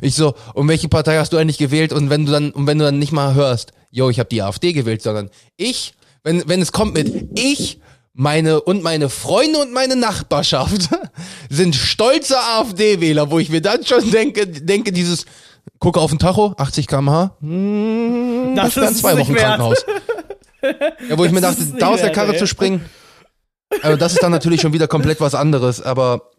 Ich 0.00 0.14
so, 0.14 0.34
und 0.54 0.68
welche 0.68 0.88
Partei 0.88 1.18
hast 1.18 1.32
du 1.32 1.36
eigentlich 1.36 1.58
gewählt? 1.58 1.92
Und 1.92 2.10
wenn 2.10 2.26
du 2.26 2.32
dann, 2.32 2.50
und 2.50 2.66
wenn 2.66 2.78
du 2.78 2.84
dann 2.84 2.98
nicht 2.98 3.12
mal 3.12 3.34
hörst, 3.34 3.72
yo, 3.90 4.10
ich 4.10 4.18
habe 4.18 4.28
die 4.28 4.42
AfD 4.42 4.72
gewählt, 4.72 5.02
sondern 5.02 5.30
ich, 5.56 5.94
wenn, 6.24 6.48
wenn 6.48 6.60
es 6.60 6.72
kommt 6.72 6.94
mit 6.94 7.38
ich, 7.38 7.78
meine 8.16 8.62
und 8.62 8.82
meine 8.82 9.10
Freunde 9.10 9.58
und 9.58 9.72
meine 9.72 9.94
Nachbarschaft 9.94 10.88
sind 11.50 11.76
stolze 11.76 12.38
AfD-Wähler, 12.38 13.30
wo 13.30 13.38
ich 13.38 13.50
mir 13.50 13.60
dann 13.60 13.84
schon 13.84 14.10
denke, 14.10 14.46
denke 14.46 14.90
dieses, 14.90 15.26
gucke 15.78 16.00
auf 16.00 16.10
den 16.10 16.18
Tacho, 16.18 16.54
80 16.58 16.86
km/h, 16.86 17.36
hm, 17.40 18.54
Das 18.56 18.74
das 18.74 18.76
wären 18.76 18.92
ist 18.92 18.98
zwei 19.00 19.12
es 19.12 19.18
Wochen. 19.20 19.34
Krankenhaus. 19.34 19.84
Ja, 21.08 21.16
wo 21.16 21.24
ich 21.24 21.30
mir 21.30 21.40
dachte, 21.40 21.64
da 21.78 21.88
aus 21.88 22.00
der 22.00 22.10
Karre 22.10 22.32
ey. 22.32 22.38
zu 22.38 22.46
springen, 22.46 22.84
also 23.82 23.96
das 23.96 24.14
ist 24.14 24.22
dann 24.22 24.32
natürlich 24.32 24.60
schon 24.62 24.72
wieder 24.72 24.88
komplett 24.88 25.20
was 25.20 25.34
anderes, 25.36 25.80
aber 25.80 26.32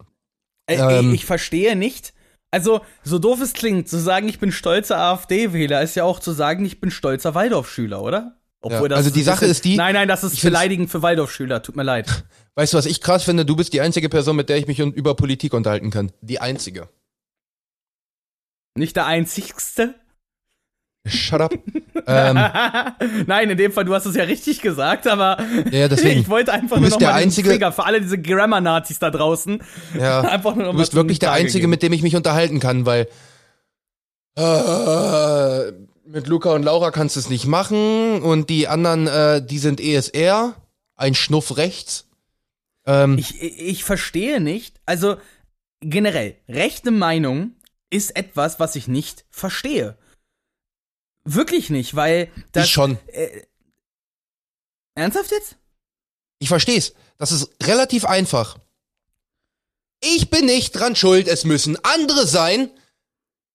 Äh, 0.66 0.76
Ähm. 0.98 1.14
ich 1.14 1.24
verstehe 1.24 1.76
nicht. 1.76 2.12
Also, 2.50 2.80
so 3.04 3.18
doof 3.18 3.40
es 3.40 3.54
klingt, 3.54 3.88
zu 3.88 3.98
sagen, 3.98 4.28
ich 4.28 4.38
bin 4.38 4.52
stolzer 4.52 4.98
AfD-Wähler, 4.98 5.80
ist 5.82 5.94
ja 5.96 6.04
auch 6.04 6.20
zu 6.20 6.32
sagen, 6.32 6.64
ich 6.66 6.78
bin 6.80 6.90
stolzer 6.90 7.34
Waldorfschüler, 7.34 8.02
oder? 8.02 8.34
Ja, 8.68 8.80
also 8.82 9.08
die 9.10 9.22
Sache 9.22 9.46
ist 9.46 9.64
die- 9.64 9.76
Nein, 9.76 9.94
nein, 9.94 10.08
das 10.08 10.24
ist 10.24 10.34
ich 10.34 10.42
beleidigend 10.42 10.90
für 10.90 11.00
Waldorfschüler, 11.00 11.62
tut 11.62 11.76
mir 11.76 11.84
leid. 11.84 12.24
weißt 12.56 12.72
du, 12.74 12.76
was 12.78 12.86
ich 12.86 13.00
krass 13.00 13.22
finde? 13.22 13.46
Du 13.46 13.54
bist 13.56 13.72
die 13.72 13.80
einzige 13.80 14.08
Person, 14.10 14.36
mit 14.36 14.48
der 14.50 14.58
ich 14.58 14.66
mich 14.66 14.78
über 14.80 15.14
Politik 15.14 15.54
unterhalten 15.54 15.90
kann. 15.90 16.12
Die 16.20 16.40
einzige. 16.40 16.88
Nicht 18.78 18.96
der 18.96 19.06
einzigste. 19.06 19.94
Shut 21.06 21.40
up. 21.40 21.52
ähm, 22.06 23.24
Nein, 23.26 23.50
in 23.50 23.56
dem 23.56 23.72
Fall, 23.72 23.84
du 23.84 23.94
hast 23.94 24.04
es 24.04 24.14
ja 24.16 24.24
richtig 24.24 24.60
gesagt, 24.60 25.06
aber 25.06 25.38
ja, 25.70 25.88
deswegen. 25.88 26.20
ich 26.20 26.28
wollte 26.28 26.52
einfach 26.52 26.76
Du 26.76 26.82
nur 26.82 26.88
bist 26.88 26.92
noch 26.94 26.98
der 26.98 27.08
mal 27.12 27.22
einzige- 27.22 27.48
Trigger 27.50 27.72
für 27.72 27.84
alle 27.84 28.00
diese 28.00 28.20
Grammar-Nazis 28.20 28.98
da 28.98 29.10
draußen. 29.10 29.62
Ja. 29.98 30.20
Einfach 30.28 30.54
nur 30.54 30.64
noch 30.66 30.72
Du 30.72 30.78
bist 30.78 30.94
wirklich 30.94 31.18
der 31.18 31.30
Tage 31.30 31.42
Einzige, 31.44 31.60
geben. 31.62 31.70
mit 31.70 31.82
dem 31.82 31.92
ich 31.92 32.02
mich 32.02 32.14
unterhalten 32.16 32.60
kann, 32.60 32.84
weil 32.84 33.08
äh, 34.36 35.72
mit 36.06 36.26
Luca 36.26 36.52
und 36.54 36.62
Laura 36.62 36.90
kannst 36.90 37.16
du 37.16 37.20
es 37.20 37.28
nicht 37.28 37.46
machen 37.46 38.22
und 38.22 38.50
die 38.50 38.68
anderen, 38.68 39.06
äh, 39.06 39.44
die 39.44 39.58
sind 39.58 39.80
ESR, 39.80 40.54
ein 40.96 41.14
Schnuff 41.14 41.56
rechts. 41.56 42.06
Ähm, 42.86 43.18
ich 43.18 43.40
ich 43.42 43.84
verstehe 43.84 44.40
nicht, 44.40 44.80
also 44.86 45.16
generell, 45.80 46.36
rechte 46.48 46.90
Meinung 46.90 47.52
ist 47.90 48.16
etwas, 48.16 48.60
was 48.60 48.76
ich 48.76 48.88
nicht 48.88 49.24
verstehe. 49.30 49.96
Wirklich 51.24 51.70
nicht, 51.70 51.94
weil 51.94 52.30
das. 52.52 52.66
ich 52.66 52.70
schon. 52.70 52.98
Äh, 53.08 53.42
ernsthaft 54.94 55.30
jetzt? 55.30 55.56
Ich 56.38 56.48
versteh's. 56.48 56.94
Das 57.18 57.32
ist 57.32 57.50
relativ 57.62 58.04
einfach. 58.04 58.58
Ich 60.00 60.30
bin 60.30 60.46
nicht 60.46 60.72
dran 60.72 60.94
schuld, 60.94 61.26
es 61.26 61.44
müssen 61.44 61.76
andere 61.84 62.26
sein 62.26 62.70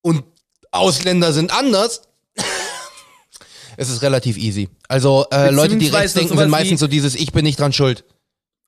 und 0.01 0.23
Ausländer 0.71 1.31
sind 1.31 1.53
anders. 1.53 2.01
es 3.77 3.89
ist 3.89 4.01
relativ 4.01 4.37
easy. 4.37 4.69
Also 4.89 5.25
äh, 5.31 5.49
Leute, 5.49 5.77
die 5.77 5.87
rechts 5.87 6.13
denken, 6.13 6.37
sind 6.37 6.49
meistens 6.49 6.81
so 6.81 6.87
dieses 6.87 7.15
Ich 7.15 7.31
bin 7.31 7.43
nicht 7.45 7.59
dran 7.59 7.71
schuld. 7.71 8.03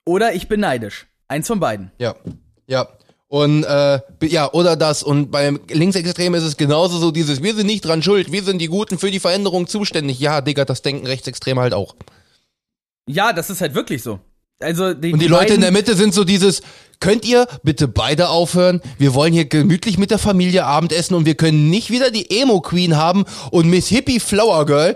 Oder 0.05 0.33
ich 0.33 0.47
bin 0.47 0.61
neidisch. 0.61 1.07
Eins 1.27 1.47
von 1.47 1.59
beiden. 1.59 1.91
Ja, 1.97 2.15
ja. 2.67 2.87
Und 3.35 3.65
äh, 3.65 3.99
ja, 4.23 4.49
oder 4.53 4.77
das. 4.77 5.03
Und 5.03 5.29
beim 5.29 5.59
Linksextremen 5.69 6.39
ist 6.39 6.47
es 6.47 6.55
genauso 6.55 6.99
so 6.99 7.11
dieses, 7.11 7.43
wir 7.43 7.53
sind 7.53 7.67
nicht 7.67 7.83
dran 7.83 8.01
schuld, 8.01 8.31
wir 8.31 8.43
sind 8.43 8.59
die 8.59 8.67
Guten 8.67 8.97
für 8.97 9.11
die 9.11 9.19
Veränderung 9.19 9.67
zuständig. 9.67 10.21
Ja, 10.21 10.39
Digga, 10.39 10.63
das 10.63 10.81
denken 10.83 11.05
Rechtsextreme 11.05 11.59
halt 11.59 11.73
auch. 11.73 11.95
Ja, 13.07 13.33
das 13.33 13.49
ist 13.49 13.59
halt 13.59 13.75
wirklich 13.75 14.01
so. 14.03 14.19
Also 14.61 14.93
die, 14.93 15.11
Und 15.11 15.21
die 15.21 15.27
Leute 15.27 15.53
in 15.53 15.59
der 15.59 15.71
Mitte 15.73 15.95
sind 15.97 16.13
so 16.13 16.23
dieses, 16.23 16.61
könnt 17.01 17.25
ihr 17.25 17.45
bitte 17.61 17.89
beide 17.89 18.29
aufhören? 18.29 18.81
Wir 18.97 19.13
wollen 19.13 19.33
hier 19.33 19.43
gemütlich 19.43 19.97
mit 19.97 20.11
der 20.11 20.17
Familie 20.17 20.63
Abendessen 20.63 21.13
und 21.13 21.25
wir 21.25 21.35
können 21.35 21.69
nicht 21.69 21.89
wieder 21.89 22.11
die 22.11 22.39
Emo-Queen 22.41 22.95
haben 22.95 23.25
und 23.51 23.69
Miss 23.69 23.89
Hippie 23.89 24.21
Flower 24.21 24.65
Girl. 24.65 24.95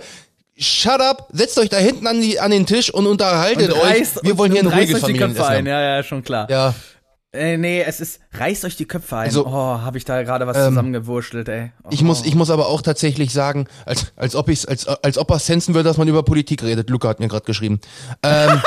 Shut 0.58 1.02
up, 1.02 1.28
setzt 1.34 1.58
euch 1.60 1.67
da 1.67 1.75
hinten 1.78 2.08
an, 2.08 2.21
die, 2.21 2.39
an 2.39 2.52
den 2.52 2.65
Tisch 2.65 2.93
und 2.93 3.06
unterhaltet 3.06 3.73
und 3.73 3.82
euch. 3.82 4.02
reißt- 4.04 4.23
Wir 4.23 4.38
wollen 4.38 4.54
hier 4.54 4.62
ein 4.62 4.67
ruhiges 4.67 4.95
euch 4.95 5.02
Familienessen 5.02 5.43
ein. 5.43 5.65
Ja, 5.65 5.82
ja, 5.97 6.04
schon 6.04 6.23
klar. 6.23 6.49
Ja, 6.49 6.73
Äh, 7.32 7.58
nee, 7.58 7.84
es 7.84 8.00
ist, 8.00 8.22
reißt 8.32 8.65
euch 8.65 8.76
die 8.76 8.86
Köpfe 8.86 9.18
ein. 9.18 9.26
Also, 9.28 9.46
oh, 9.46 9.52
habe 9.52 10.00
ich 10.00 10.06
da 10.06 10.24
gerade 10.24 10.48
was 10.48 10.58
ähm, 10.58 10.70
zusammengewurschtelt, 10.70 11.48
ey. 11.48 11.72
Oh. 11.84 11.89
Ich 11.92 12.02
muss, 12.02 12.26
ich 12.26 12.34
muss 12.34 12.50
aber 12.50 12.68
auch 12.68 12.82
tatsächlich 12.82 13.32
sagen, 13.32 13.68
als, 13.86 14.12
als 14.15 14.36
ob 14.36 14.50
ich 14.50 14.68
als, 14.68 14.88
als 14.88 15.18
ob 15.20 15.30
er 15.30 15.38
sensen 15.38 15.76
würde, 15.76 15.88
dass 15.88 15.98
man 15.98 16.08
über 16.08 16.24
Politik 16.24 16.63
redet. 16.63 16.89
Luca 16.89 17.08
hat 17.08 17.20
mir 17.20 17.28
gerade 17.28 17.46
geschrieben. 17.46 17.82
Ähm, 18.24 18.62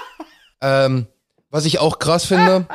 ähm, 0.62 1.06
was 1.50 1.66
ich 1.66 1.80
auch 1.80 1.98
krass 1.98 2.24
finde, 2.24 2.66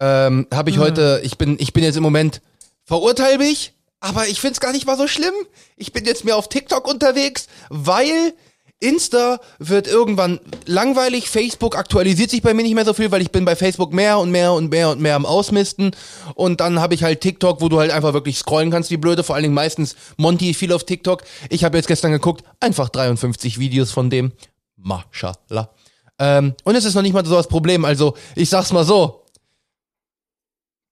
ähm, 0.00 0.46
habe 0.52 0.68
ich 0.68 0.78
heute, 0.78 1.20
ich 1.24 1.38
bin, 1.38 1.56
ich 1.58 1.72
bin 1.72 1.82
jetzt 1.82 1.96
im 1.96 2.02
Moment, 2.02 2.42
verurteil 2.84 3.38
mich, 3.38 3.72
aber 4.00 4.26
ich 4.28 4.40
find's 4.42 4.60
gar 4.60 4.72
nicht 4.72 4.86
mal 4.86 4.98
so 4.98 5.08
schlimm. 5.08 5.34
Ich 5.76 5.94
bin 5.94 6.04
jetzt 6.04 6.26
mehr 6.26 6.36
auf 6.36 6.50
TikTok 6.50 6.86
unterwegs, 6.86 7.48
weil 7.70 8.34
Insta 8.80 9.40
wird 9.58 9.86
irgendwann 9.86 10.40
langweilig, 10.66 11.30
Facebook 11.30 11.76
aktualisiert 11.76 12.30
sich 12.30 12.42
bei 12.42 12.52
mir 12.54 12.62
nicht 12.62 12.74
mehr 12.74 12.84
so 12.84 12.92
viel, 12.92 13.10
weil 13.10 13.22
ich 13.22 13.30
bin 13.30 13.44
bei 13.44 13.56
Facebook 13.56 13.92
mehr 13.92 14.18
und 14.18 14.30
mehr 14.30 14.52
und 14.52 14.70
mehr 14.70 14.90
und 14.90 15.00
mehr 15.00 15.16
am 15.16 15.24
Ausmisten 15.24 15.92
und 16.34 16.60
dann 16.60 16.80
habe 16.80 16.94
ich 16.94 17.02
halt 17.02 17.20
TikTok, 17.20 17.60
wo 17.60 17.68
du 17.68 17.78
halt 17.78 17.90
einfach 17.90 18.12
wirklich 18.12 18.38
scrollen 18.38 18.70
kannst, 18.70 18.90
wie 18.90 18.96
blöde, 18.96 19.22
vor 19.22 19.36
allen 19.36 19.44
Dingen 19.44 19.54
meistens 19.54 19.96
Monty 20.16 20.52
viel 20.54 20.72
auf 20.72 20.84
TikTok. 20.84 21.22
Ich 21.48 21.64
habe 21.64 21.76
jetzt 21.76 21.86
gestern 21.86 22.12
geguckt, 22.12 22.44
einfach 22.60 22.88
53 22.90 23.58
Videos 23.58 23.90
von 23.90 24.10
dem. 24.10 24.32
Mashallah. 24.76 25.70
Ähm, 26.18 26.54
und 26.64 26.74
es 26.76 26.84
ist 26.84 26.94
noch 26.94 27.02
nicht 27.02 27.14
mal 27.14 27.24
so 27.24 27.34
das 27.34 27.48
Problem, 27.48 27.84
also 27.84 28.14
ich 28.34 28.50
sag's 28.50 28.72
mal 28.72 28.84
so, 28.84 29.24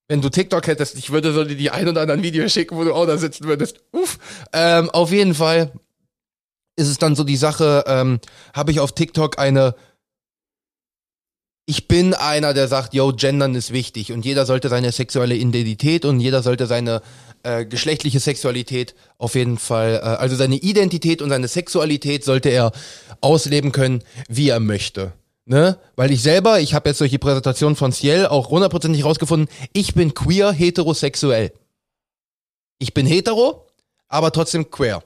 wenn 0.09 0.21
du 0.21 0.29
TikTok 0.29 0.67
hättest, 0.67 0.97
ich 0.97 1.11
würde 1.11 1.33
so 1.33 1.45
dir 1.45 1.57
die 1.57 1.71
ein 1.71 1.89
oder 1.89 2.03
anderen 2.03 2.23
Videos 2.23 2.53
schicken, 2.53 2.77
wo 2.77 2.85
du 2.85 2.93
auch 2.95 3.07
da 3.07 3.17
sitzen 3.17 3.45
würdest. 3.45 3.81
Uff. 3.93 4.19
Ähm, 4.53 4.91
auf 4.91 5.11
jeden 5.11 5.35
Fall 5.35 5.73
ist 6.77 6.89
es 6.89 6.99
dann 6.99 7.15
so 7.15 7.25
die 7.25 7.37
Sache, 7.37 7.85
ähm, 7.87 8.21
habe 8.55 8.73
ich 8.73 8.81
auf 8.81 8.93
TikTok 8.93 9.39
eine. 9.39 9.75
Ich 11.65 11.87
bin 11.87 12.13
einer, 12.13 12.55
der 12.55 12.67
sagt, 12.67 12.93
yo, 12.93 13.13
gendern 13.13 13.55
ist 13.55 13.73
wichtig 13.73 14.13
und 14.13 14.25
jeder 14.25 14.47
sollte 14.47 14.69
seine 14.69 14.91
sexuelle 14.91 15.37
Identität 15.37 16.05
und 16.05 16.19
jeder 16.19 16.43
sollte 16.43 16.67
seine 16.67 17.03
äh, 17.45 17.65
geschlechtliche 17.65 18.19
Sexualität 18.19 18.97
auf 19.17 19.37
jeden 19.37 19.59
Fall, 19.59 19.95
äh, 19.95 20.07
also 20.07 20.35
seine 20.35 20.57
Identität 20.57 21.23
und 21.23 21.31
seine 21.31 21.47
Sexualität 21.47 22.25
sollte 22.25 22.49
er 22.49 22.73
ausleben 23.21 23.71
können, 23.71 24.03
wie 24.29 24.49
er 24.49 24.59
möchte. 24.59 25.13
Ne? 25.45 25.79
Weil 25.95 26.11
ich 26.11 26.23
selber, 26.23 26.61
ich 26.61 26.75
habe 26.75 26.89
jetzt 26.89 27.01
durch 27.01 27.11
die 27.13 27.19
Präsentation 27.19 27.77
von 27.77 27.93
Ciel 27.93 28.27
auch 28.27 28.51
hundertprozentig 28.51 29.05
rausgefunden, 29.05 29.49
ich 29.73 29.95
bin 29.95 30.15
queer 30.15 30.51
heterosexuell. 30.51 31.53
Ich 32.79 32.93
bin 32.93 33.07
hetero, 33.07 33.69
aber 34.09 34.33
trotzdem 34.33 34.71
queer 34.71 35.03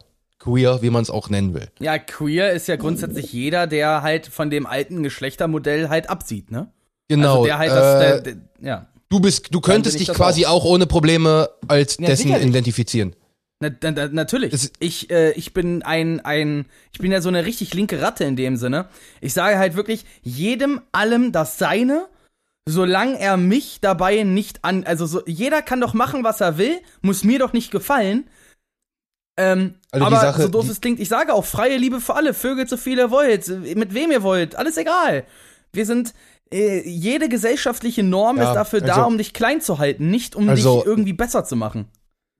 queer, 0.46 0.82
wie 0.82 0.90
man 0.90 1.02
es 1.02 1.10
auch 1.10 1.28
nennen 1.28 1.54
will. 1.54 1.68
Ja, 1.80 1.98
queer 1.98 2.52
ist 2.52 2.68
ja 2.68 2.76
grundsätzlich 2.76 3.32
jeder, 3.32 3.66
der 3.66 4.02
halt 4.02 4.26
von 4.26 4.50
dem 4.50 4.66
alten 4.66 5.02
Geschlechtermodell 5.02 5.88
halt 5.88 6.08
absieht, 6.08 6.50
ne? 6.50 6.68
Genau. 7.08 7.34
Also 7.34 7.44
der 7.44 7.58
halt 7.58 7.70
das, 7.70 8.00
der, 8.00 8.20
der, 8.20 8.36
ja. 8.60 8.86
Du 9.08 9.20
bist, 9.20 9.54
du 9.54 9.60
könntest 9.60 10.00
dich 10.00 10.08
quasi 10.08 10.46
auch. 10.46 10.64
auch. 10.64 10.70
ohne 10.70 10.86
Probleme 10.86 11.48
als 11.68 11.98
ja, 11.98 12.06
dessen 12.06 12.24
sicherlich. 12.24 12.48
identifizieren. 12.48 13.14
Na, 13.60 13.70
na, 13.82 13.90
na, 13.90 14.08
natürlich. 14.08 14.50
Das 14.50 14.72
ich, 14.80 15.10
äh, 15.10 15.32
ich 15.32 15.54
bin 15.54 15.82
ein, 15.82 16.20
ein, 16.20 16.66
ich 16.92 16.98
bin 16.98 17.12
ja 17.12 17.20
so 17.20 17.28
eine 17.28 17.46
richtig 17.46 17.72
linke 17.72 18.02
Ratte 18.02 18.24
in 18.24 18.36
dem 18.36 18.56
Sinne. 18.56 18.88
Ich 19.20 19.32
sage 19.32 19.58
halt 19.58 19.76
wirklich 19.76 20.04
jedem, 20.22 20.80
allem 20.92 21.32
das 21.32 21.58
Seine, 21.58 22.06
solange 22.68 23.18
er 23.18 23.36
mich 23.36 23.78
dabei 23.80 24.24
nicht 24.24 24.64
an, 24.64 24.84
also 24.84 25.06
so, 25.06 25.22
jeder 25.26 25.62
kann 25.62 25.80
doch 25.80 25.94
machen, 25.94 26.24
was 26.24 26.40
er 26.40 26.58
will, 26.58 26.78
muss 27.00 27.24
mir 27.24 27.38
doch 27.38 27.52
nicht 27.52 27.70
gefallen. 27.70 28.28
Ähm, 29.36 29.74
also 29.90 30.06
aber 30.06 30.20
Sache, 30.20 30.42
so 30.42 30.48
doof 30.48 30.68
es 30.68 30.80
klingt, 30.80 30.98
ich 30.98 31.08
sage 31.08 31.34
auch 31.34 31.44
freie 31.44 31.76
Liebe 31.76 32.00
für 32.00 32.14
alle, 32.14 32.32
Vögel 32.32 32.66
so 32.66 32.76
viel 32.76 32.98
ihr 32.98 33.10
wollt, 33.10 33.48
mit 33.76 33.92
wem 33.92 34.10
ihr 34.10 34.22
wollt, 34.22 34.56
alles 34.56 34.76
egal. 34.76 35.24
Wir 35.72 35.84
sind, 35.84 36.14
äh, 36.52 36.88
jede 36.88 37.28
gesellschaftliche 37.28 38.02
Norm 38.02 38.38
ja, 38.38 38.48
ist 38.48 38.54
dafür 38.54 38.82
also, 38.82 38.94
da, 38.94 39.04
um 39.04 39.18
dich 39.18 39.32
klein 39.32 39.60
zu 39.60 39.78
halten, 39.78 40.10
nicht 40.10 40.36
um 40.36 40.48
also, 40.48 40.78
dich 40.78 40.86
irgendwie 40.86 41.12
besser 41.12 41.44
zu 41.44 41.56
machen. 41.56 41.86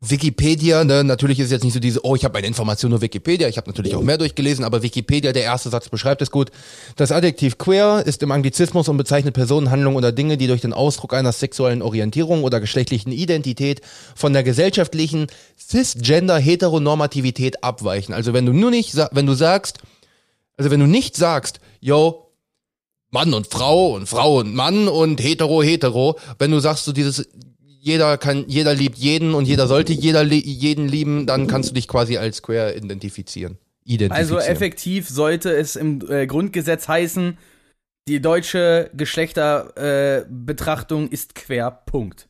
Wikipedia, 0.00 0.84
ne, 0.84 1.04
natürlich 1.04 1.40
ist 1.40 1.50
jetzt 1.50 1.64
nicht 1.64 1.72
so 1.72 1.80
diese, 1.80 2.04
oh, 2.04 2.14
ich 2.14 2.26
habe 2.26 2.36
eine 2.36 2.46
Information 2.46 2.90
nur 2.90 3.00
Wikipedia, 3.00 3.48
ich 3.48 3.56
habe 3.56 3.70
natürlich 3.70 3.94
auch 3.94 4.02
mehr 4.02 4.18
durchgelesen, 4.18 4.62
aber 4.62 4.82
Wikipedia, 4.82 5.32
der 5.32 5.44
erste 5.44 5.70
Satz 5.70 5.88
beschreibt 5.88 6.20
es 6.20 6.30
gut. 6.30 6.50
Das 6.96 7.12
Adjektiv 7.12 7.56
queer 7.56 8.02
ist 8.04 8.22
im 8.22 8.30
Anglizismus 8.30 8.90
und 8.90 8.98
bezeichnet 8.98 9.34
Personen, 9.34 9.70
Handlungen 9.70 9.96
oder 9.96 10.12
Dinge, 10.12 10.36
die 10.36 10.48
durch 10.48 10.60
den 10.60 10.74
Ausdruck 10.74 11.14
einer 11.14 11.32
sexuellen 11.32 11.80
Orientierung 11.80 12.44
oder 12.44 12.60
geschlechtlichen 12.60 13.10
Identität 13.10 13.80
von 14.14 14.34
der 14.34 14.42
gesellschaftlichen 14.42 15.28
Cisgender-Heteronormativität 15.58 17.64
abweichen. 17.64 18.12
Also 18.12 18.34
wenn 18.34 18.44
du 18.44 18.52
nur 18.52 18.70
nicht, 18.70 18.94
wenn 19.12 19.26
du 19.26 19.32
sagst, 19.32 19.78
also 20.58 20.70
wenn 20.70 20.80
du 20.80 20.86
nicht 20.86 21.16
sagst, 21.16 21.58
yo, 21.80 22.32
Mann 23.10 23.32
und 23.32 23.46
Frau 23.46 23.94
und 23.94 24.08
Frau 24.08 24.40
und 24.40 24.54
Mann 24.54 24.88
und 24.88 25.22
hetero, 25.22 25.62
hetero, 25.62 26.18
wenn 26.38 26.50
du 26.50 26.60
sagst 26.60 26.84
so 26.84 26.92
dieses 26.92 27.26
jeder 27.86 28.18
kann, 28.18 28.44
jeder 28.48 28.74
liebt 28.74 28.98
jeden 28.98 29.32
und 29.32 29.46
jeder 29.46 29.68
sollte 29.68 29.92
jeder 29.92 30.24
jeden 30.24 30.88
lieben, 30.88 31.24
dann 31.26 31.46
kannst 31.46 31.70
du 31.70 31.74
dich 31.74 31.86
quasi 31.86 32.16
als 32.16 32.42
queer 32.42 32.76
identifizieren. 32.76 33.58
identifizieren. 33.84 34.10
Also 34.10 34.40
effektiv 34.40 35.08
sollte 35.08 35.52
es 35.52 35.76
im 35.76 36.00
äh, 36.10 36.26
Grundgesetz 36.26 36.88
heißen, 36.88 37.38
die 38.08 38.20
deutsche 38.20 38.90
Geschlechterbetrachtung 38.92 41.08
äh, 41.08 41.14
ist 41.14 41.36
quer. 41.36 41.70
Punkt. 41.70 42.28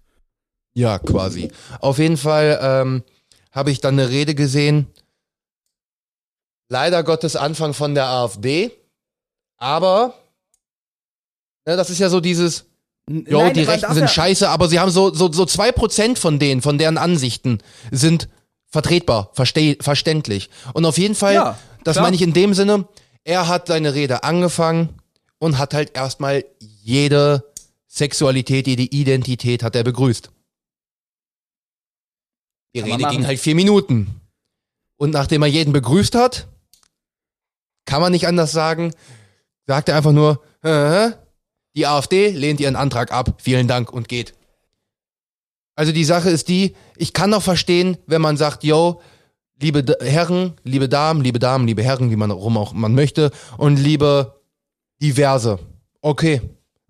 Ja, 0.74 0.98
quasi. 0.98 1.50
Auf 1.80 1.96
jeden 1.98 2.18
Fall 2.18 2.58
ähm, 2.60 3.02
habe 3.50 3.70
ich 3.70 3.80
dann 3.80 3.98
eine 3.98 4.10
Rede 4.10 4.34
gesehen. 4.34 4.88
Leider 6.68 7.02
Gottes 7.02 7.34
Anfang 7.34 7.72
von 7.72 7.94
der 7.94 8.08
AfD. 8.08 8.72
Aber 9.56 10.12
ne, 11.66 11.76
das 11.76 11.88
ist 11.88 12.00
ja 12.00 12.10
so 12.10 12.20
dieses, 12.20 12.66
Jo, 13.08 13.38
Nein, 13.38 13.54
die 13.54 13.62
Rechten 13.62 13.92
sind 13.94 14.02
ja 14.02 14.08
scheiße, 14.08 14.48
aber 14.48 14.68
sie 14.68 14.80
haben 14.80 14.90
so, 14.90 15.14
so, 15.14 15.30
so 15.30 15.46
zwei 15.46 15.70
Prozent 15.70 16.18
von 16.18 16.40
denen, 16.40 16.60
von 16.60 16.76
deren 16.76 16.98
Ansichten 16.98 17.58
sind 17.92 18.28
vertretbar, 18.66 19.30
verste 19.32 19.76
verständlich. 19.80 20.50
Und 20.72 20.84
auf 20.84 20.98
jeden 20.98 21.14
Fall, 21.14 21.34
ja, 21.34 21.58
das 21.84 22.00
meine 22.00 22.16
ich 22.16 22.22
in 22.22 22.32
dem 22.32 22.52
Sinne, 22.52 22.88
er 23.22 23.46
hat 23.46 23.68
seine 23.68 23.94
Rede 23.94 24.24
angefangen 24.24 24.88
und 25.38 25.58
hat 25.58 25.72
halt 25.72 25.96
erstmal 25.96 26.44
jede 26.58 27.44
Sexualität, 27.86 28.66
jede 28.66 28.82
Identität 28.82 29.62
hat 29.62 29.76
er 29.76 29.84
begrüßt. 29.84 30.30
Die 32.74 32.80
Kann 32.80 32.90
Rede 32.90 33.08
ging 33.08 33.26
halt 33.26 33.38
vier 33.38 33.54
Minuten. 33.54 34.20
Und 34.96 35.12
nachdem 35.12 35.42
er 35.42 35.48
jeden 35.48 35.72
begrüßt 35.72 36.14
hat, 36.14 36.48
kann 37.84 38.00
man 38.00 38.12
nicht 38.12 38.26
anders 38.26 38.50
sagen, 38.50 38.92
sagt 39.66 39.88
er 39.88 39.96
einfach 39.96 40.12
nur, 40.12 40.42
äh, 40.62 41.12
die 41.76 41.86
AfD 41.86 42.30
lehnt 42.30 42.58
ihren 42.58 42.74
Antrag 42.74 43.12
ab. 43.12 43.38
Vielen 43.38 43.68
Dank 43.68 43.92
und 43.92 44.08
geht. 44.08 44.34
Also 45.76 45.92
die 45.92 46.04
Sache 46.04 46.30
ist 46.30 46.48
die, 46.48 46.74
ich 46.96 47.12
kann 47.12 47.30
doch 47.30 47.42
verstehen, 47.42 47.98
wenn 48.06 48.22
man 48.22 48.38
sagt, 48.38 48.64
yo, 48.64 49.02
liebe 49.60 49.84
Herren, 50.00 50.54
liebe 50.64 50.88
Damen, 50.88 51.20
liebe 51.22 51.38
Damen, 51.38 51.66
liebe 51.66 51.82
Herren, 51.82 52.10
wie 52.10 52.16
man 52.16 52.30
rum 52.30 52.56
auch 52.56 52.72
man 52.72 52.94
möchte, 52.94 53.30
und 53.58 53.76
liebe 53.76 54.40
Diverse. 55.02 55.58
Okay, 56.00 56.40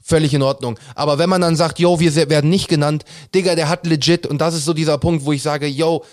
völlig 0.00 0.32
in 0.34 0.42
Ordnung. 0.42 0.78
Aber 0.94 1.18
wenn 1.18 1.28
man 1.28 1.40
dann 1.40 1.56
sagt, 1.56 1.80
yo, 1.80 1.98
wir 1.98 2.14
werden 2.14 2.48
nicht 2.48 2.68
genannt, 2.68 3.04
Digga, 3.34 3.56
der 3.56 3.68
hat 3.68 3.86
legit, 3.86 4.24
und 4.24 4.40
das 4.40 4.54
ist 4.54 4.64
so 4.64 4.72
dieser 4.72 4.98
Punkt, 4.98 5.24
wo 5.24 5.32
ich 5.32 5.42
sage, 5.42 5.66
yo, 5.66 6.04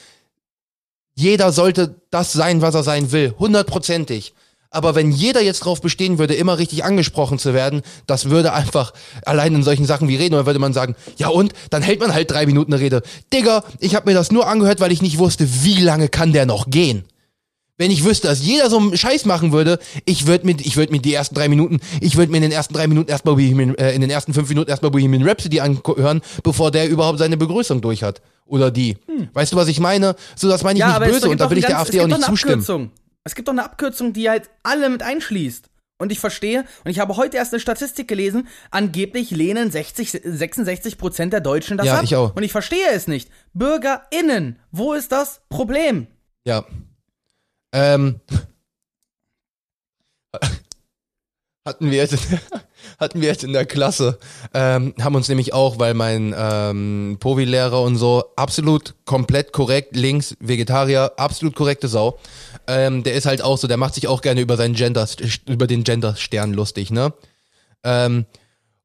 jeder 1.14 1.52
sollte 1.52 2.02
das 2.10 2.34
sein, 2.34 2.64
was 2.64 2.74
er 2.74 2.82
sein 2.82 3.12
will, 3.12 3.36
hundertprozentig. 3.38 4.34
Aber 4.74 4.96
wenn 4.96 5.12
jeder 5.12 5.42
jetzt 5.42 5.60
drauf 5.60 5.82
bestehen 5.82 6.18
würde, 6.18 6.34
immer 6.34 6.58
richtig 6.58 6.84
angesprochen 6.84 7.38
zu 7.38 7.54
werden, 7.54 7.84
das 8.08 8.30
würde 8.30 8.54
einfach 8.54 8.92
allein 9.24 9.54
in 9.54 9.64
solchen 9.64 9.86
Sachen 9.86 10.08
wie 10.08 10.16
reden, 10.16 10.34
oder 10.34 10.48
würde 10.48 10.60
man 10.60 10.74
sagen, 10.74 10.96
ja 11.18 11.28
und? 11.28 11.54
Dann 11.70 11.84
hält 11.84 12.00
man 12.00 12.14
halt 12.14 12.32
drei 12.32 12.48
Minuten 12.48 12.74
Rede. 12.74 13.04
Digga, 13.32 13.64
ich 13.80 13.94
habe 13.96 14.10
mir 14.10 14.16
das 14.16 14.32
nur 14.32 14.48
angehört, 14.48 14.80
weil 14.80 14.92
ich 14.92 15.04
nicht 15.04 15.20
wusste, 15.20 15.48
wie 15.64 15.80
lange 15.80 16.10
kann 16.10 16.34
der 16.34 16.48
noch 16.48 16.72
gehen. 16.72 17.06
Wenn 17.78 17.92
ich 17.92 18.04
wüsste, 18.04 18.28
dass 18.28 18.44
jeder 18.44 18.70
so 18.70 18.78
einen 18.78 18.98
Scheiß 18.98 19.26
machen 19.26 19.52
würde, 19.52 19.78
ich 20.06 20.26
würde 20.26 20.46
mir, 20.46 20.56
ich 20.60 20.76
würde 20.76 20.92
mir 20.92 21.02
die 21.02 21.14
ersten 21.14 21.36
drei 21.36 21.48
Minuten, 21.48 21.80
ich 22.02 22.16
würde 22.16 22.32
mir 22.32 22.38
in 22.38 22.44
den 22.44 22.52
ersten 22.52 22.74
drei 22.74 22.88
Minuten 22.88 23.10
erstmal 23.10 23.36
Bohemian, 23.36 23.76
äh, 23.76 23.94
in 23.94 24.02
den 24.02 24.10
ersten 24.10 24.34
fünf 24.34 24.50
Minuten 24.50 24.70
erstmal 24.70 24.92
Bohemian 24.92 25.28
Rhapsody 25.28 25.60
anhören, 25.60 26.22
bevor 26.44 26.72
der 26.72 26.90
überhaupt 26.90 27.20
seine 27.20 27.38
Begrüßung 27.38 27.82
durch 27.82 28.02
hat. 28.02 28.22
Oder 28.46 28.72
die. 28.72 28.98
Hm. 29.08 29.30
Weißt 29.34 29.54
du, 29.54 29.56
was 29.56 29.68
ich 29.68 29.80
meine? 29.80 30.16
So, 30.36 30.50
das 30.50 30.64
meine 30.64 30.78
ich 30.78 30.82
ja, 30.82 31.00
nicht 31.00 31.12
böse 31.12 31.30
und 31.30 31.40
da 31.40 31.50
will 31.50 31.58
ich 31.60 31.66
der 31.66 31.80
AfD 31.80 32.02
auch 32.02 32.08
nicht 32.08 32.24
zustimmen. 32.24 32.92
Es 33.24 33.36
gibt 33.36 33.48
doch 33.48 33.54
eine 33.54 33.64
Abkürzung, 33.64 34.14
die 34.14 34.30
halt 34.30 34.50
alle 34.64 34.90
mit 34.90 35.02
einschließt. 35.02 35.70
Und 36.00 36.12
ich 36.12 36.20
verstehe, 36.20 36.66
und 36.84 36.92
ich 36.92 37.00
habe 37.00 37.16
heute 37.16 37.38
erst 37.38 37.54
eine 37.54 37.62
Statistik 37.62 38.08
gelesen, 38.08 38.48
angeblich 38.72 39.32
lehnen 39.32 39.72
60, 39.72 40.12
66 40.24 40.98
Prozent 40.98 41.32
der 41.32 41.40
Deutschen 41.40 41.78
das 41.78 41.88
ja, 41.88 41.98
ab. 41.98 42.04
Ich 42.04 42.16
auch. 42.16 42.36
Und 42.36 42.44
ich 42.44 42.52
verstehe 42.52 42.90
es 42.92 43.08
nicht. 43.08 43.30
BürgerInnen, 43.54 44.60
wo 44.72 44.94
ist 44.94 45.12
das 45.12 45.42
Problem? 45.50 46.08
Ja. 46.44 46.66
Ähm. 47.72 48.20
hatten 51.66 51.90
wir 51.92 51.98
jetzt, 51.98 52.18
hatten 53.00 53.22
wir 53.22 53.30
jetzt 53.30 53.44
in 53.44 53.54
der 53.54 53.66
Klasse, 53.66 54.20
ähm, 54.54 54.94
haben 55.02 55.16
uns 55.16 55.30
nämlich 55.30 55.54
auch, 55.54 55.80
weil 55.80 55.94
mein 55.94 56.36
ähm, 56.38 57.18
Povi-Lehrer 57.20 57.82
und 57.82 57.96
so 57.96 58.26
absolut 58.36 58.96
komplett 59.06 59.54
korrekt, 59.54 59.96
links, 59.96 60.36
Vegetarier, 60.40 61.14
absolut 61.16 61.56
korrekte 61.56 61.88
Sau. 61.88 62.20
Ähm, 62.68 63.04
der 63.04 63.14
ist 63.14 63.26
halt 63.26 63.42
auch 63.42 63.58
so, 63.58 63.68
der 63.68 63.78
macht 63.78 63.96
sich 63.96 64.08
auch 64.08 64.22
gerne 64.22 64.42
über 64.42 64.58
seinen 64.58 64.74
Gender, 64.74 65.08
über 65.48 65.68
den 65.68 65.84
Gender-Stern 65.84 66.54
lustig, 66.54 66.92
ne? 66.92 67.14
Ähm, 67.84 68.26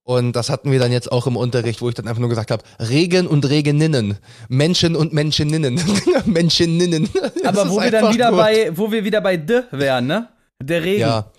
und 0.03 0.33
das 0.33 0.49
hatten 0.49 0.73
wir 0.73 0.79
dann 0.79 0.91
jetzt 0.91 1.13
auch 1.13 1.27
im 1.27 1.37
Unterricht, 1.37 1.83
wo 1.83 1.89
ich 1.91 1.95
dann 1.95 2.09
einfach 2.09 2.21
nur 2.21 2.31
gesagt 2.31 2.51
habe, 2.51 2.65
Regen 2.81 3.27
und 3.27 3.47
Regeninnen, 3.49 4.17
Menschen 4.49 4.97
und 4.97 5.13
Menscheninnen, 5.13 5.79
Menscheninnen. 6.25 7.11
Aber 7.45 7.69
wo 7.69 7.79
wir 7.79 7.91
dann 7.91 8.15
wieder 8.15 8.33
bei, 8.33 8.71
wo 8.75 8.91
wir 8.91 9.05
wieder 9.05 9.21
bei 9.21 9.37
D 9.37 9.65
wären, 9.71 10.07
ne? 10.07 10.29
Der 10.63 10.83
Regen. 10.83 11.01
Ja. 11.01 11.31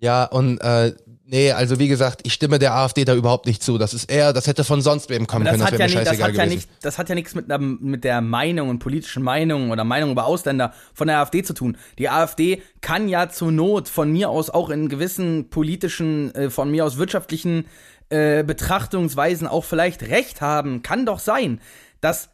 Ja, 0.00 0.24
und 0.24 0.58
äh, 0.60 0.92
Nee, 1.30 1.52
also 1.52 1.78
wie 1.78 1.88
gesagt, 1.88 2.20
ich 2.24 2.32
stimme 2.32 2.58
der 2.58 2.72
AfD 2.74 3.04
da 3.04 3.14
überhaupt 3.14 3.44
nicht 3.44 3.62
zu. 3.62 3.76
Das 3.76 3.92
ist 3.92 4.10
eher, 4.10 4.32
das 4.32 4.46
hätte 4.46 4.64
von 4.64 4.80
sonst 4.80 5.10
wem 5.10 5.26
kommen 5.26 5.44
das 5.44 5.52
können. 5.52 5.64
hat, 5.64 5.72
Das 5.74 5.78
ja 5.78 5.84
nicht, 5.86 5.96
das, 5.98 6.04
scheißegal 6.08 6.28
hat 6.30 6.36
ja 6.36 6.46
nicht, 6.46 6.68
das 6.80 6.96
hat 6.98 7.08
ja 7.10 7.14
nichts 7.14 7.34
mit, 7.34 7.50
der- 7.50 7.58
mit 7.58 8.02
der 8.04 8.22
Meinung 8.22 8.70
und 8.70 8.78
politischen 8.78 9.22
Meinung 9.22 9.70
oder 9.70 9.84
Meinung 9.84 10.10
über 10.12 10.24
Ausländer 10.24 10.72
von 10.94 11.06
der 11.08 11.18
AfD 11.18 11.42
zu 11.42 11.52
tun. 11.52 11.76
Die 11.98 12.08
AfD 12.08 12.62
kann 12.80 13.08
ja 13.10 13.28
zur 13.28 13.52
Not 13.52 13.88
von 13.90 14.10
mir 14.10 14.30
aus 14.30 14.48
auch 14.48 14.70
in 14.70 14.88
gewissen 14.88 15.50
politischen, 15.50 16.34
äh, 16.34 16.48
von 16.48 16.70
mir 16.70 16.86
aus 16.86 16.96
wirtschaftlichen 16.96 17.66
äh, 18.08 18.42
Betrachtungsweisen 18.42 19.46
auch 19.48 19.64
vielleicht 19.64 20.04
recht 20.04 20.40
haben. 20.40 20.82
Kann 20.82 21.04
doch 21.04 21.18
sein. 21.18 21.60
Das, 22.00 22.30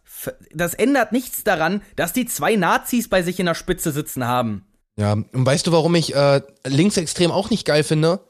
das 0.54 0.74
ändert 0.74 1.10
nichts 1.10 1.42
daran, 1.42 1.82
dass 1.96 2.12
die 2.12 2.26
zwei 2.26 2.54
Nazis 2.54 3.08
bei 3.08 3.22
sich 3.22 3.40
in 3.40 3.46
der 3.46 3.54
Spitze 3.54 3.90
sitzen 3.90 4.24
haben. 4.28 4.64
Ja, 4.96 5.14
und 5.14 5.32
weißt 5.44 5.66
du, 5.66 5.72
warum 5.72 5.96
ich 5.96 6.14
äh, 6.14 6.42
linksextrem 6.64 7.32
auch 7.32 7.50
nicht 7.50 7.64
geil 7.66 7.82
finde? 7.82 8.20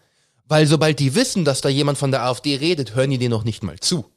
Weil 0.46 0.66
sobald 0.66 0.98
die 1.00 1.14
wissen, 1.14 1.44
dass 1.44 1.61
da 1.62 1.68
jemand 1.68 1.96
von 1.98 2.11
der 2.11 2.22
AfD 2.22 2.57
redet, 2.57 2.94
hören 2.94 3.11
die 3.11 3.18
dir 3.18 3.30
noch 3.30 3.44
nicht 3.44 3.62
mal 3.62 3.78
zu. 3.80 4.11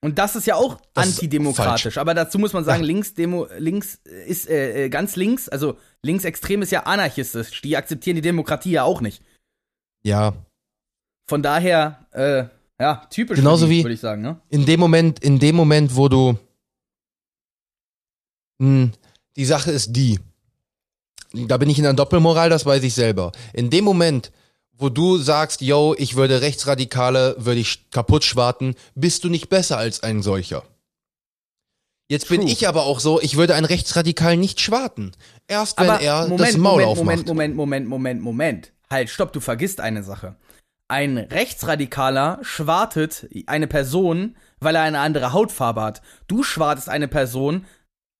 Und 0.00 0.18
das 0.18 0.36
ist 0.36 0.46
ja 0.46 0.54
auch 0.56 0.80
Das 0.94 1.06
antidemokratisch. 1.08 1.98
Aber 1.98 2.14
dazu 2.14 2.38
muss 2.38 2.52
man 2.52 2.64
sagen, 2.64 2.82
Ja. 2.82 2.86
links, 2.86 3.14
Demo, 3.14 3.46
links 3.58 3.96
ist 4.26 4.48
äh, 4.48 4.84
äh, 4.84 4.88
ganz 4.88 5.16
links, 5.16 5.48
also 5.48 5.76
linksextrem 6.02 6.62
ist 6.62 6.70
ja 6.72 6.84
anarchistisch. 6.84 7.60
Die 7.62 7.76
akzeptieren 7.76 8.14
die 8.16 8.22
Demokratie 8.22 8.70
ja 8.72 8.84
auch 8.84 9.00
nicht. 9.00 9.22
Ja, 10.02 10.34
Von 11.28 11.42
daher, 11.42 12.06
äh, 12.12 12.44
ja, 12.80 13.06
typisch, 13.10 13.36
Genauso 13.38 13.66
die, 13.66 13.72
wie- 13.72 13.84
würde 13.84 13.94
ich 13.94 14.00
sagen, 14.00 14.22
ne? 14.22 14.40
in 14.48 14.64
dem 14.66 14.80
Moment, 14.80 15.18
in 15.22 15.38
dem 15.38 15.56
Moment, 15.56 15.94
wo 15.96 16.08
du, 16.08 16.38
Hm, 18.60 18.92
die 19.36 19.44
Sache 19.44 19.70
ist 19.70 19.92
die, 19.94 20.18
da 21.32 21.56
bin 21.58 21.70
ich 21.70 21.78
in 21.78 21.84
einer 21.86 21.94
Doppelmoral, 21.94 22.50
das 22.50 22.66
weiß 22.66 22.82
ich 22.82 22.94
selber. 22.94 23.32
In 23.52 23.70
dem 23.70 23.84
Moment, 23.84 24.32
wo 24.78 24.88
du 24.88 25.18
sagst, 25.18 25.60
yo, 25.60 25.94
ich 25.98 26.14
würde 26.14 26.40
Rechtsradikale, 26.40 27.34
würde 27.38 27.60
ich 27.60 27.90
kaputt 27.90 28.24
schwarten, 28.24 28.74
bist 28.94 29.24
du 29.24 29.28
nicht 29.28 29.48
besser 29.48 29.76
als 29.76 30.02
ein 30.02 30.22
solcher. 30.22 30.62
Jetzt 32.08 32.28
bin 32.28 32.40
True. 32.40 32.50
ich 32.50 32.66
aber 32.66 32.84
auch 32.84 33.00
so, 33.00 33.20
ich 33.20 33.36
würde 33.36 33.54
einen 33.54 33.66
Rechtsradikalen 33.66 34.40
nicht 34.40 34.60
schwarten. 34.60 35.12
Erst 35.46 35.78
wenn 35.78 35.90
Aber 35.90 36.00
er 36.00 36.22
Moment, 36.22 36.40
das 36.40 36.56
Maul 36.56 36.80
Moment, 36.80 36.88
aufmacht. 36.88 37.26
Moment, 37.26 37.26
Moment, 37.26 37.56
Moment, 37.56 37.88
Moment, 37.88 38.22
Moment. 38.22 38.72
Halt, 38.88 39.10
stopp, 39.10 39.32
du 39.34 39.40
vergisst 39.40 39.80
eine 39.80 40.02
Sache. 40.02 40.36
Ein 40.90 41.18
Rechtsradikaler 41.18 42.38
schwartet 42.40 43.28
eine 43.46 43.66
Person, 43.66 44.36
weil 44.58 44.74
er 44.74 44.82
eine 44.82 45.00
andere 45.00 45.34
Hautfarbe 45.34 45.82
hat. 45.82 46.00
Du 46.28 46.42
schwartest 46.42 46.88
eine 46.88 47.08
Person 47.08 47.66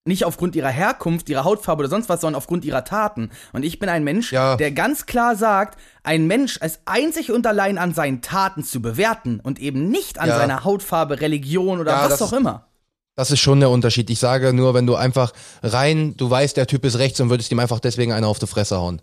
nicht 0.09 0.25
aufgrund 0.25 0.57
ihrer 0.57 0.67
Herkunft, 0.69 1.29
ihrer 1.29 1.45
Hautfarbe 1.45 1.79
oder 1.81 1.89
sonst 1.89 2.09
was, 2.09 2.19
sondern 2.19 2.37
aufgrund 2.37 2.65
ihrer 2.65 2.83
Taten. 2.83 3.29
Und 3.53 3.63
ich 3.63 3.79
bin 3.79 3.87
ein 3.87 4.03
Mensch, 4.03 4.33
Ja. 4.33 4.57
der 4.57 4.71
ganz 4.71 5.05
klar 5.05 5.37
sagt, 5.37 5.79
ein 6.03 6.27
Mensch 6.27 6.57
ist 6.57 6.81
einzig 6.83 7.31
und 7.31 7.47
allein 7.47 7.77
an 7.77 7.93
seinen 7.93 8.21
Taten 8.21 8.63
zu 8.65 8.81
bewerten 8.81 9.39
und 9.39 9.59
eben 9.59 9.89
nicht 9.89 10.19
an 10.19 10.27
Ja. 10.27 10.37
seiner 10.37 10.65
Hautfarbe, 10.65 11.21
Religion 11.21 11.79
oder 11.79 11.91
Ja, 11.93 12.09
was 12.09 12.21
auch 12.21 12.33
immer. 12.33 12.65
Das 13.15 13.31
ist 13.31 13.39
schon 13.39 13.59
der 13.59 13.69
Unterschied. 13.69 14.09
Ich 14.09 14.19
sage 14.19 14.53
nur, 14.53 14.73
wenn 14.73 14.85
du 14.87 14.95
einfach 14.95 15.31
rein, 15.63 16.15
du 16.17 16.29
weißt, 16.29 16.55
der 16.57 16.67
Typ 16.67 16.83
ist 16.85 16.99
rechts 16.99 17.19
und 17.19 17.29
würdest 17.29 17.51
ihm 17.51 17.59
einfach 17.59 17.79
deswegen 17.79 18.11
eine 18.13 18.27
auf 18.27 18.39
die 18.39 18.47
Fresse 18.47 18.77
hauen. 18.77 19.01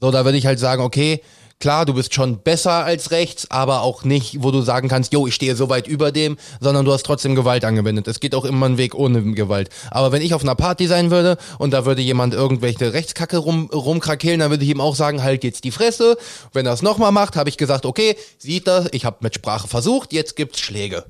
So, 0.00 0.10
da 0.10 0.24
würde 0.24 0.38
ich 0.38 0.46
halt 0.46 0.58
sagen, 0.58 0.82
okay, 0.82 1.20
klar, 1.60 1.86
du 1.86 1.94
bist 1.94 2.14
schon 2.14 2.38
besser 2.38 2.84
als 2.84 3.10
rechts, 3.10 3.50
aber 3.50 3.82
auch 3.82 4.04
nicht, 4.04 4.42
wo 4.42 4.50
du 4.50 4.62
sagen 4.62 4.88
kannst, 4.88 5.12
yo, 5.12 5.26
ich 5.26 5.34
stehe 5.34 5.56
so 5.56 5.68
weit 5.68 5.86
über 5.86 6.12
dem, 6.12 6.36
sondern 6.60 6.84
du 6.84 6.92
hast 6.92 7.04
trotzdem 7.04 7.34
Gewalt 7.34 7.64
angewendet. 7.64 8.08
Es 8.08 8.20
geht 8.20 8.34
auch 8.34 8.44
immer 8.44 8.66
einen 8.66 8.78
Weg 8.78 8.94
ohne 8.94 9.22
Gewalt. 9.32 9.70
Aber 9.90 10.12
wenn 10.12 10.22
ich 10.22 10.34
auf 10.34 10.42
einer 10.42 10.54
Party 10.54 10.86
sein 10.86 11.10
würde 11.10 11.38
und 11.58 11.72
da 11.72 11.84
würde 11.86 12.02
jemand 12.02 12.34
irgendwelche 12.34 12.92
Rechtskacke 12.92 13.38
rum, 13.38 13.70
rumkrakehlen, 13.72 14.40
dann 14.40 14.50
würde 14.50 14.64
ich 14.64 14.70
ihm 14.70 14.80
auch 14.80 14.96
sagen, 14.96 15.22
halt 15.22 15.44
jetzt 15.44 15.64
die 15.64 15.70
Fresse. 15.70 16.16
Wenn 16.52 16.66
er 16.66 16.72
es 16.72 16.82
nochmal 16.82 17.12
macht, 17.12 17.36
habe 17.36 17.48
ich 17.48 17.56
gesagt, 17.56 17.86
okay, 17.86 18.16
sieht 18.38 18.68
er, 18.68 18.92
ich 18.92 19.04
habe 19.04 19.18
mit 19.20 19.34
Sprache 19.34 19.68
versucht, 19.68 20.12
jetzt 20.12 20.36
gibt's 20.36 20.60
Schläge. 20.60 21.04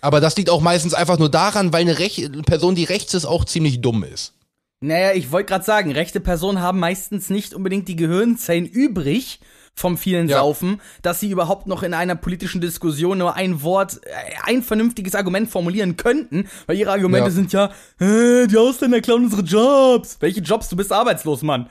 Aber 0.00 0.20
das 0.20 0.36
liegt 0.36 0.50
auch 0.50 0.60
meistens 0.60 0.94
einfach 0.94 1.18
nur 1.18 1.30
daran, 1.30 1.72
weil 1.72 1.80
eine 1.80 1.98
Rech 1.98 2.28
Person, 2.46 2.74
die 2.74 2.84
rechts 2.84 3.14
ist, 3.14 3.24
auch 3.24 3.44
ziemlich 3.44 3.80
dumm 3.80 4.04
ist. 4.04 4.32
Naja, 4.80 5.12
ich 5.14 5.32
wollte 5.32 5.48
gerade 5.48 5.64
sagen, 5.64 5.90
rechte 5.90 6.20
Personen 6.20 6.60
haben 6.60 6.78
meistens 6.78 7.30
nicht 7.30 7.52
unbedingt 7.52 7.88
die 7.88 7.96
Gehirnzellen 7.96 8.64
übrig 8.66 9.40
vom 9.74 9.96
vielen 9.98 10.28
Ja. 10.28 10.38
Saufen, 10.38 10.80
dass 11.02 11.20
sie 11.20 11.30
überhaupt 11.30 11.66
noch 11.66 11.82
in 11.82 11.94
einer 11.94 12.14
politischen 12.14 12.60
Diskussion 12.60 13.18
nur 13.18 13.34
ein 13.34 13.62
Wort, 13.62 14.00
äh, 14.04 14.10
ein 14.44 14.62
vernünftiges 14.62 15.14
Argument 15.16 15.48
formulieren 15.50 15.96
könnten, 15.96 16.48
weil 16.66 16.76
ihre 16.76 16.90
Argumente 16.92 17.26
Ja. 17.26 17.30
sind 17.32 17.52
ja, 17.52 17.66
äh, 18.00 18.46
die 18.46 18.56
Ausländer 18.56 19.00
klauen 19.00 19.24
unsere 19.24 19.42
Jobs. 19.42 20.16
Welche 20.20 20.40
Jobs? 20.40 20.68
Du 20.68 20.76
bist 20.76 20.92
arbeitslos, 20.92 21.42
Mann. 21.42 21.68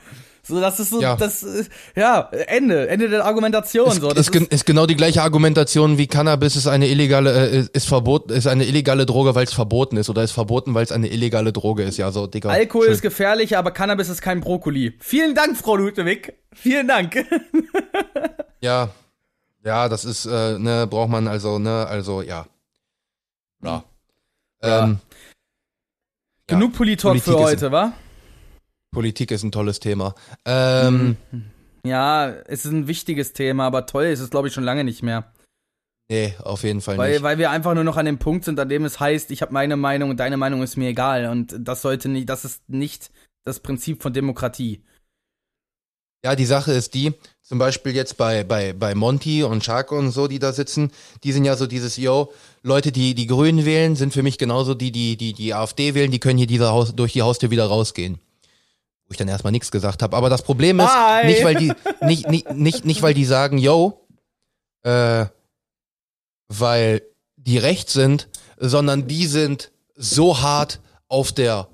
So, 0.48 0.60
das 0.60 0.80
ist 0.80 0.90
so, 0.90 1.00
Ja. 1.02 1.14
das, 1.14 1.42
äh, 1.42 1.64
ja, 1.94 2.28
Ende, 2.46 2.88
Ende 2.88 3.08
der 3.10 3.24
Argumentation. 3.26 3.88
Ist, 3.88 4.00
so, 4.00 4.08
das 4.08 4.18
ist, 4.18 4.32
gen- 4.32 4.46
ist 4.46 4.64
genau 4.64 4.86
die 4.86 4.96
gleiche 4.96 5.22
Argumentation 5.22 5.98
wie 5.98 6.06
Cannabis 6.06 6.56
ist 6.56 6.66
eine 6.66 6.88
illegale, 6.88 7.50
äh, 7.50 7.66
ist 7.72 7.86
verboten, 7.86 8.32
ist 8.32 8.46
eine 8.46 8.64
illegale 8.64 9.04
Droge, 9.04 9.34
weil 9.34 9.44
es 9.44 9.52
verboten 9.52 9.96
ist 9.98 10.08
oder 10.08 10.22
ist 10.24 10.32
verboten, 10.32 10.74
weil 10.74 10.84
es 10.84 10.90
eine 10.92 11.08
illegale 11.08 11.52
Droge 11.52 11.82
ist. 11.84 11.98
Ja, 11.98 12.10
so, 12.10 12.26
Digga. 12.26 12.48
Alkohol 12.48 12.86
schön. 12.86 12.94
ist 12.94 13.02
gefährlich, 13.02 13.56
aber 13.58 13.70
Cannabis 13.72 14.08
ist 14.08 14.22
kein 14.22 14.40
Brokkoli. 14.40 14.94
Vielen 15.00 15.34
Dank, 15.34 15.56
Frau 15.58 15.76
Ludwig. 15.76 16.32
Vielen 16.54 16.88
Dank. 16.88 17.16
Ja. 18.60 18.88
Ja, 19.64 19.88
das 19.88 20.04
ist, 20.04 20.26
äh, 20.26 20.58
ne, 20.58 20.86
braucht 20.88 21.10
man 21.10 21.28
also, 21.28 21.58
ne, 21.60 21.86
also, 21.86 22.22
ja. 22.22 22.46
Ja. 23.62 23.84
Ja. 24.62 24.84
Ähm, 24.84 24.98
Ja, 26.50 26.56
Genug 26.56 26.72
Politalk 26.72 27.12
Politik 27.22 27.32
für 27.34 27.38
ist- 27.38 27.44
heute, 27.62 27.70
wa? 27.72 27.92
Politik 28.90 29.30
ist 29.30 29.42
ein 29.42 29.52
tolles 29.52 29.80
Thema. 29.80 30.14
Ähm, 30.44 31.16
Ja, 31.84 32.28
es 32.28 32.64
ist 32.64 32.72
ein 32.72 32.88
wichtiges 32.88 33.32
Thema, 33.32 33.66
aber 33.66 33.86
toll 33.86 34.06
ist 34.06 34.20
es, 34.20 34.30
glaube 34.30 34.48
ich, 34.48 34.54
schon 34.54 34.64
lange 34.64 34.84
nicht 34.84 35.02
mehr. 35.02 35.32
nee, 36.10 36.34
auf 36.42 36.62
jeden 36.64 36.80
Fall 36.80 36.96
Weil, 36.98 37.12
nicht. 37.12 37.22
weil 37.22 37.38
wir 37.38 37.50
einfach 37.50 37.74
nur 37.74 37.84
noch 37.84 37.96
an 37.96 38.06
dem 38.06 38.18
Punkt 38.18 38.44
sind, 38.44 38.58
an 38.58 38.68
dem 38.68 38.84
es 38.84 38.98
heißt, 38.98 39.30
ich 39.30 39.42
habe 39.42 39.52
meine 39.52 39.76
Meinung 39.76 40.10
und 40.10 40.18
deine 40.18 40.36
Meinung 40.36 40.62
ist 40.62 40.76
mir 40.76 40.88
egal. 40.88 41.26
Und 41.26 41.54
das 41.58 41.82
sollte 41.82 42.08
nicht, 42.08 42.28
das 42.28 42.44
ist 42.44 42.68
nicht 42.68 43.10
das 43.44 43.60
Prinzip 43.60 44.02
von 44.02 44.12
Demokratie. 44.12 44.82
Ja, 46.24 46.34
die 46.34 46.46
Sache 46.46 46.72
ist 46.72 46.94
die, 46.94 47.14
zum 47.42 47.58
Beispiel 47.60 47.94
jetzt 47.94 48.16
bei, 48.16 48.42
bei, 48.42 48.72
bei 48.72 48.94
Monty 48.96 49.44
und 49.44 49.62
Shark 49.64 49.92
und 49.92 50.10
so, 50.10 50.26
die 50.26 50.40
da 50.40 50.52
sitzen, 50.52 50.90
die 51.22 51.30
sind 51.30 51.44
ja 51.44 51.54
so 51.54 51.66
dieses, 51.68 51.96
yo, 51.96 52.32
Leute, 52.62 52.90
die 52.90 53.14
die 53.14 53.28
Grünen 53.28 53.64
wählen, 53.64 53.94
sind 53.94 54.12
für 54.12 54.24
mich 54.24 54.36
genauso 54.36 54.74
die, 54.74 54.90
die, 54.90 55.16
die, 55.16 55.32
die 55.32 55.54
AfD 55.54 55.94
wählen, 55.94 56.10
die 56.10 56.18
können 56.18 56.38
hier 56.38 56.48
diese 56.48 56.70
Haus, 56.70 56.96
durch 56.96 57.12
die 57.12 57.22
Haustür 57.22 57.50
wieder 57.52 57.66
rausgehen. 57.66 58.18
Wo 59.08 59.12
ich 59.12 59.16
dann 59.16 59.28
erstmal 59.28 59.52
nichts 59.52 59.70
gesagt 59.70 60.02
habe. 60.02 60.14
Aber 60.16 60.28
das 60.28 60.42
Problem 60.42 60.80
ist, 60.80 60.86
Bye. 60.92 61.26
nicht 61.26 61.42
weil 61.44 61.54
die, 61.54 61.72
nicht, 62.02 62.28
nicht, 62.28 62.52
nicht, 62.52 62.84
nicht 62.84 63.02
weil 63.02 63.14
die 63.14 63.24
sagen, 63.24 63.56
yo, 63.56 64.06
äh, 64.82 65.24
weil 66.48 67.02
die 67.36 67.58
rechts 67.58 67.94
sind, 67.94 68.28
sondern 68.58 69.06
die 69.08 69.26
sind 69.26 69.72
so 69.94 70.40
hart 70.40 70.80
auf 71.08 71.32
der 71.32 71.68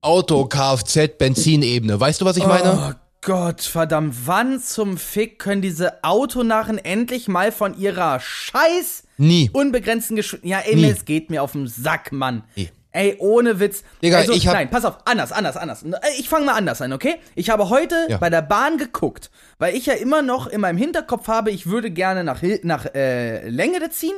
Auto-Kfz-Benzinebene. 0.00 1.98
Weißt 1.98 2.20
du, 2.20 2.24
was 2.24 2.36
ich 2.36 2.46
meine? 2.46 2.94
Oh 2.94 2.98
Gott, 3.22 3.62
verdammt, 3.62 4.26
wann 4.26 4.60
zum 4.60 4.98
Fick 4.98 5.38
können 5.38 5.62
diese 5.62 6.04
Autonarren 6.04 6.76
endlich 6.76 7.28
mal 7.28 7.52
von 7.52 7.78
ihrer 7.78 8.20
scheiß 8.20 9.04
Nie. 9.16 9.48
unbegrenzten 9.52 10.16
Geschwindigkeit. 10.16 10.66
Ja, 10.66 10.70
ey, 10.70 10.76
Nie. 10.76 10.90
es 10.90 11.04
geht 11.06 11.30
mir 11.30 11.42
auf 11.42 11.52
den 11.52 11.66
Sack, 11.66 12.12
Mann. 12.12 12.44
Nie. 12.56 12.68
Ey, 12.94 13.16
ohne 13.18 13.58
Witz. 13.58 13.82
Digga, 14.02 14.18
also, 14.18 14.32
ich 14.32 14.46
hab- 14.46 14.54
Nein, 14.54 14.70
pass 14.70 14.84
auf, 14.84 14.98
anders, 15.04 15.32
anders, 15.32 15.56
anders. 15.56 15.84
Ich 16.18 16.28
fange 16.28 16.46
mal 16.46 16.54
anders 16.54 16.80
an, 16.80 16.92
okay? 16.92 17.16
Ich 17.34 17.50
habe 17.50 17.68
heute 17.68 18.06
Ja. 18.08 18.18
bei 18.18 18.30
der 18.30 18.40
Bahn 18.40 18.78
geguckt, 18.78 19.32
weil 19.58 19.74
ich 19.74 19.86
ja 19.86 19.94
immer 19.94 20.22
noch 20.22 20.46
in 20.46 20.60
meinem 20.60 20.78
Hinterkopf 20.78 21.26
habe, 21.26 21.50
ich 21.50 21.66
würde 21.66 21.90
gerne 21.90 22.22
nach, 22.22 22.40
nach 22.62 22.86
äh, 22.94 23.48
Längere 23.48 23.90
ziehen, 23.90 24.16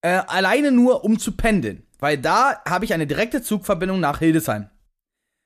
äh, 0.00 0.22
alleine 0.26 0.72
nur 0.72 1.04
um 1.04 1.18
zu 1.18 1.32
pendeln. 1.36 1.86
Weil 1.98 2.16
da 2.16 2.62
habe 2.66 2.86
ich 2.86 2.94
eine 2.94 3.06
direkte 3.06 3.42
Zugverbindung 3.42 4.00
nach 4.00 4.20
Hildesheim. 4.20 4.70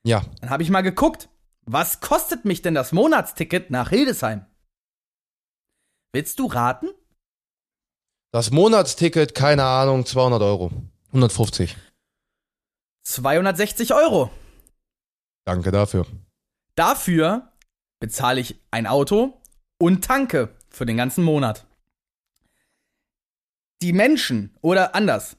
Ja. 0.05 0.21
Dann 0.39 0.49
habe 0.49 0.63
ich 0.63 0.69
mal 0.69 0.81
geguckt, 0.81 1.27
was 1.65 1.99
kostet 1.99 2.45
mich 2.45 2.61
denn 2.61 2.75
das 2.75 2.93
Monatsticket 2.93 3.71
nach 3.71 3.89
Hildesheim? 3.89 4.45
Willst 6.13 6.39
du 6.39 6.45
raten? 6.45 6.87
Das 8.31 8.51
Monatsticket, 8.51 9.35
keine 9.35 9.65
Ahnung, 9.65 10.05
200 10.05 10.41
Euro. 10.41 10.71
150. 11.11 11.75
260 13.03 13.93
Euro. 13.93 14.31
Danke 15.45 15.71
dafür. 15.71 16.05
Dafür 16.75 17.51
bezahle 17.99 18.41
ich 18.41 18.55
ein 18.71 18.87
Auto 18.87 19.41
und 19.77 20.03
tanke 20.03 20.49
für 20.69 20.85
den 20.85 20.97
ganzen 20.97 21.23
Monat. 21.23 21.65
Die 23.81 23.93
Menschen, 23.93 24.55
oder 24.61 24.95
anders, 24.95 25.35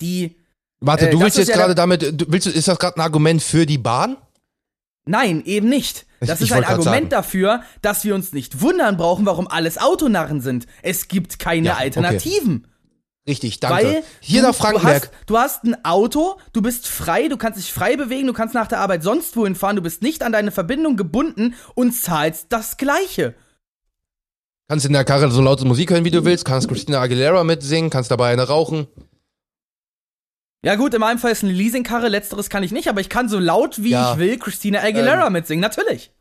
die, 0.00 0.36
Warte, 0.80 1.08
Äh, 1.08 1.10
du 1.10 1.20
willst 1.20 1.38
jetzt 1.38 1.48
ja 1.48 1.56
gerade 1.56 1.74
damit, 1.74 2.20
du 2.20 2.26
willst, 2.28 2.46
ist 2.46 2.68
das 2.68 2.78
gerade 2.78 2.96
ein 2.98 3.02
Argument 3.02 3.42
für 3.42 3.66
die 3.66 3.78
Bahn? 3.78 4.16
nein, 5.08 5.44
eben 5.44 5.68
nicht. 5.68 6.04
Das 6.20 6.40
Ich 6.40 6.50
ist 6.50 6.56
ein 6.56 6.64
Argument 6.64 7.12
dafür, 7.12 7.62
dass 7.80 8.04
wir 8.04 8.14
uns 8.14 8.32
nicht 8.32 8.60
wundern 8.60 8.96
brauchen, 8.96 9.24
warum 9.24 9.46
alles 9.46 9.78
Autonarren 9.78 10.40
sind. 10.40 10.66
Es 10.82 11.08
gibt 11.08 11.38
keine 11.38 11.68
Ja, 11.68 11.76
okay. 11.76 12.18
Richtig, 13.28 13.58
danke. 13.58 13.84
Weil 13.84 14.04
Hier 14.20 14.42
du, 14.42 14.48
nach 14.48 14.54
Frankenberg. 14.54 15.10
Du 15.26 15.36
hast, 15.36 15.64
du 15.64 15.64
hast 15.64 15.64
ein 15.64 15.84
Auto, 15.84 16.38
du 16.52 16.62
bist 16.62 16.86
frei, 16.86 17.26
du 17.28 17.36
kannst 17.36 17.58
dich 17.58 17.72
frei 17.72 17.96
bewegen, 17.96 18.28
du 18.28 18.32
kannst 18.32 18.54
nach 18.54 18.68
der 18.68 18.78
Arbeit 18.78 19.02
sonst 19.02 19.36
wohin 19.36 19.56
fahren, 19.56 19.74
du 19.76 19.82
bist 19.82 20.00
nicht 20.02 20.22
an 20.22 20.30
deine 20.32 20.52
Verbindung 20.52 20.96
gebunden 20.96 21.54
und 21.74 21.92
zahlst 21.92 22.46
das 22.50 22.76
Gleiche. 22.76 23.34
Kannst 24.68 24.86
in 24.86 24.92
der 24.92 25.04
Karre 25.04 25.30
so 25.30 25.40
laute 25.42 25.64
Musik 25.64 25.90
hören, 25.90 26.04
wie 26.04 26.10
du 26.10 26.24
willst, 26.24 26.44
kannst 26.44 26.68
Christina 26.68 27.00
Aguilera 27.00 27.42
mitsingen, 27.44 27.90
kannst 27.90 28.10
dabei 28.10 28.32
eine 28.32 28.46
rauchen. 28.48 28.86
Ja 30.64 30.74
gut, 30.74 30.94
in 30.94 31.00
meinem 31.00 31.18
Fall 31.18 31.30
ist 31.32 31.44
eine 31.44 31.52
Leasingkarre, 31.52 32.08
letzteres 32.08 32.48
kann 32.50 32.62
ich 32.64 32.72
nicht, 32.72 32.88
aber 32.88 33.00
ich 33.00 33.08
kann 33.08 33.28
so 33.28 33.38
laut 33.38 33.82
wie 33.82 33.90
Ja. 33.90 34.12
ich 34.12 34.18
will 34.18 34.38
Christina 34.38 34.80
Aguilera 34.82 35.26
Ähm. 35.26 35.32
mitsingen, 35.32 35.60
natürlich. 35.60 36.12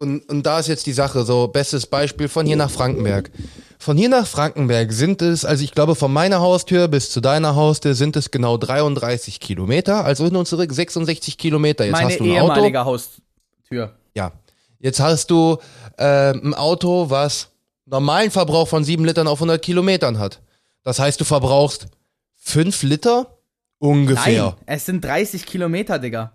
Und, 0.00 0.26
und 0.30 0.44
da 0.46 0.58
ist 0.58 0.66
jetzt 0.68 0.86
die 0.86 0.94
Sache, 0.94 1.24
so 1.24 1.46
bestes 1.48 1.86
Beispiel 1.86 2.28
von 2.28 2.46
hier 2.46 2.56
nach 2.56 2.70
Frankenberg. 2.70 3.30
Von 3.78 3.98
hier 3.98 4.08
nach 4.08 4.26
Frankenberg 4.26 4.92
sind 4.92 5.20
es, 5.20 5.44
also 5.44 5.62
ich 5.62 5.72
glaube 5.72 5.94
von 5.94 6.10
meiner 6.12 6.40
Haustür 6.40 6.88
bis 6.88 7.10
zu 7.10 7.20
deiner 7.20 7.54
Haustür 7.54 7.94
sind 7.94 8.16
es 8.16 8.30
genau 8.30 8.56
33 8.56 9.40
Kilometer, 9.40 10.04
also 10.04 10.24
hin 10.24 10.36
und 10.36 10.46
zurück 10.48 10.72
66 10.72 11.36
Kilometer. 11.36 11.84
Jetzt 11.84 11.92
Meine 11.92 12.08
hast 12.10 12.18
du 12.20 12.24
ein 12.24 12.30
Auto. 12.40 12.52
ehemalige 12.54 12.84
Haustür. 12.84 13.94
Ja. 14.14 14.32
Jetzt 14.78 15.00
hast 15.00 15.30
du 15.30 15.58
äh, 15.98 16.30
ein 16.32 16.54
Auto, 16.54 17.10
was 17.10 17.48
normalen 17.84 18.30
Verbrauch 18.30 18.68
von 18.68 18.82
7 18.82 19.04
Litern 19.04 19.26
auf 19.28 19.38
100 19.38 19.60
Kilometern 19.60 20.18
hat. 20.18 20.40
Das 20.82 20.98
heißt, 20.98 21.20
du 21.20 21.24
verbrauchst 21.26 21.88
5 22.36 22.82
Liter 22.84 23.36
ungefähr. 23.78 24.44
Nein, 24.44 24.54
es 24.64 24.86
sind 24.86 25.04
30 25.04 25.44
Kilometer, 25.44 25.98
Digga. 25.98 26.32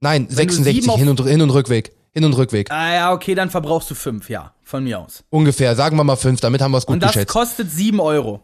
Nein, 0.00 0.28
Wenn 0.30 0.46
du 0.46 0.54
66 0.54 0.74
sieben 0.82 0.90
auf- 0.92 0.98
hin 1.00 1.08
und, 1.08 1.20
hin 1.26 1.42
und 1.42 1.50
Rückweg. 1.50 1.92
Hin 2.14 2.24
und 2.24 2.34
Rückweg. 2.34 2.70
Ah 2.70 2.94
ja, 2.94 3.12
okay, 3.12 3.34
dann 3.34 3.50
verbrauchst 3.50 3.90
du 3.90 3.94
fünf, 3.94 4.30
ja, 4.30 4.54
von 4.62 4.84
mir 4.84 5.00
aus. 5.00 5.24
Ungefähr. 5.30 5.74
Sagen 5.74 5.96
wir 5.96 6.04
mal 6.04 6.16
5, 6.16 6.40
damit 6.40 6.62
haben 6.62 6.70
wir 6.70 6.78
es 6.78 6.86
gut 6.86 6.94
Und 6.94 7.02
das 7.02 7.12
geschätzt. 7.12 7.32
kostet 7.32 7.70
sieben 7.70 8.00
Euro. 8.00 8.40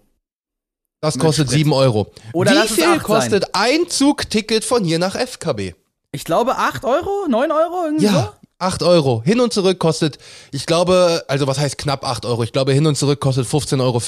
Das 1.01 1.19
kostet 1.19 1.47
Sprit. 1.49 1.61
7 1.61 1.73
Euro. 1.73 2.13
Oder 2.35 2.51
Wie 2.51 2.55
lass 2.57 2.71
es 2.71 2.75
viel 2.77 2.85
acht 2.85 3.03
kostet 3.05 3.55
ein 3.55 3.89
Zugticket 3.89 4.65
von 4.65 4.85
hier 4.85 4.99
nach 4.99 5.15
FKB? 5.17 5.73
Ich 6.13 6.25
glaube 6.25 6.57
acht 6.59 6.85
Euro, 6.85 7.27
neun 7.29 7.51
Euro, 7.53 7.85
irgendwie 7.87 8.07
so. 8.07 8.13
Ja, 8.13 8.35
8 8.59 8.83
Euro. 8.83 9.23
Hin 9.25 9.41
und 9.41 9.53
zurück 9.53 9.79
kostet, 9.79 10.19
ich 10.53 10.67
glaube, 10.67 11.25
also 11.29 11.47
was 11.47 11.59
heißt 11.59 11.79
knapp 11.79 12.05
8 12.05 12.27
Euro? 12.27 12.43
Ich 12.43 12.53
glaube, 12.53 12.73
hin 12.73 12.87
und 12.87 12.97
zurück 12.97 13.21
kostet 13.21 13.47
15,40 13.47 13.81
Euro. 13.81 14.01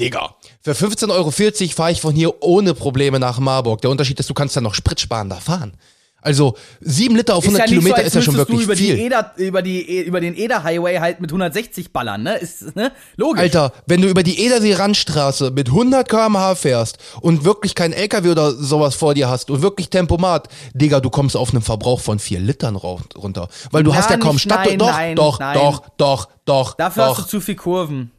Digga, 0.00 0.34
für 0.62 0.72
15,40 0.72 1.10
Euro 1.10 1.30
fahre 1.76 1.92
ich 1.92 2.00
von 2.00 2.14
hier 2.14 2.42
ohne 2.42 2.74
Probleme 2.74 3.20
nach 3.20 3.38
Marburg. 3.38 3.82
Der 3.82 3.90
Unterschied 3.90 4.18
ist, 4.18 4.28
du 4.30 4.34
kannst 4.34 4.56
dann 4.56 4.64
noch 4.64 4.74
Sprit 4.74 4.98
sparen 4.98 5.28
da 5.28 5.36
fahren. 5.36 5.74
Also 6.22 6.54
7 6.80 7.14
Liter 7.16 7.34
auf 7.34 7.44
100 7.44 7.64
ist 7.64 7.70
ja 7.70 7.76
Kilometer 7.78 8.00
so, 8.00 8.06
ist 8.06 8.14
ja 8.14 8.22
schon 8.22 8.36
wirklich 8.36 8.62
über 8.62 8.76
viel. 8.76 8.98
Eder, 8.98 9.32
über, 9.36 9.60
die, 9.60 10.02
über 10.02 10.20
den 10.20 10.34
Eder-Highway 10.36 10.98
halt 10.98 11.20
mit 11.20 11.30
160 11.30 11.92
ballern, 11.92 12.22
ne? 12.22 12.36
Ist, 12.38 12.74
ne? 12.76 12.92
Logisch. 13.16 13.40
Alter, 13.40 13.72
wenn 13.86 14.00
du 14.00 14.08
über 14.08 14.22
die 14.22 14.38
Edersee-Randstraße 14.44 15.50
mit 15.50 15.68
100 15.68 16.08
km/h 16.08 16.54
fährst 16.54 16.98
und 17.20 17.44
wirklich 17.44 17.74
kein 17.74 17.92
LKW 17.92 18.30
oder 18.30 18.52
sowas 18.52 18.94
vor 18.94 19.14
dir 19.14 19.28
hast 19.28 19.50
und 19.50 19.62
wirklich 19.62 19.90
Tempomat, 19.90 20.48
Digga, 20.74 21.00
du 21.00 21.10
kommst 21.10 21.36
auf 21.36 21.52
einen 21.52 21.62
Verbrauch 21.62 22.00
von 22.00 22.18
4 22.18 22.40
Litern 22.40 22.76
runter. 22.76 23.48
Weil 23.70 23.82
du 23.82 23.90
Ja, 23.90 23.96
hast 23.96 24.10
ja 24.10 24.16
kaum 24.16 24.38
Stadt. 24.38 24.66
nein, 24.66 24.78
doch, 24.78 24.92
nein, 24.92 25.16
doch, 25.16 25.38
nein. 25.40 25.54
doch, 25.58 25.88
doch, 25.96 26.28
doch, 26.44 26.74
Dafür 26.76 27.04
hast 27.06 27.18
doch. 27.18 27.24
du 27.24 27.30
zu 27.30 27.40
viel 27.40 27.56
Kurven. 27.56 28.10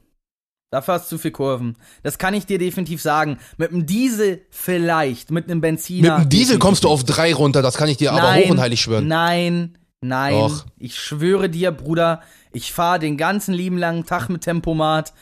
Dafür 0.73 0.95
hast 0.95 1.05
du 1.05 1.17
zu 1.17 1.21
viel 1.21 1.29
Kurven. 1.29 1.77
Das 2.01 2.17
kann 2.17 2.33
ich 2.33 2.47
dir 2.47 2.57
definitiv 2.57 2.99
sagen. 2.99 3.37
Mit 3.57 3.69
einem 3.69 3.85
Diesel 3.85 4.41
vielleicht, 4.49 5.29
mit 5.29 5.45
einem 5.45 5.57
Mit 5.57 5.61
Benziner. 5.61 6.17
dem 6.17 6.29
Diesel 6.29 6.45
definitiv 6.45 6.59
kommst 6.59 6.83
du 6.83 6.89
auf 6.89 7.03
3 7.03 7.31
runter, 7.35 7.61
das 7.61 7.77
kann 7.77 7.89
ich 7.89 7.97
dir 7.97 8.11
aber 8.11 8.23
Nein, 8.23 8.45
hoch 8.45 8.49
und 8.49 8.59
heilig 8.59 8.81
schwören. 8.81 9.07
Nein, 9.07 9.77
nein. 10.01 10.33
Doch. 10.33 10.65
Ich 10.79 10.97
schwöre 10.97 11.47
dir, 11.47 11.69
Bruder, 11.69 12.21
ich 12.53 12.73
fahre 12.73 12.97
den 12.97 13.17
ganzen 13.17 13.53
lieben 13.53 13.77
langen 13.77 14.07
Tag 14.07 14.29
mit 14.29 14.41
Tempomat. 14.41 15.13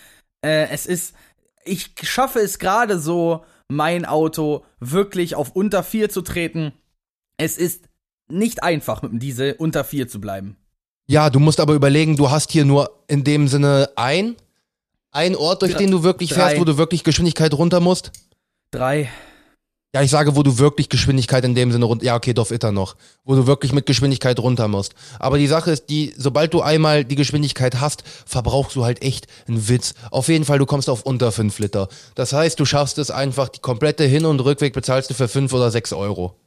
Äh, 0.42 0.70
es 0.70 0.86
ist, 0.86 1.16
ich 1.66 1.96
schaffe 2.02 2.40
es 2.40 2.58
gerade 2.58 2.98
so, 2.98 3.44
mein 3.68 4.06
Auto 4.06 4.64
wirklich 4.80 5.36
auf 5.36 5.52
unter 5.52 5.84
4 5.84 6.08
zu 6.08 6.22
treten. 6.22 6.72
Es 7.36 7.58
ist 7.58 7.90
nicht 8.30 8.64
einfach, 8.64 9.02
mit 9.02 9.12
dem 9.12 9.20
Diesel 9.20 9.56
unter 9.60 9.84
4 9.84 10.08
zu 10.08 10.22
bleiben. 10.22 10.56
Ja, 11.08 11.30
du 11.30 11.42
musst 11.42 11.60
aber 11.60 11.74
überlegen, 11.74 12.16
du 12.16 12.32
hast 12.32 12.52
hier 12.52 12.64
nur 12.64 13.04
in 13.10 13.26
dem 13.26 13.50
Sinne 13.50 13.90
ein, 13.98 14.38
ein 15.12 15.36
Ort, 15.36 15.62
durch 15.62 15.76
den 15.76 15.92
du 15.92 16.04
wirklich 16.04 16.34
fährst, 16.34 16.60
wo 16.60 16.66
du 16.66 16.78
wirklich 16.78 17.04
Geschwindigkeit 17.04 17.54
runter 17.54 17.80
musst. 17.80 18.12
Drei. 18.72 19.10
Ja, 19.94 20.02
ich 20.02 20.10
sage, 20.10 20.38
wo 20.38 20.44
du 20.44 20.58
wirklich 20.58 20.88
Geschwindigkeit 20.88 21.44
in 21.44 21.54
dem 21.54 21.70
Sinne 21.74 21.84
runter, 21.84 22.06
ja, 22.06 22.16
okay, 22.16 22.34
Dorf 22.34 22.52
Itter 22.52 22.72
noch, 22.72 22.96
wo 23.26 23.36
du 23.36 23.46
wirklich 23.46 23.74
mit 23.74 23.86
Geschwindigkeit 23.86 24.40
runter 24.40 24.70
musst. 24.70 24.94
Aber 25.20 25.38
die 25.38 25.48
Sache 25.48 25.72
ist, 25.72 25.90
die, 25.90 26.14
sobald 26.16 26.54
du 26.54 26.62
einmal 26.62 27.04
die 27.04 27.16
Geschwindigkeit 27.16 27.82
hast, 27.82 28.06
verbrauchst 28.26 28.78
du 28.78 28.86
halt 28.86 29.02
echt 29.02 29.28
einen 29.50 29.68
Witz. 29.68 29.94
Auf 30.10 30.30
jeden 30.30 30.46
Fall, 30.46 30.60
du 30.60 30.66
kommst 30.66 30.90
auf 30.90 31.04
unter 31.04 31.34
5 31.34 31.60
Liter. 31.60 31.90
Das 32.16 32.32
heißt, 32.32 32.58
du 32.58 32.64
schaffst 32.64 33.00
es 33.00 33.12
einfach, 33.12 33.50
die 33.50 33.60
komplette 33.60 34.06
Hin- 34.06 34.24
und 34.24 34.40
Rückweg 34.40 34.72
bezahlst 34.72 35.10
du 35.10 35.14
für 35.14 35.28
5 35.28 35.52
oder 35.52 35.70
6 35.70 35.92
Euro. 35.92 36.41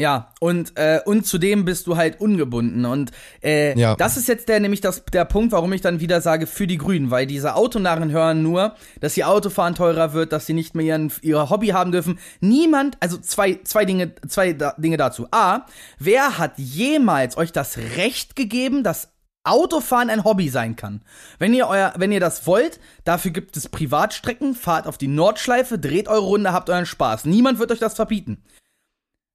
Ja, 0.00 0.32
und, 0.40 0.76
äh, 0.78 1.00
und 1.04 1.26
zudem 1.26 1.64
bist 1.64 1.86
du 1.86 1.96
halt 1.96 2.20
ungebunden. 2.20 2.84
Und 2.86 3.12
äh, 3.42 3.78
Ja. 3.78 3.94
das 3.94 4.16
ist 4.16 4.26
jetzt 4.26 4.48
der, 4.48 4.58
nämlich 4.58 4.80
das, 4.80 5.04
der 5.04 5.24
Punkt, 5.24 5.52
warum 5.52 5.72
ich 5.72 5.80
dann 5.80 6.00
wieder 6.00 6.20
sage, 6.20 6.46
für 6.46 6.66
die 6.66 6.78
Grünen, 6.78 7.10
weil 7.10 7.26
diese 7.26 7.54
Autonarren 7.54 8.10
hören 8.10 8.42
nur, 8.42 8.74
dass 9.00 9.16
ihr 9.16 9.28
Autofahren 9.28 9.74
teurer 9.74 10.12
wird, 10.12 10.32
dass 10.32 10.46
sie 10.46 10.54
nicht 10.54 10.74
mehr 10.74 10.86
ihren, 10.86 11.12
ihr 11.20 11.50
Hobby 11.50 11.68
haben 11.68 11.92
dürfen. 11.92 12.18
Niemand, 12.40 12.96
also 13.00 13.18
zwei, 13.18 13.60
zwei 13.64 13.84
Dinge, 13.84 14.12
zwei 14.26 14.54
da, 14.54 14.74
Dinge 14.78 14.96
dazu. 14.96 15.28
A, 15.30 15.66
wer 15.98 16.38
hat 16.38 16.54
jemals 16.56 17.36
euch 17.36 17.52
das 17.52 17.76
Recht 17.96 18.34
gegeben, 18.34 18.82
dass 18.82 19.10
Autofahren 19.44 20.08
ein 20.08 20.24
Hobby 20.24 20.48
sein 20.48 20.76
kann. 20.76 21.02
Wenn 21.38 21.52
ihr 21.52 21.66
euer, 21.66 21.94
wenn 21.96 22.12
ihr 22.12 22.20
das 22.20 22.46
wollt, 22.46 22.78
dafür 23.04 23.32
gibt 23.32 23.56
es 23.56 23.68
Privatstrecken, 23.68 24.54
fahrt 24.54 24.86
auf 24.86 24.98
die 24.98 25.08
Nordschleife, 25.08 25.78
dreht 25.80 26.06
eure 26.06 26.20
Runde, 26.26 26.52
habt 26.52 26.70
euren 26.70 26.86
Spaß. 26.86 27.24
Niemand 27.24 27.58
wird 27.58 27.72
euch 27.72 27.80
das 27.80 27.94
verbieten. 27.94 28.42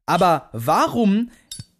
Aber 0.07 0.49
warum 0.53 1.29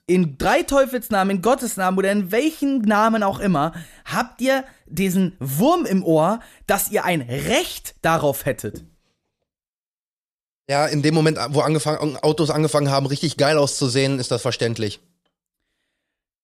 in 0.05 0.37
drei 0.37 0.63
Teufelsnamen, 0.63 1.37
in 1.37 1.41
Gottes 1.41 1.75
Namen 1.75 1.97
oder 1.97 2.11
in 2.11 2.31
welchen 2.31 2.81
Namen 2.81 3.23
auch 3.23 3.39
immer, 3.39 3.73
habt 4.05 4.39
ihr 4.41 4.63
diesen 4.85 5.35
Wurm 5.39 5.85
im 5.85 6.03
Ohr, 6.03 6.39
dass 6.67 6.91
ihr 6.91 7.03
ein 7.03 7.21
Recht 7.21 7.95
darauf 8.03 8.45
hättet? 8.45 8.85
Ja, 10.69 10.85
in 10.85 11.01
dem 11.01 11.13
Moment, 11.13 11.39
wo 11.49 11.61
angefangen, 11.61 12.17
Autos 12.17 12.49
angefangen 12.49 12.91
haben, 12.91 13.05
richtig 13.05 13.37
geil 13.37 13.57
auszusehen, 13.57 14.19
ist 14.19 14.31
das 14.31 14.41
verständlich. 14.41 14.99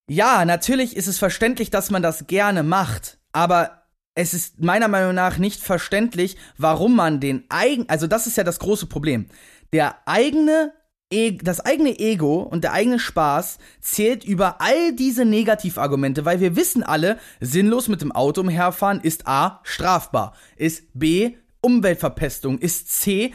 Ja, 0.09 0.43
natürlich 0.45 0.95
ist 0.95 1.07
es 1.07 1.17
verständlich, 1.17 1.69
dass 1.69 1.89
man 1.89 2.01
das 2.01 2.27
gerne 2.27 2.63
macht, 2.63 3.19
aber 3.31 3.83
es 4.15 4.33
ist 4.33 4.61
meiner 4.61 4.89
Meinung 4.89 5.15
nach 5.15 5.37
nicht 5.37 5.61
verständlich, 5.61 6.37
warum 6.57 6.95
man 6.95 7.19
den 7.19 7.45
eigen, 7.49 7.87
also 7.89 8.07
das 8.07 8.27
ist 8.27 8.37
ja 8.37 8.43
das 8.43 8.59
große 8.59 8.85
Problem. 8.85 9.27
Der 9.71 9.95
eigene 10.05 10.73
E- 11.13 11.37
das 11.41 11.59
eigene 11.61 11.97
Ego 11.99 12.41
und 12.41 12.63
der 12.63 12.73
eigene 12.73 12.99
Spaß 12.99 13.59
zählt 13.79 14.23
über 14.23 14.59
all 14.59 14.93
diese 14.93 15.23
Negativargumente, 15.25 16.25
weil 16.25 16.39
wir 16.39 16.55
wissen 16.55 16.83
alle, 16.83 17.19
sinnlos 17.39 17.87
mit 17.87 18.01
dem 18.01 18.11
Auto 18.11 18.41
umherfahren 18.41 18.99
ist 19.01 19.27
A 19.27 19.59
strafbar, 19.63 20.35
ist 20.57 20.83
B 20.93 21.35
Umweltverpestung, 21.61 22.57
ist 22.59 22.91
C 22.91 23.33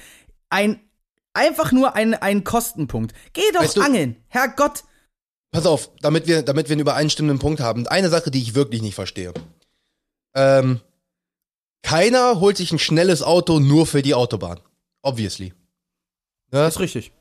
ein 0.51 0.81
einfach 1.33 1.73
nur 1.73 1.95
ein, 1.95 2.15
ein 2.15 2.43
Kostenpunkt. 2.45 3.15
Geh 3.33 3.41
doch 3.55 3.61
Weißt 3.63 3.77
du- 3.77 3.83
angeln, 3.83 4.17
Herrgott. 4.29 4.85
Pass 5.51 5.65
auf, 5.67 5.91
damit 6.03 6.27
wir, 6.27 6.43
damit 6.43 6.69
wir 6.69 6.75
einen 6.75 6.81
übereinstimmenden 6.83 7.39
Punkt 7.39 7.61
haben. 7.61 7.87
Eine 7.87 8.11
Sache, 8.11 8.31
die 8.31 8.43
ich 8.43 8.55
wirklich 8.55 8.83
nicht 8.83 8.95
verstehe. 8.97 9.33
Ähm, 10.35 10.81
keiner 11.83 12.41
holt 12.41 12.57
sich 12.59 12.73
ein 12.73 12.79
schnelles 12.79 13.23
Auto 13.23 13.61
nur 13.61 13.87
für 13.87 14.03
die 14.03 14.15
Autobahn. 14.15 14.61
Obviously. 15.01 15.55
Ne? 16.51 16.67
ist 16.67 16.81
richtig. 16.81 17.13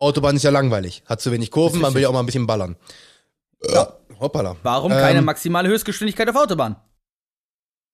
Autobahn 0.00 0.34
ist 0.34 0.42
ja 0.42 0.50
langweilig. 0.50 1.02
Hat 1.06 1.20
zu 1.20 1.30
wenig 1.30 1.50
Kurven, 1.50 1.80
man 1.80 1.94
will 1.94 2.02
ja 2.02 2.08
auch 2.08 2.12
mal 2.12 2.20
ein 2.20 2.26
bisschen 2.26 2.46
ballern. 2.46 2.76
Ja. 3.72 3.92
Hoppala. 4.18 4.56
Warum 4.62 4.92
Ähm, 4.92 4.98
keine 4.98 5.22
maximale 5.22 5.68
Höchstgeschwindigkeit 5.68 6.28
auf 6.28 6.36
Autobahn? 6.36 6.76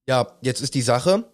Ja, 0.09 0.27
jetzt 0.41 0.61
ist 0.61 0.75
die 0.75 0.83
Sache. 0.83 1.25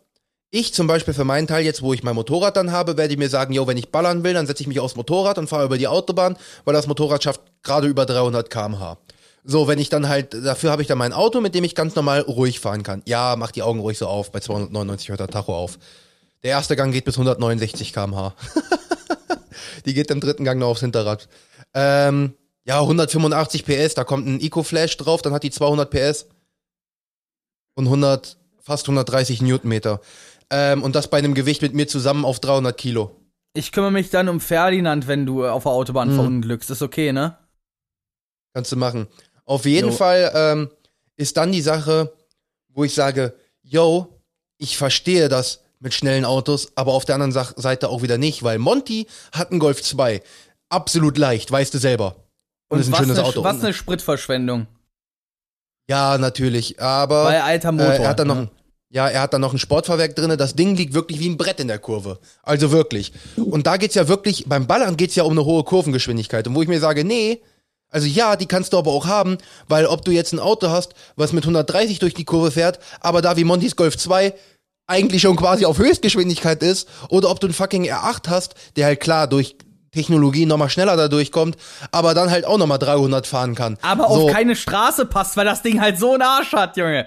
Ich 0.51 0.75
zum 0.75 0.87
Beispiel 0.87 1.15
für 1.15 1.25
meinen 1.25 1.47
Teil, 1.47 1.65
jetzt 1.65 1.81
wo 1.81 1.95
ich 1.95 2.03
mein 2.03 2.15
Motorrad 2.15 2.57
dann 2.57 2.73
habe, 2.73 2.99
werde 2.99 3.13
ich 3.13 3.19
mir 3.19 3.31
sagen, 3.31 3.55
yo, 3.55 3.67
wenn 3.67 3.79
ich 3.79 3.91
ballern 3.91 4.23
will, 4.23 4.35
dann 4.35 4.47
setze 4.47 4.63
ich 4.63 4.67
mich 4.67 4.81
aufs 4.81 4.97
Motorrad 4.97 5.39
und 5.39 5.49
fahre 5.49 5.65
über 5.65 5.79
die 5.79 5.89
Autobahn, 5.89 6.37
weil 6.65 6.75
das 6.75 6.87
Motorrad 6.87 7.23
schafft 7.25 7.41
gerade 7.63 7.87
über 7.87 8.05
300 8.05 8.51
km/h. 8.51 8.99
So, 9.45 9.67
wenn 9.67 9.79
ich 9.79 9.89
dann 9.89 10.09
halt, 10.09 10.35
dafür 10.35 10.71
habe 10.71 10.83
ich 10.83 10.89
dann 10.89 10.99
mein 10.99 11.15
Auto, 11.15 11.41
mit 11.41 11.55
dem 11.55 11.65
ich 11.65 11.75
ganz 11.75 11.95
normal 11.95 12.21
ruhig 12.21 12.61
fahren 12.61 12.83
kann. 12.83 13.03
Ja, 13.07 13.35
mach 13.37 13.51
die 13.51 13.63
Augen 13.63 13.81
ruhig 13.81 13.97
so 13.99 14.07
auf, 14.07 14.31
bei 14.31 14.41
299 14.41 15.09
hört 15.09 15.21
der 15.21 15.29
Tacho 15.29 15.57
auf. 15.57 15.79
Der 16.43 16.51
erste 16.51 16.77
Gang 16.77 16.93
geht 16.93 17.05
bis 17.07 17.15
169 17.15 17.93
km/h. 17.93 18.35
die 19.87 19.95
geht 19.95 20.11
im 20.11 20.21
dritten 20.21 20.45
Gang 20.45 20.59
noch 20.61 20.69
aufs 20.69 20.81
Hinterrad. 20.81 21.29
Ähm, 21.75 22.35
ja, 22.65 22.81
185 22.81 23.65
PS, 23.65 23.95
da 23.95 24.05
kommt 24.05 24.27
ein 24.27 24.41
Eco-Flash 24.41 24.97
drauf, 24.97 25.23
dann 25.23 25.33
hat 25.33 25.43
die 25.43 25.51
200 25.51 25.91
PS 25.91 26.27
und 27.75 27.87
100, 27.87 28.37
fast 28.61 28.87
130 28.87 29.43
Newtonmeter. 29.43 30.01
Ähm, 30.51 30.83
und 30.83 30.95
das 30.95 31.09
bei 31.09 31.19
einem 31.19 31.35
Gewicht 31.35 31.63
mit 31.63 31.75
mir 31.75 31.87
zusammen 31.89 32.25
auf 32.25 32.39
300 32.41 32.77
Kilo. 32.77 33.17
Ich 33.55 33.73
kümmere 33.73 33.91
mich 33.91 34.11
dann 34.11 34.29
um 34.29 34.41
Ferdinand, 34.41 35.07
wenn 35.09 35.27
du 35.27 35.47
auf 35.47 35.65
der 35.65 35.73
Autobahn 35.73 36.11
Mhm. 36.11 36.15
verunglückst. 36.15 36.71
Ist 36.71 36.83
okay, 36.83 37.13
ne? 37.13 37.37
Kannst 38.55 38.73
du 38.73 38.77
machen. 38.77 39.09
Auf 39.45 39.65
jeden 39.65 39.89
Jo. 39.91 39.95
Fall 39.95 40.31
ähm, 40.35 40.71
ist 41.17 41.37
dann 41.37 41.53
die 41.53 41.63
Sache, 41.63 42.13
wo 42.69 42.85
ich 42.85 42.95
sage, 42.95 43.35
yo, 43.63 44.21
ich 44.59 44.77
verstehe 44.77 45.29
das 45.29 45.62
mit 45.83 45.95
schnellen 45.95 46.25
Autos, 46.25 46.69
aber 46.77 46.93
auf 46.93 47.05
der 47.05 47.17
anderen 47.17 47.33
Seite 47.33 47.89
auch 47.89 48.03
wieder 48.03 48.17
nicht, 48.17 48.43
weil 48.43 48.59
Monty 48.59 49.07
hat 49.33 49.51
einen 49.51 49.61
Golf 49.61 49.83
2. 49.83 50.23
Absolut 50.69 51.19
leicht, 51.19 51.51
weißt 51.51 51.75
du 51.75 51.79
selber. 51.79 52.17
Und, 52.69 52.81
ist 52.81 52.89
ein 52.89 52.95
schönes 52.95 53.19
ne, 53.19 53.25
Auto. 53.25 53.45
Was 53.45 53.57
Und- 53.57 53.65
eine 53.65 53.75
Spritverschwendung. 53.75 54.67
Ja, 55.91 56.17
natürlich, 56.17 56.81
aber 56.81 57.25
Weil 57.25 57.41
alter 57.41 57.73
Motor. 57.73 57.93
Äh, 57.93 58.03
er 58.03 58.09
hat 58.09 58.19
dann 58.21 58.29
noch, 58.29 58.37
ne? 58.37 58.51
ja, 58.89 59.09
er 59.09 59.23
hat 59.23 59.35
dann 59.35 59.41
noch 59.41 59.53
ein 59.53 59.59
Sportfahrwerk 59.59 60.15
drinne. 60.15 60.37
Das 60.37 60.55
Ding 60.55 60.77
liegt 60.77 60.95
wirklich 60.95 61.19
wie 61.19 61.29
ein 61.29 61.37
Brett 61.37 61.59
in 61.59 61.69
der 61.69 61.81
Kurve. 61.81 62.21
Also 62.43 62.71
wirklich. 62.71 63.13
Und 63.37 63.67
da 63.67 63.77
geht's 63.77 63.97
ja 63.97 64.07
wirklich, 64.07 64.45
beim 64.47 64.67
Ballern 64.67 64.97
geht's 64.97 65.17
ja 65.17 65.25
um 65.25 65.33
eine 65.33 65.45
hohe 65.45 65.65
Kurvengeschwindigkeit. 65.65 66.47
Und 66.47 66.55
wo 66.55 66.63
ich 66.63 66.69
mir 66.69 66.79
sage, 66.79 67.05
nee, 67.05 67.43
also 67.91 68.07
ja, 68.07 68.37
die 68.37 68.47
kannst 68.47 68.73
du 68.73 68.79
aber 68.79 68.93
auch 68.93 69.07
haben, 69.07 69.37
weil 69.69 69.87
ob 69.87 70.05
du 70.05 70.13
jetzt 70.13 70.33
ein 70.33 70.39
Auto 70.39 70.71
hast, 70.71 70.95
was 71.17 71.33
mit 71.33 71.45
130 71.45 71.99
durch 71.99 72.15
die 72.15 72.25
Kurve 72.25 72.53
fährt, 72.53 72.79
aber 73.01 73.21
da 73.21 73.37
wie 73.37 73.45
Montys 73.45 73.77
Golf 73.77 73.99
2 73.99 74.33
eigentlich 74.87 75.23
schon 75.23 75.37
quasi 75.37 75.65
auf 75.65 75.79
Höchstgeschwindigkeit 75.79 76.63
ist, 76.63 76.89
oder 77.09 77.31
ob 77.31 77.41
du 77.41 77.47
einen 77.47 77.55
fucking 77.55 77.85
R8 77.85 78.29
hast, 78.29 78.55
der 78.77 78.87
halt 78.87 79.01
klar 79.01 79.27
durch 79.27 79.57
Technologie 79.93 80.47
nochmal 80.47 80.71
schneller 80.71 80.97
da 80.97 81.09
durchkommt, 81.09 81.57
aber 81.91 82.15
dann 82.15 82.31
halt 82.31 82.47
auch 82.47 82.59
nochmal 82.59 82.79
300 82.79 83.27
fahren 83.27 83.55
kann. 83.55 83.77
Aber 83.83 84.09
so. 84.09 84.27
auf 84.29 84.33
keine 84.33 84.57
Straße 84.57 85.05
passt, 85.07 85.37
weil 85.37 85.45
das 85.45 85.63
Ding 85.63 85.81
halt 85.81 85.99
so 85.99 86.15
einen 86.15 86.23
Arsch 86.23 86.53
hat, 86.53 86.77
Junge. 86.77 87.07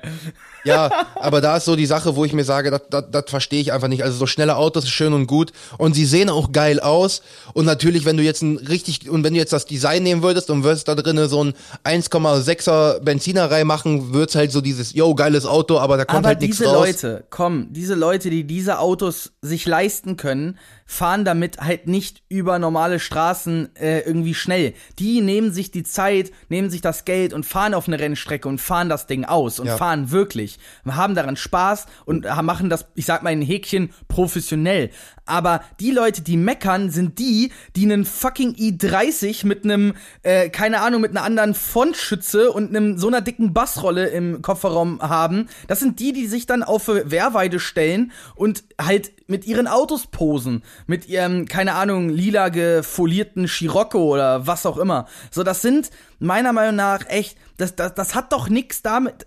Ja, 0.65 0.89
aber 1.15 1.41
da 1.41 1.57
ist 1.57 1.65
so 1.65 1.75
die 1.75 1.85
Sache, 1.85 2.15
wo 2.15 2.25
ich 2.25 2.33
mir 2.33 2.43
sage, 2.43 2.71
das, 2.71 2.81
das, 2.89 3.05
das 3.11 3.25
verstehe 3.27 3.61
ich 3.61 3.71
einfach 3.71 3.87
nicht. 3.87 4.03
Also 4.03 4.17
so 4.17 4.25
schnelle 4.25 4.55
Autos 4.57 4.83
ist 4.85 4.89
schön 4.89 5.13
und 5.13 5.27
gut 5.27 5.51
und 5.77 5.93
sie 5.93 6.05
sehen 6.05 6.29
auch 6.29 6.51
geil 6.51 6.79
aus. 6.79 7.21
Und 7.53 7.65
natürlich, 7.65 8.05
wenn 8.05 8.17
du 8.17 8.23
jetzt 8.23 8.41
ein 8.41 8.57
richtig, 8.57 9.09
und 9.09 9.23
wenn 9.23 9.33
du 9.33 9.39
jetzt 9.39 9.53
das 9.53 9.65
Design 9.65 10.03
nehmen 10.03 10.23
würdest 10.23 10.49
und 10.49 10.63
würdest 10.63 10.87
da 10.87 10.95
drinnen 10.95 11.29
so 11.29 11.43
ein 11.43 11.53
1,6er 11.85 12.99
Benziner 12.99 13.49
reinmachen, 13.51 14.13
wird's 14.13 14.35
halt 14.35 14.51
so 14.51 14.61
dieses, 14.61 14.93
yo, 14.93 15.13
geiles 15.15 15.45
Auto, 15.45 15.77
aber 15.77 15.97
da 15.97 16.05
kommt 16.05 16.19
Aber 16.19 16.29
halt 16.29 16.41
nichts 16.41 16.57
diese 16.57 16.69
raus. 16.69 16.87
Leute, 16.87 17.23
komm, 17.29 17.67
diese 17.71 17.95
Leute, 17.95 18.29
die 18.29 18.43
diese 18.45 18.79
Autos 18.79 19.33
sich 19.41 19.65
leisten 19.65 20.17
können, 20.17 20.57
fahren 20.85 21.25
damit 21.25 21.57
halt 21.59 21.87
nicht 21.87 22.21
über 22.29 22.59
normale 22.59 22.99
Straßen 22.99 23.75
äh, 23.75 23.99
irgendwie 24.01 24.33
schnell. 24.35 24.73
Die 24.99 25.21
nehmen 25.21 25.51
sich 25.51 25.71
die 25.71 25.83
Zeit, 25.83 26.31
nehmen 26.49 26.69
sich 26.69 26.81
das 26.81 27.05
Geld 27.05 27.33
und 27.33 27.45
fahren 27.45 27.73
auf 27.73 27.87
eine 27.87 27.99
Rennstrecke 27.99 28.47
und 28.47 28.61
fahren 28.61 28.89
das 28.89 29.07
Ding 29.07 29.25
aus 29.25 29.59
und 29.59 29.67
Ja. 29.67 29.77
fahren 29.77 30.11
wirklich. 30.11 30.54
Haben 30.85 31.15
daran 31.15 31.37
Spaß 31.37 31.85
und 32.05 32.25
machen 32.43 32.69
das, 32.69 32.85
ich 32.95 33.05
sag 33.05 33.23
mal 33.23 33.33
in 33.33 33.41
Häkchen, 33.41 33.91
professionell. 34.07 34.91
Aber 35.25 35.61
die 35.79 35.91
Leute, 35.91 36.21
die 36.21 36.37
meckern, 36.37 36.91
sind 36.91 37.17
die, 37.17 37.51
die 37.75 37.83
einen 37.85 38.05
fucking 38.05 38.53
i30 38.53 39.45
mit 39.45 39.63
einem, 39.63 39.93
äh, 40.21 40.49
keine 40.49 40.81
Ahnung, 40.81 41.01
mit 41.01 41.11
einer 41.11 41.23
anderen 41.23 41.55
Frontschütze 41.55 42.51
und 42.51 42.69
einem 42.69 42.97
so 42.97 43.07
einer 43.07 43.21
dicken 43.21 43.53
Bassrolle 43.53 44.07
im 44.07 44.41
Kofferraum 44.41 45.01
haben. 45.01 45.47
Das 45.67 45.79
sind 45.79 45.99
die, 45.99 46.13
die 46.13 46.27
sich 46.27 46.45
dann 46.45 46.61
auf 46.61 46.87
Wehrweide 46.87 47.59
stellen 47.59 48.11
und 48.35 48.63
halt 48.79 49.11
mit 49.27 49.47
ihren 49.47 49.67
Autos 49.67 50.07
posen. 50.07 50.63
Mit 50.85 51.07
ihrem, 51.07 51.47
keine 51.47 51.73
Ahnung, 51.73 52.09
lila 52.09 52.49
gefolierten 52.49 53.47
Scirocco 53.47 54.13
oder 54.13 54.45
was 54.45 54.65
auch 54.65 54.77
immer. 54.77 55.07
So, 55.31 55.43
das 55.43 55.63
sind 55.63 55.89
meiner 56.19 56.53
Meinung 56.53 56.75
nach 56.75 57.07
echt, 57.09 57.37
das, 57.57 57.75
das, 57.75 57.95
das 57.95 58.13
hat 58.13 58.31
doch 58.31 58.49
nix 58.49 58.83
damit. 58.83 59.25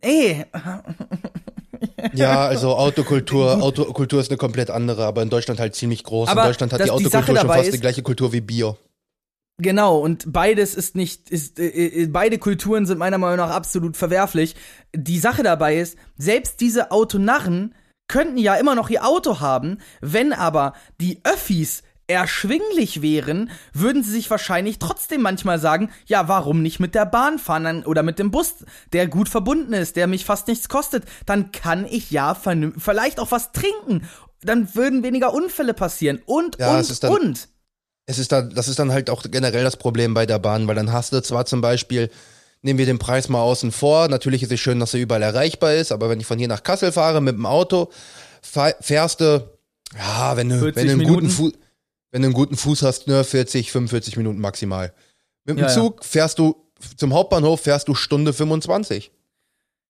Ey, 0.00 0.44
Ja, 2.14 2.46
also 2.46 2.74
Autokultur, 2.76 3.62
Autokultur 3.62 4.20
ist 4.20 4.30
eine 4.30 4.38
komplett 4.38 4.70
andere, 4.70 5.04
aber 5.06 5.22
in 5.22 5.30
Deutschland 5.30 5.60
halt 5.60 5.74
ziemlich 5.74 6.04
groß. 6.04 6.28
Aber 6.28 6.42
in 6.42 6.48
Deutschland 6.48 6.72
hat 6.72 6.80
die 6.80 6.84
die 6.84 6.90
Autokultur 6.90 7.22
schon 7.24 7.34
dabei 7.34 7.54
fast 7.58 7.70
die 7.70 7.74
ist- 7.76 7.80
gleiche 7.80 8.02
Kultur 8.02 8.32
wie 8.32 8.40
Bier. 8.40 8.76
Genau, 9.58 9.98
und 10.00 10.30
beides 10.34 10.74
ist 10.74 10.96
nicht, 10.96 11.30
ist, 11.30 11.58
äh, 11.58 11.68
äh, 11.68 12.06
beide 12.08 12.36
Kulturen 12.36 12.84
sind 12.84 12.98
meiner 12.98 13.16
Meinung 13.16 13.38
nach 13.38 13.54
absolut 13.54 13.96
verwerflich. 13.96 14.54
Die 14.94 15.18
Sache 15.18 15.42
dabei 15.42 15.78
ist, 15.78 15.96
selbst 16.18 16.60
diese 16.60 16.90
Autonarren 16.90 17.74
könnten 18.06 18.36
ja 18.36 18.54
immer 18.56 18.74
noch 18.74 18.90
ihr 18.90 19.06
Auto 19.06 19.40
haben, 19.40 19.78
wenn 20.02 20.34
aber 20.34 20.74
die 21.00 21.20
Öffis 21.24 21.82
erschwinglich 22.08 23.02
wären, 23.02 23.50
würden 23.72 24.02
sie 24.02 24.12
sich 24.12 24.30
wahrscheinlich 24.30 24.78
trotzdem 24.78 25.22
manchmal 25.22 25.58
sagen, 25.58 25.90
ja, 26.06 26.28
warum 26.28 26.62
nicht 26.62 26.78
mit 26.78 26.94
der 26.94 27.06
Bahn 27.06 27.38
fahren 27.38 27.84
oder 27.84 28.02
mit 28.02 28.18
dem 28.18 28.30
Bus, 28.30 28.54
der 28.92 29.08
gut 29.08 29.28
verbunden 29.28 29.72
ist, 29.72 29.96
der 29.96 30.06
mich 30.06 30.24
fast 30.24 30.46
nichts 30.48 30.68
kostet, 30.68 31.04
dann 31.26 31.50
kann 31.52 31.84
ich 31.84 32.10
ja 32.10 32.34
vielleicht 32.34 33.18
auch 33.18 33.30
was 33.30 33.52
trinken. 33.52 34.08
Dann 34.42 34.74
würden 34.74 35.02
weniger 35.02 35.32
Unfälle 35.34 35.74
passieren 35.74 36.22
und, 36.26 36.58
Ja, 36.58 36.78
und, 36.78 37.02
dann- 37.02 37.12
und. 37.12 37.48
Es 38.08 38.18
ist 38.18 38.30
dann, 38.30 38.54
das 38.54 38.68
ist 38.68 38.78
dann 38.78 38.92
halt 38.92 39.10
auch 39.10 39.24
generell 39.28 39.64
das 39.64 39.76
Problem 39.76 40.14
bei 40.14 40.26
der 40.26 40.38
Bahn, 40.38 40.68
weil 40.68 40.76
dann 40.76 40.92
hast 40.92 41.12
du 41.12 41.20
zwar 41.22 41.44
zum 41.44 41.60
Beispiel, 41.60 42.08
nehmen 42.62 42.78
wir 42.78 42.86
den 42.86 43.00
Preis 43.00 43.28
mal 43.28 43.40
außen 43.40 43.72
vor, 43.72 44.06
natürlich 44.06 44.44
ist 44.44 44.52
es 44.52 44.60
schön, 44.60 44.78
dass 44.78 44.94
er 44.94 45.00
überall 45.00 45.22
erreichbar 45.22 45.74
ist, 45.74 45.90
aber 45.90 46.08
wenn 46.08 46.20
ich 46.20 46.26
von 46.26 46.38
hier 46.38 46.46
nach 46.46 46.62
Kassel 46.62 46.92
fahre 46.92 47.20
mit 47.20 47.34
dem 47.34 47.46
Auto, 47.46 47.90
fährst 48.42 49.20
du, 49.20 49.50
ja, 49.98 50.36
wenn 50.36 50.48
du, 50.50 50.58
40 50.60 50.76
wenn 50.76 50.86
du 50.86 50.92
einen 50.92 50.98
guten 51.00 51.26
Minuten. 51.26 51.30
Fuß, 51.30 51.52
wenn 52.16 52.22
du 52.22 52.28
einen 52.28 52.34
guten 52.34 52.56
Fuß 52.56 52.80
hast, 52.82 53.08
ne, 53.08 53.24
40, 53.24 53.70
45 53.70 54.16
Minuten 54.16 54.40
maximal. 54.40 54.94
Mit 55.44 55.58
dem 55.58 55.64
Ja. 55.64 55.68
Zug 55.68 56.02
fährst 56.02 56.38
du 56.38 56.56
zum 56.96 57.12
Hauptbahnhof 57.12 57.60
fährst 57.60 57.88
du 57.88 57.94
Stunde 57.94 58.32
25. 58.32 59.10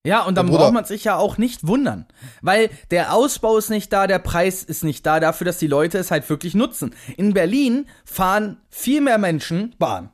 Ja, 0.05 0.25
und 0.25 0.35
dann 0.35 0.49
Ja, 0.51 0.57
braucht 0.59 0.73
man 0.73 0.85
sich 0.85 1.05
ja 1.05 1.17
auch 1.17 1.39
nicht 1.39 1.69
wundern. 1.69 2.05
Weil 2.43 2.71
der 2.91 3.15
Ausbau 3.15 3.57
ist 3.59 3.71
nicht 3.71 3.93
da, 3.93 4.09
der 4.09 4.19
Preis 4.19 4.65
ist 4.65 4.83
nicht 4.83 5.07
da, 5.07 5.21
dafür, 5.21 5.45
dass 5.45 5.59
die 5.59 5.69
Leute 5.69 5.99
es 5.99 6.11
halt 6.11 6.29
wirklich 6.29 6.55
nutzen. 6.57 6.97
In 7.17 7.33
Berlin 7.33 7.87
fahren 8.05 8.57
viel 8.71 9.01
mehr 9.01 9.19
Menschen 9.19 9.77
Bahn. 9.79 10.11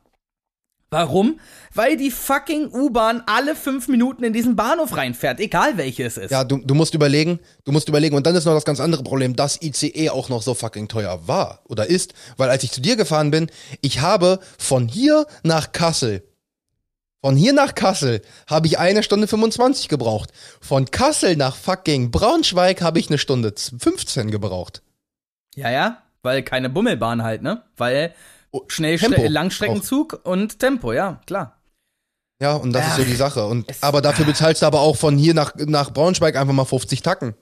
Warum? 0.93 1.39
Weil 1.73 1.97
die 1.97 2.11
fucking 2.11 2.71
U-Bahn 2.71 3.23
alle 3.25 3.55
fünf 3.55 3.87
Minuten 3.87 4.23
in 4.23 4.31
diesen 4.31 4.55
Bahnhof 4.55 4.95
reinfährt, 4.95 5.39
egal 5.39 5.75
welche 5.77 6.03
es 6.03 6.17
ist. 6.17 6.29
Ja, 6.29 6.43
du, 6.43 6.57
du 6.57 6.75
musst 6.75 6.93
überlegen, 6.93 7.39
du 7.65 7.71
musst 7.71 7.89
überlegen, 7.89 8.15
und 8.15 8.27
dann 8.27 8.35
ist 8.35 8.45
noch 8.45 8.53
das 8.53 8.63
ganz 8.63 8.79
andere 8.79 9.01
Problem, 9.01 9.35
dass 9.35 9.59
ICE 9.59 10.11
auch 10.11 10.29
noch 10.29 10.43
so 10.43 10.53
fucking 10.53 10.87
teuer 10.87 11.27
war 11.27 11.61
oder 11.67 11.87
ist, 11.89 12.13
weil 12.37 12.51
als 12.51 12.63
ich 12.63 12.71
zu 12.71 12.79
dir 12.79 12.95
gefahren 12.95 13.31
bin, 13.31 13.49
ich 13.81 14.01
habe 14.01 14.39
von 14.59 14.87
hier 14.87 15.25
nach 15.43 15.71
Kassel, 15.71 16.23
von 17.23 17.35
hier 17.35 17.53
nach 17.53 17.73
Kassel 17.73 18.21
habe 18.47 18.67
ich 18.67 18.77
eine 18.77 19.01
Stunde 19.01 19.27
25 19.27 19.87
gebraucht. 19.87 20.29
Von 20.61 20.91
Kassel 20.91 21.37
nach 21.37 21.55
fucking 21.55 22.11
Braunschweig 22.11 22.81
habe 22.81 22.99
ich 22.99 23.07
eine 23.09 23.17
Stunde 23.17 23.51
15 23.55 24.29
gebraucht. 24.29 24.83
Ja, 25.55 25.71
ja, 25.71 26.03
weil 26.21 26.43
keine 26.43 26.69
Bummelbahn 26.69 27.23
halt, 27.23 27.41
ne? 27.41 27.63
Weil 27.77 28.13
schnell 28.67 28.97
Tempo. 28.97 29.25
Langstreckenzug 29.27 30.21
und 30.23 30.59
Tempo, 30.59 30.93
ja, 30.93 31.21
klar. 31.25 31.59
Ja, 32.41 32.55
und 32.55 32.73
das 32.73 32.87
ist 32.87 32.95
so 32.97 33.01
Ach, 33.03 33.07
die 33.07 33.15
Sache. 33.15 33.45
Und, 33.45 33.65
aber 33.81 34.01
dafür 34.01 34.25
bezahlst 34.25 34.61
du 34.61 34.65
aber 34.65 34.81
auch 34.81 34.97
von 34.97 35.17
hier 35.17 35.33
nach, 35.33 35.53
nach 35.55 35.91
Braunschweig 35.93 36.35
einfach 36.35 36.53
mal 36.53 36.65
50 36.65 37.01
Tacken. 37.01 37.35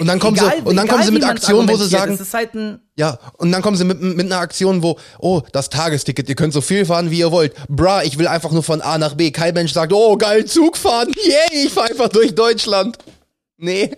Und 0.00 0.06
dann 0.06 0.18
kommen 0.18 0.36
sie- 0.36 0.44
und 0.64 0.74
dann 0.76 0.88
kommen 0.88 1.04
sie 1.04 1.12
mit 1.12 1.22
Aktionen, 1.24 1.68
wo 1.68 1.76
sie 1.76 1.86
sagen- 1.86 2.18
halt 2.32 2.54
ein 2.54 2.80
Ja, 2.96 3.18
und 3.36 3.52
dann 3.52 3.60
kommen 3.62 3.76
sie 3.76 3.84
mit, 3.84 4.00
mit 4.00 4.26
einer 4.26 4.38
Aktion, 4.40 4.82
wo, 4.82 4.98
oh, 5.18 5.42
das 5.52 5.68
Tagesticket, 5.68 6.28
ihr 6.28 6.34
könnt 6.34 6.52
so 6.52 6.60
viel 6.62 6.86
fahren, 6.86 7.10
wie 7.10 7.18
ihr 7.18 7.30
wollt. 7.30 7.54
Bra, 7.68 8.02
ich 8.02 8.18
will 8.18 8.26
einfach 8.26 8.50
nur 8.50 8.62
von 8.62 8.80
A 8.80 8.98
nach 8.98 9.14
B. 9.14 9.30
Kein 9.30 9.54
Mensch 9.54 9.72
sagt, 9.72 9.92
oh, 9.92 10.16
geil, 10.16 10.46
Zug 10.46 10.76
fahren. 10.76 11.12
Yay, 11.22 11.66
ich 11.66 11.72
fahr 11.72 11.84
einfach 11.84 12.08
durch 12.08 12.34
Deutschland. 12.34 12.98
Nee. 13.56 13.96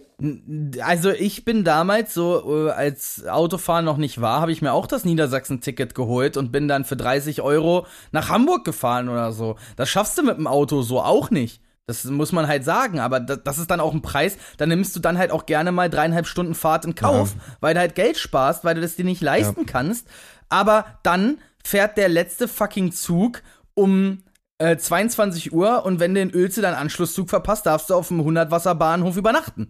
Also 0.82 1.10
ich 1.10 1.44
bin 1.44 1.64
damals 1.64 2.12
so, 2.14 2.66
äh, 2.66 2.70
als 2.70 3.26
Autofahren 3.26 3.84
noch 3.84 3.96
nicht 3.96 4.20
war, 4.20 4.40
habe 4.40 4.52
ich 4.52 4.62
mir 4.62 4.72
auch 4.72 4.86
das 4.86 5.04
Niedersachsen-Ticket 5.04 5.94
geholt 5.94 6.36
und 6.36 6.52
bin 6.52 6.68
dann 6.68 6.84
für 6.84 6.96
30 6.96 7.42
Euro 7.42 7.86
nach 8.12 8.28
Hamburg 8.28 8.64
gefahren 8.64 9.08
oder 9.08 9.32
so. 9.32 9.56
Das 9.76 9.88
schaffst 9.88 10.18
du 10.18 10.22
mit 10.22 10.36
dem 10.36 10.46
Auto 10.46 10.82
so 10.82 11.00
auch 11.00 11.30
nicht. 11.30 11.62
Das 11.86 12.04
muss 12.04 12.32
man 12.32 12.48
halt 12.48 12.64
sagen, 12.64 12.98
aber 12.98 13.20
das, 13.20 13.40
das 13.44 13.58
ist 13.58 13.70
dann 13.70 13.80
auch 13.80 13.94
ein 13.94 14.02
Preis, 14.02 14.36
da 14.56 14.66
nimmst 14.66 14.96
du 14.96 15.00
dann 15.00 15.18
halt 15.18 15.30
auch 15.30 15.46
gerne 15.46 15.70
mal 15.70 15.88
dreieinhalb 15.88 16.26
Stunden 16.26 16.54
Fahrt 16.54 16.84
in 16.84 16.96
Kauf, 16.96 17.34
weil 17.60 17.74
du 17.74 17.80
halt 17.80 17.94
Geld 17.94 18.18
sparst, 18.18 18.64
weil 18.64 18.74
du 18.74 18.80
das 18.80 18.96
dir 18.96 19.04
nicht 19.04 19.22
leisten 19.22 19.66
kannst. 19.66 20.08
Aber 20.48 20.84
dann 21.04 21.38
fährt 21.62 21.96
der 21.96 22.08
letzte 22.08 22.48
fucking 22.48 22.90
Zug 22.92 23.42
um 23.74 24.22
äh, 24.58 24.76
22 24.76 25.52
Uhr 25.52 25.84
und 25.84 26.00
wenn 26.00 26.14
du 26.14 26.20
in 26.20 26.34
Uelze 26.34 26.62
deinen 26.62 26.74
Anschlusszug 26.74 27.28
verpasst, 27.30 27.66
darfst 27.66 27.90
du 27.90 27.94
auf 27.94 28.08
dem 28.08 28.20
100-Wasser-Bahnhof 28.22 29.16
übernachten. 29.16 29.68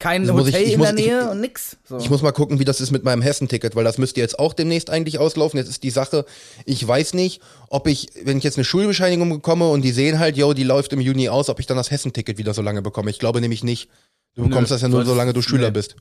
Kein 0.00 0.22
muss 0.26 0.46
Hotel 0.46 0.62
ich- 0.62 0.66
ich 0.68 0.72
in 0.74 0.78
muss- 0.80 0.86
der 0.88 0.94
Nähe 0.96 1.20
ich- 1.22 1.28
und 1.30 1.40
nix. 1.40 1.76
So. 1.84 1.98
Ich 1.98 2.10
muss 2.10 2.20
mal 2.20 2.32
gucken, 2.32 2.58
wie 2.58 2.64
das 2.64 2.80
ist 2.80 2.90
mit 2.90 3.04
meinem 3.04 3.22
Hessenticket, 3.22 3.76
weil 3.76 3.84
das 3.84 3.96
müsste 3.96 4.20
jetzt 4.20 4.38
auch 4.40 4.52
demnächst 4.52 4.90
eigentlich 4.90 5.20
auslaufen. 5.20 5.56
Jetzt 5.56 5.68
ist 5.68 5.84
die 5.84 5.90
Sache, 5.90 6.24
ich 6.64 6.86
weiß 6.86 7.14
nicht, 7.14 7.40
ob 7.70 7.86
ich, 7.86 8.08
wenn 8.24 8.36
ich 8.38 8.44
jetzt 8.44 8.58
eine 8.58 8.64
Schulbescheinigung 8.64 9.30
bekomme 9.30 9.68
und 9.68 9.82
die 9.82 9.92
sehen 9.92 10.18
halt, 10.18 10.36
yo, 10.36 10.52
die 10.52 10.64
läuft 10.64 10.92
im 10.92 11.00
Juni 11.00 11.28
aus, 11.28 11.48
ob 11.48 11.60
ich 11.60 11.66
dann 11.66 11.76
das 11.76 11.92
Hessenticket 11.92 12.38
wieder 12.38 12.54
so 12.54 12.60
lange 12.62 12.82
bekomme. 12.82 13.10
Ich 13.10 13.20
glaube 13.20 13.40
nämlich 13.40 13.62
nicht. 13.62 13.88
Du 14.34 14.42
Nö, 14.42 14.48
bekommst 14.48 14.72
das 14.72 14.82
ja 14.82 14.88
nur, 14.88 15.04
solange 15.04 15.32
du 15.32 15.42
Schüler 15.42 15.68
nee. 15.68 15.74
bist. 15.74 15.94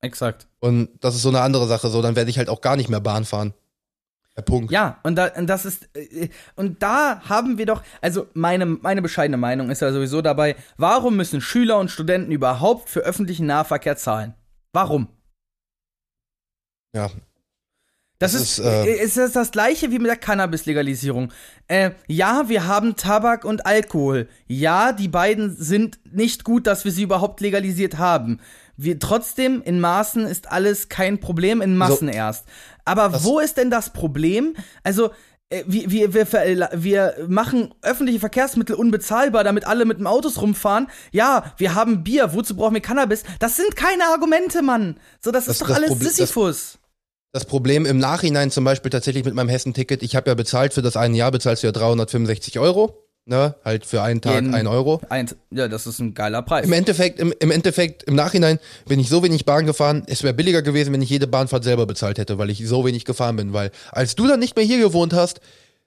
Exakt. 0.00 0.46
Und 0.60 0.88
das 1.00 1.14
ist 1.14 1.22
so 1.22 1.28
eine 1.28 1.42
andere 1.42 1.66
Sache. 1.66 1.90
So, 1.90 2.00
dann 2.00 2.16
werde 2.16 2.30
ich 2.30 2.38
halt 2.38 2.48
auch 2.48 2.62
gar 2.62 2.76
nicht 2.76 2.88
mehr 2.88 3.00
Bahn 3.00 3.26
fahren. 3.26 3.52
Der 4.36 4.42
Punkt. 4.42 4.72
Ja, 4.72 4.98
und, 5.04 5.14
da, 5.14 5.28
und 5.36 5.46
das 5.46 5.64
ist, 5.64 5.88
äh, 5.94 6.28
und 6.56 6.82
da 6.82 7.20
haben 7.28 7.56
wir 7.56 7.66
doch, 7.66 7.82
also 8.00 8.26
meine, 8.34 8.66
meine 8.66 9.00
bescheidene 9.00 9.36
Meinung 9.36 9.70
ist 9.70 9.80
ja 9.80 9.92
sowieso 9.92 10.22
dabei, 10.22 10.56
warum 10.76 11.16
müssen 11.16 11.40
Schüler 11.40 11.78
und 11.78 11.90
Studenten 11.90 12.32
überhaupt 12.32 12.88
für 12.88 13.00
öffentlichen 13.00 13.46
Nahverkehr 13.46 13.96
zahlen? 13.96 14.34
Warum? 14.72 15.08
Ja. 16.94 17.10
Das, 18.18 18.32
Das 18.32 18.40
ist, 18.40 18.58
ist, 18.58 18.64
äh, 18.64 18.84
äh, 18.86 19.04
ist 19.04 19.16
das, 19.16 19.32
das 19.32 19.50
gleiche 19.50 19.90
wie 19.90 19.98
mit 19.98 20.06
der 20.06 20.16
Cannabis-Legalisierung. 20.16 21.32
Äh, 21.66 21.90
ja, 22.06 22.48
wir 22.48 22.66
haben 22.66 22.96
Tabak 22.96 23.44
und 23.44 23.66
Alkohol. 23.66 24.28
Ja, 24.46 24.92
die 24.92 25.08
beiden 25.08 25.54
sind 25.56 25.98
nicht 26.12 26.44
gut, 26.44 26.66
dass 26.66 26.84
wir 26.84 26.92
sie 26.92 27.02
überhaupt 27.02 27.40
legalisiert 27.40 27.98
haben. 27.98 28.40
Wir 28.76 28.98
trotzdem 28.98 29.62
in 29.62 29.80
Maßen 29.80 30.26
ist 30.26 30.50
alles 30.50 30.88
kein 30.88 31.20
Problem, 31.20 31.60
in 31.62 31.76
Massen 31.76 32.08
erst. 32.08 32.44
Aber 32.84 33.24
wo 33.24 33.38
ist 33.38 33.56
denn 33.56 33.70
das 33.70 33.90
Problem? 33.90 34.54
Also 34.82 35.10
äh, 35.50 35.62
wir, 35.66 35.90
wir, 36.12 36.32
wir, 36.32 36.70
wir 36.74 37.14
machen 37.28 37.72
öffentliche 37.82 38.18
Verkehrsmittel 38.20 38.74
unbezahlbar, 38.76 39.44
damit 39.44 39.66
alle 39.66 39.84
mit 39.84 39.98
dem 39.98 40.06
Autos 40.06 40.40
rumfahren. 40.40 40.88
Ja, 41.12 41.52
wir 41.56 41.74
haben 41.74 42.02
Bier, 42.02 42.34
wozu 42.34 42.56
brauchen 42.56 42.74
wir 42.74 42.80
Cannabis? 42.80 43.22
Das 43.38 43.56
sind 43.56 43.76
keine 43.76 44.04
Argumente, 44.06 44.62
Mann. 44.62 44.98
So, 45.22 45.30
das, 45.30 45.44
Das- 45.44 45.56
ist 45.56 45.62
doch 45.62 45.68
das 45.68 45.76
alles 45.76 45.90
Problem- 45.90 46.06
das- 46.08 46.16
Sisyphus. 46.16 46.78
Das 47.32 47.44
Problem 47.46 47.84
im 47.84 47.98
Nachhinein 47.98 48.52
zum 48.52 48.62
Beispiel 48.64 48.90
tatsächlich 48.90 49.24
mit 49.24 49.34
meinem 49.34 49.48
Hessen-Ticket, 49.48 50.04
ich 50.04 50.14
habe 50.14 50.30
ja 50.30 50.34
bezahlt 50.34 50.72
für 50.72 50.82
das 50.82 50.96
eine 50.96 51.16
Jahr, 51.16 51.32
bezahlst 51.32 51.64
du 51.64 51.66
ja 51.66 51.72
365 51.72 52.60
Euro, 52.60 53.04
ne, 53.26 53.54
halt 53.64 53.86
für 53.86 54.02
einen 54.02 54.20
Tag 54.20 54.34
Jeden- 54.34 54.54
ein 54.54 54.66
Euro. 54.66 55.00
Ein, 55.08 55.28
ja, 55.50 55.68
das 55.68 55.86
ist 55.86 55.98
ein 55.98 56.14
geiler 56.14 56.42
Preis. 56.42 56.66
Im 56.66 56.72
Endeffekt, 56.72 57.18
im, 57.18 57.32
im 57.38 57.50
Endeffekt, 57.50 58.02
im 58.04 58.14
Nachhinein 58.14 58.58
bin 58.86 59.00
ich 59.00 59.08
so 59.08 59.22
wenig 59.22 59.44
Bahn 59.44 59.66
gefahren, 59.66 60.02
es 60.06 60.22
wäre 60.22 60.34
billiger 60.34 60.62
gewesen, 60.62 60.92
wenn 60.92 61.02
ich 61.02 61.10
jede 61.10 61.26
Bahnfahrt 61.26 61.64
selber 61.64 61.86
bezahlt 61.86 62.18
hätte, 62.18 62.38
weil 62.38 62.50
ich 62.50 62.66
so 62.66 62.84
wenig 62.84 63.04
gefahren 63.04 63.36
bin, 63.36 63.52
weil 63.52 63.70
als 63.92 64.14
du 64.14 64.26
dann 64.26 64.40
nicht 64.40 64.56
mehr 64.56 64.64
hier 64.64 64.78
gewohnt 64.78 65.12
hast, 65.14 65.40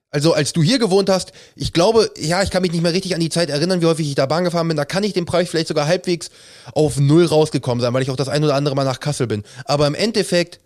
also 0.09 0.33
als 0.33 0.53
du 0.53 0.63
hier 0.63 0.79
gewohnt 0.79 1.09
hast, 1.09 1.33
ich 1.55 1.73
glaube, 1.73 2.09
ja, 2.17 2.41
ich 2.41 2.49
kann 2.49 2.61
mich 2.61 2.71
nicht 2.71 2.81
mehr 2.81 2.93
richtig 2.93 3.13
an 3.13 3.19
die 3.19 3.29
Zeit 3.29 3.49
erinnern, 3.49 3.81
wie 3.81 3.85
häufig 3.87 4.07
ich 4.07 4.15
da 4.15 4.25
Bahn 4.25 4.45
gefahren 4.45 4.67
bin, 4.67 4.77
da 4.77 4.85
kann 4.85 5.03
ich 5.03 5.13
den 5.13 5.25
Preis 5.25 5.49
vielleicht 5.49 5.67
sogar 5.67 5.85
halbwegs 5.85 6.29
auf 6.73 6.97
null 6.97 7.25
rausgekommen 7.25 7.81
sein, 7.81 7.93
weil 7.93 8.03
ich 8.03 8.09
auch 8.09 8.15
das 8.15 8.29
ein 8.29 8.43
oder 8.43 8.55
andere 8.55 8.73
Mal 8.73 8.85
nach 8.85 8.99
Kassel 9.01 9.27
bin. 9.27 9.43
Aber 9.65 9.85
im 9.85 9.95
Endeffekt, 9.95 10.61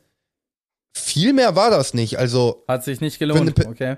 viel 0.93 1.33
mehr 1.33 1.55
war 1.55 1.71
das 1.71 1.93
nicht, 1.93 2.19
also 2.19 2.63
Hat 2.67 2.83
sich 2.83 3.01
nicht 3.01 3.17
gelohnt. 3.17 3.65
Okay. 3.65 3.97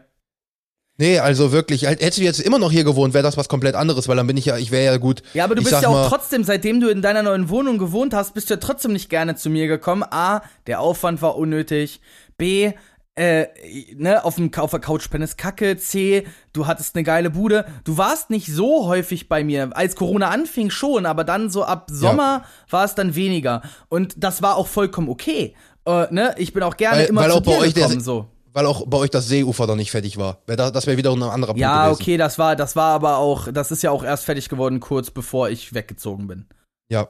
Nee, 0.98 1.18
also 1.18 1.52
wirklich, 1.52 1.84
hättest 1.88 2.20
du 2.20 2.22
jetzt 2.22 2.40
immer 2.40 2.60
noch 2.60 2.72
hier 2.72 2.84
gewohnt, 2.84 3.16
wäre 3.16 3.24
das 3.24 3.36
was 3.36 3.50
komplett 3.50 3.74
anderes, 3.74 4.08
weil 4.08 4.16
dann 4.16 4.28
bin 4.28 4.38
ich 4.38 4.46
ja, 4.46 4.58
ich 4.58 4.70
wäre 4.70 4.86
ja 4.86 4.98
gut. 4.98 5.24
Ja, 5.34 5.46
aber 5.46 5.56
du 5.56 5.64
bist 5.64 5.74
ja 5.74 5.88
auch 5.88 5.94
mal, 5.94 6.08
trotzdem, 6.08 6.44
seitdem 6.44 6.80
du 6.82 6.88
in 6.90 7.02
deiner 7.02 7.24
neuen 7.24 7.50
Wohnung 7.50 7.80
gewohnt 7.80 8.14
hast, 8.14 8.36
bist 8.36 8.50
du 8.50 8.54
ja 8.54 8.60
trotzdem 8.60 8.94
nicht 8.94 9.10
gerne 9.10 9.36
zu 9.36 9.50
mir 9.50 9.68
gekommen. 9.68 10.04
A, 10.04 10.44
der 10.68 10.82
Aufwand 10.82 11.24
war 11.24 11.36
unnötig. 11.36 12.00
B, 12.38 12.74
äh, 13.16 13.48
ne, 13.96 14.24
auf, 14.24 14.36
dem, 14.36 14.52
auf 14.56 14.72
der 14.72 14.80
Couch 14.80 15.08
ist 15.12 15.38
Kacke. 15.38 15.78
C, 15.78 16.26
du 16.52 16.68
hattest 16.68 16.96
eine 16.96 17.04
geile 17.04 17.30
Bude. 17.32 17.66
Du 17.84 17.98
warst 17.98 18.30
nicht 18.30 18.48
so 18.48 18.86
häufig 18.88 19.30
bei 19.30 19.44
mir. 19.44 19.70
Als 19.74 19.96
Corona 19.96 20.30
anfing 20.30 20.70
schon, 20.70 21.06
aber 21.08 21.24
dann 21.24 21.50
so 21.50 21.64
ab 21.64 21.88
Sommer 21.92 22.44
war 22.70 22.86
es 22.86 22.96
dann 22.96 23.16
weniger. 23.16 23.62
Und 23.90 24.14
das 24.18 24.42
war 24.42 24.58
auch 24.58 24.68
vollkommen 24.68 25.10
okay. 25.10 25.56
Äh, 25.86 26.14
ne, 26.14 26.36
ich 26.38 26.54
bin 26.54 26.64
auch 26.64 26.78
gerne 26.78 27.00
Weil- 27.02 27.06
immer 27.08 27.22
weil 27.22 27.32
zu 27.32 27.38
auch 27.38 27.42
bei 27.42 27.58
euch 27.58 27.74
der- 27.74 27.84
gekommen, 27.84 28.02
so. 28.02 28.28
Weil 28.54 28.66
auch 28.66 28.86
bei 28.88 28.98
euch 28.98 29.10
das 29.10 29.28
Seeufer 29.28 29.68
noch 29.68 29.76
nicht 29.76 29.92
fertig 29.92 30.18
war. 30.18 30.38
Das 30.46 30.86
wäre 30.86 30.98
wiederum 30.98 31.22
ein 31.24 31.30
anderer 31.30 31.52
Punkt 31.52 31.62
Ja, 31.62 31.88
gewesen. 31.88 32.02
okay, 32.02 32.18
das 32.18 32.38
war, 32.38 32.56
das 32.56 32.76
war 32.76 32.94
aber 32.94 33.18
auch, 33.18 33.52
das 33.52 33.72
ist 33.72 33.84
ja 33.84 33.92
auch 33.92 34.04
erst 34.04 34.26
fertig 34.26 34.48
geworden, 34.48 34.80
kurz 34.80 35.12
bevor 35.12 35.50
ich 35.50 35.74
weggezogen 35.74 36.28
bin. 36.28 36.46
Ja. 36.90 37.08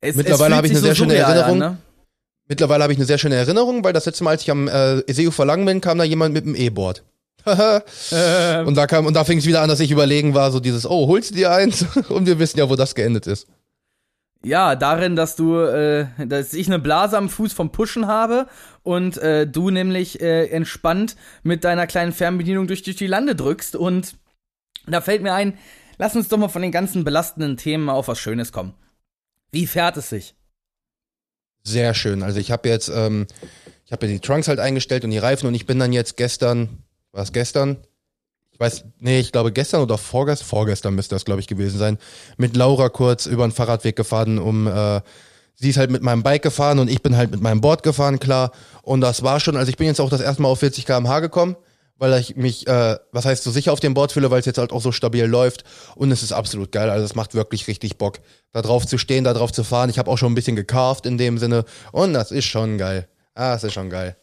Es, 0.00 0.16
Mittlerweile 0.16 0.56
habe 0.56 0.66
ich 0.66 0.72
eine 0.72 0.80
sich 0.80 0.86
sehr 0.86 0.94
schöne 0.94 1.14
Erinnerung. 1.14 1.62
An, 1.62 1.72
ne? 1.72 1.78
Mittlerweile 2.48 2.82
habe 2.82 2.92
ich 2.92 2.98
eine 2.98 3.06
sehr 3.06 3.18
schöne 3.18 3.36
Erinnerung, 3.36 3.84
weil 3.84 3.92
das 3.92 4.06
letzte 4.06 4.24
Mal, 4.24 4.30
als 4.30 4.42
ich 4.42 4.50
am 4.50 4.68
äh, 4.68 5.02
Seeufer 5.12 5.44
lang 5.44 5.64
bin, 5.64 5.80
kam 5.80 5.98
da 5.98 6.04
jemand 6.04 6.34
mit 6.34 6.44
dem 6.44 6.54
E-Board. 6.54 7.04
und 7.46 8.74
da 8.74 8.86
kam 8.86 9.06
und 9.06 9.14
da 9.14 9.24
fing 9.24 9.38
es 9.38 9.46
wieder 9.46 9.62
an, 9.62 9.68
dass 9.68 9.80
ich 9.80 9.90
überlegen 9.90 10.34
war, 10.34 10.50
so 10.50 10.60
dieses, 10.60 10.86
oh, 10.86 11.06
holst 11.06 11.30
du 11.30 11.34
dir 11.34 11.52
eins? 11.52 11.84
und 12.08 12.26
wir 12.26 12.38
wissen 12.38 12.58
ja, 12.58 12.68
wo 12.68 12.76
das 12.76 12.94
geendet 12.94 13.26
ist. 13.26 13.46
Ja, 14.44 14.76
darin, 14.76 15.16
dass 15.16 15.34
du, 15.34 15.56
äh, 15.56 16.06
dass 16.26 16.54
ich 16.54 16.68
eine 16.68 16.78
Blase 16.78 17.18
am 17.18 17.28
Fuß 17.28 17.52
vom 17.52 17.72
Pushen 17.72 18.06
habe 18.06 18.46
und 18.84 19.18
äh, 19.18 19.46
du 19.46 19.70
nämlich 19.70 20.20
äh, 20.20 20.46
entspannt 20.46 21.16
mit 21.42 21.64
deiner 21.64 21.88
kleinen 21.88 22.12
Fernbedienung 22.12 22.68
durch, 22.68 22.82
durch 22.82 22.96
die 22.96 23.08
Lande 23.08 23.34
drückst. 23.34 23.74
Und 23.74 24.14
da 24.86 25.00
fällt 25.00 25.22
mir 25.22 25.34
ein, 25.34 25.58
lass 25.98 26.14
uns 26.14 26.28
doch 26.28 26.38
mal 26.38 26.48
von 26.48 26.62
den 26.62 26.70
ganzen 26.70 27.02
belastenden 27.02 27.56
Themen 27.56 27.84
mal 27.84 27.94
auf 27.94 28.06
was 28.06 28.20
Schönes 28.20 28.52
kommen. 28.52 28.74
Wie 29.50 29.66
fährt 29.66 29.96
es 29.96 30.08
sich? 30.08 30.36
Sehr 31.64 31.92
schön. 31.94 32.22
Also 32.22 32.38
ich 32.38 32.52
habe 32.52 32.68
jetzt, 32.68 32.88
ähm, 32.88 33.26
ich 33.84 33.90
habe 33.90 34.06
die 34.06 34.20
Trunks 34.20 34.46
halt 34.46 34.60
eingestellt 34.60 35.02
und 35.04 35.10
die 35.10 35.18
Reifen 35.18 35.48
und 35.48 35.54
ich 35.54 35.66
bin 35.66 35.80
dann 35.80 35.92
jetzt 35.92 36.16
gestern, 36.16 36.84
war 37.10 37.24
es 37.24 37.32
gestern? 37.32 37.78
Ich 38.58 38.60
weiß, 38.60 38.84
nee, 38.98 39.20
ich 39.20 39.30
glaube 39.30 39.52
gestern 39.52 39.82
oder 39.82 39.98
vorgestern, 39.98 40.48
vorgestern 40.48 40.94
müsste 40.96 41.14
das, 41.14 41.24
glaube 41.24 41.40
ich, 41.40 41.46
gewesen 41.46 41.78
sein, 41.78 41.96
mit 42.38 42.56
Laura 42.56 42.88
kurz 42.88 43.26
über 43.26 43.46
den 43.46 43.52
Fahrradweg 43.52 43.94
gefahren, 43.94 44.40
um, 44.40 44.66
äh, 44.66 45.00
sie 45.54 45.70
ist 45.70 45.76
halt 45.76 45.92
mit 45.92 46.02
meinem 46.02 46.24
Bike 46.24 46.42
gefahren 46.42 46.80
und 46.80 46.90
ich 46.90 47.00
bin 47.00 47.16
halt 47.16 47.30
mit 47.30 47.40
meinem 47.40 47.60
Board 47.60 47.84
gefahren, 47.84 48.18
klar. 48.18 48.50
Und 48.82 49.00
das 49.00 49.22
war 49.22 49.38
schon, 49.38 49.56
also 49.56 49.70
ich 49.70 49.76
bin 49.76 49.86
jetzt 49.86 50.00
auch 50.00 50.10
das 50.10 50.20
erste 50.20 50.42
Mal 50.42 50.48
auf 50.48 50.58
40 50.58 50.86
km/h 50.86 51.20
gekommen, 51.20 51.54
weil 51.98 52.12
ich 52.20 52.34
mich, 52.34 52.66
äh, 52.66 52.96
was 53.12 53.26
heißt 53.26 53.44
so 53.44 53.52
sicher 53.52 53.72
auf 53.72 53.78
dem 53.78 53.94
Board 53.94 54.10
fühle, 54.10 54.28
weil 54.32 54.40
es 54.40 54.46
jetzt 54.46 54.58
halt 54.58 54.72
auch 54.72 54.82
so 54.82 54.90
stabil 54.90 55.24
läuft. 55.24 55.62
Und 55.94 56.10
es 56.10 56.24
ist 56.24 56.32
absolut 56.32 56.72
geil. 56.72 56.90
Also 56.90 57.04
es 57.04 57.14
macht 57.14 57.36
wirklich 57.36 57.68
richtig 57.68 57.96
Bock, 57.96 58.18
da 58.50 58.60
drauf 58.60 58.88
zu 58.88 58.98
stehen, 58.98 59.22
da 59.22 59.34
drauf 59.34 59.52
zu 59.52 59.62
fahren. 59.62 59.88
Ich 59.88 60.00
habe 60.00 60.10
auch 60.10 60.18
schon 60.18 60.32
ein 60.32 60.34
bisschen 60.34 60.56
gecarved 60.56 61.06
in 61.06 61.16
dem 61.16 61.38
Sinne. 61.38 61.64
Und 61.92 62.12
das 62.12 62.32
ist 62.32 62.46
schon 62.46 62.76
geil. 62.76 63.06
Ah, 63.34 63.52
das 63.52 63.62
ist 63.62 63.72
schon 63.72 63.88
geil. 63.88 64.16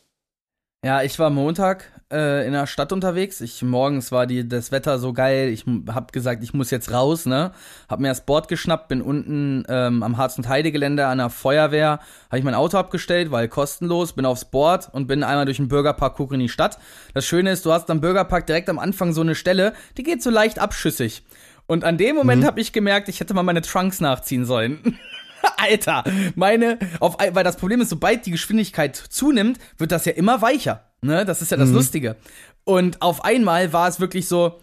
Ja, 0.83 1.03
ich 1.03 1.17
war 1.19 1.29
Montag 1.29 1.91
äh, 2.11 2.45
in 2.45 2.53
der 2.53 2.67
Stadt 2.67 2.91
unterwegs. 2.93 3.41
Ich 3.41 3.61
morgens 3.63 4.11
war 4.11 4.27
die 4.27 4.47
das 4.47 4.71
Wetter 4.71 4.99
so 4.99 5.11
geil. 5.13 5.49
Ich 5.49 5.65
m- 5.65 5.85
hab 5.93 6.11
gesagt, 6.13 6.43
ich 6.43 6.53
muss 6.53 6.71
jetzt 6.71 6.91
raus, 6.91 7.25
ne? 7.25 7.51
Hab 7.89 7.99
mir 7.99 8.09
das 8.09 8.25
Board 8.25 8.47
geschnappt, 8.47 8.87
bin 8.89 9.01
unten 9.01 9.63
ähm, 9.69 10.03
am 10.03 10.17
Harz 10.17 10.37
und 10.37 10.47
Heide 10.47 10.71
Gelände 10.71 11.07
an 11.07 11.17
der 11.17 11.29
Feuerwehr, 11.29 11.99
habe 12.29 12.37
ich 12.39 12.43
mein 12.43 12.53
Auto 12.55 12.77
abgestellt, 12.77 13.31
weil 13.31 13.47
kostenlos, 13.47 14.13
bin 14.13 14.25
aufs 14.25 14.45
Board 14.45 14.89
und 14.91 15.07
bin 15.07 15.23
einmal 15.23 15.45
durch 15.45 15.57
den 15.57 15.67
Bürgerpark 15.67 16.15
gucken 16.15 16.35
in 16.35 16.41
die 16.41 16.49
Stadt. 16.49 16.77
Das 17.13 17.25
Schöne 17.25 17.51
ist, 17.51 17.65
du 17.65 17.71
hast 17.73 17.89
am 17.89 18.01
Bürgerpark 18.01 18.45
direkt 18.45 18.69
am 18.69 18.79
Anfang 18.79 19.13
so 19.13 19.21
eine 19.21 19.35
Stelle, 19.35 19.73
die 19.97 20.03
geht 20.03 20.21
so 20.21 20.29
leicht 20.29 20.59
abschüssig. 20.59 21.23
Und 21.67 21.83
an 21.83 21.97
dem 21.97 22.15
Moment 22.15 22.41
Mhm. 22.41 22.45
hab 22.45 22.51
habe 22.55 22.61
ich 22.61 22.73
gemerkt, 22.73 23.09
ich 23.09 23.19
hätte 23.19 23.33
mal 23.33 23.41
meine 23.43 23.61
Trunks 23.61 23.99
nachziehen 23.99 24.45
sollen. 24.45 24.99
Alter, 25.57 26.03
meine, 26.35 26.79
auf, 26.99 27.17
weil 27.19 27.43
das 27.43 27.57
Problem 27.57 27.81
ist, 27.81 27.89
sobald 27.89 28.25
die 28.25 28.31
Geschwindigkeit 28.31 28.95
zunimmt, 28.95 29.59
wird 29.77 29.91
das 29.91 30.05
ja 30.05 30.11
immer 30.13 30.41
weicher. 30.41 30.83
Ne? 31.05 31.25
Das 31.25 31.41
ist 31.41 31.51
ja 31.51 31.57
das 31.57 31.69
Lustige. 31.69 32.15
Und 32.63 33.01
auf 33.01 33.23
einmal 33.23 33.73
war 33.73 33.87
es 33.87 33.99
wirklich 33.99 34.27
so: 34.27 34.59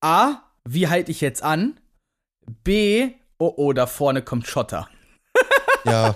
A, 0.00 0.42
wie 0.64 0.88
halte 0.88 1.10
ich 1.10 1.20
jetzt 1.20 1.42
an? 1.42 1.78
B, 2.64 3.10
oh 3.38 3.52
oh, 3.56 3.72
da 3.72 3.86
vorne 3.86 4.22
kommt 4.22 4.46
Schotter. 4.46 4.88
Ja, 5.84 6.14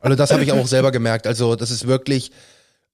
also 0.00 0.16
das 0.16 0.30
habe 0.30 0.44
ich 0.44 0.52
auch 0.52 0.66
selber 0.66 0.92
gemerkt. 0.92 1.26
Also 1.26 1.56
das 1.56 1.70
ist 1.70 1.86
wirklich, 1.86 2.30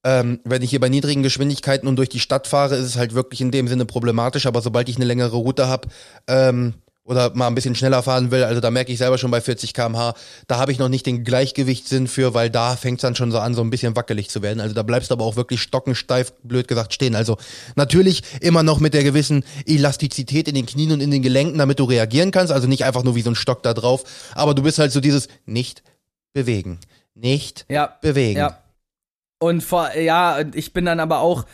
ähm, 0.04 0.40
wenn 0.44 0.62
ich 0.62 0.70
hier 0.70 0.80
bei 0.80 0.88
niedrigen 0.88 1.22
Geschwindigkeiten 1.22 1.88
und 1.88 1.96
durch 1.96 2.08
die 2.08 2.20
Stadt 2.20 2.46
fahre, 2.46 2.76
ist 2.76 2.86
es 2.86 2.96
halt 2.96 3.14
wirklich 3.14 3.40
in 3.40 3.50
dem 3.50 3.68
Sinne 3.68 3.84
problematisch. 3.84 4.46
Aber 4.46 4.62
sobald 4.62 4.88
ich 4.88 4.96
eine 4.96 5.04
längere 5.04 5.36
Route 5.36 5.68
habe 5.68 5.88
ähm, 6.26 6.74
oder 7.06 7.34
mal 7.34 7.46
ein 7.46 7.54
bisschen 7.54 7.74
schneller 7.74 8.02
fahren 8.02 8.30
will, 8.30 8.42
also 8.44 8.60
da 8.60 8.70
merke 8.70 8.92
ich 8.92 8.98
selber 8.98 9.16
schon 9.16 9.30
bei 9.30 9.40
40 9.40 9.72
km/h, 9.72 10.14
da 10.48 10.58
habe 10.58 10.72
ich 10.72 10.78
noch 10.78 10.88
nicht 10.88 11.06
den 11.06 11.22
Gleichgewichtssinn 11.24 12.08
für, 12.08 12.34
weil 12.34 12.50
da 12.50 12.76
fängt 12.76 12.98
es 12.98 13.02
dann 13.02 13.14
schon 13.14 13.30
so 13.30 13.38
an, 13.38 13.54
so 13.54 13.62
ein 13.62 13.70
bisschen 13.70 13.94
wackelig 13.96 14.28
zu 14.28 14.42
werden. 14.42 14.60
Also 14.60 14.74
da 14.74 14.82
bleibst 14.82 15.10
du 15.10 15.14
aber 15.14 15.24
auch 15.24 15.36
wirklich 15.36 15.62
stockensteif, 15.62 16.32
blöd 16.42 16.66
gesagt, 16.68 16.92
stehen. 16.92 17.14
Also 17.14 17.36
natürlich 17.76 18.22
immer 18.40 18.62
noch 18.62 18.80
mit 18.80 18.92
der 18.92 19.04
gewissen 19.04 19.44
Elastizität 19.66 20.48
in 20.48 20.54
den 20.56 20.66
Knien 20.66 20.92
und 20.92 21.00
in 21.00 21.10
den 21.10 21.22
Gelenken, 21.22 21.58
damit 21.58 21.78
du 21.78 21.84
reagieren 21.84 22.32
kannst. 22.32 22.52
Also 22.52 22.66
nicht 22.66 22.84
einfach 22.84 23.04
nur 23.04 23.14
wie 23.14 23.22
so 23.22 23.30
ein 23.30 23.36
Stock 23.36 23.62
da 23.62 23.72
drauf. 23.72 24.02
Aber 24.34 24.54
du 24.54 24.62
bist 24.62 24.78
halt 24.78 24.90
so 24.92 25.00
dieses 25.00 25.28
nicht 25.44 25.82
bewegen. 26.32 26.80
Nicht 27.14 27.64
Ja. 27.68 27.96
bewegen. 28.02 28.38
Ja. 28.38 28.58
Und 29.38 29.62
vor, 29.62 29.94
ja, 29.96 30.40
ich 30.54 30.72
bin 30.72 30.86
dann 30.86 30.98
aber 30.98 31.20
auch, 31.20 31.44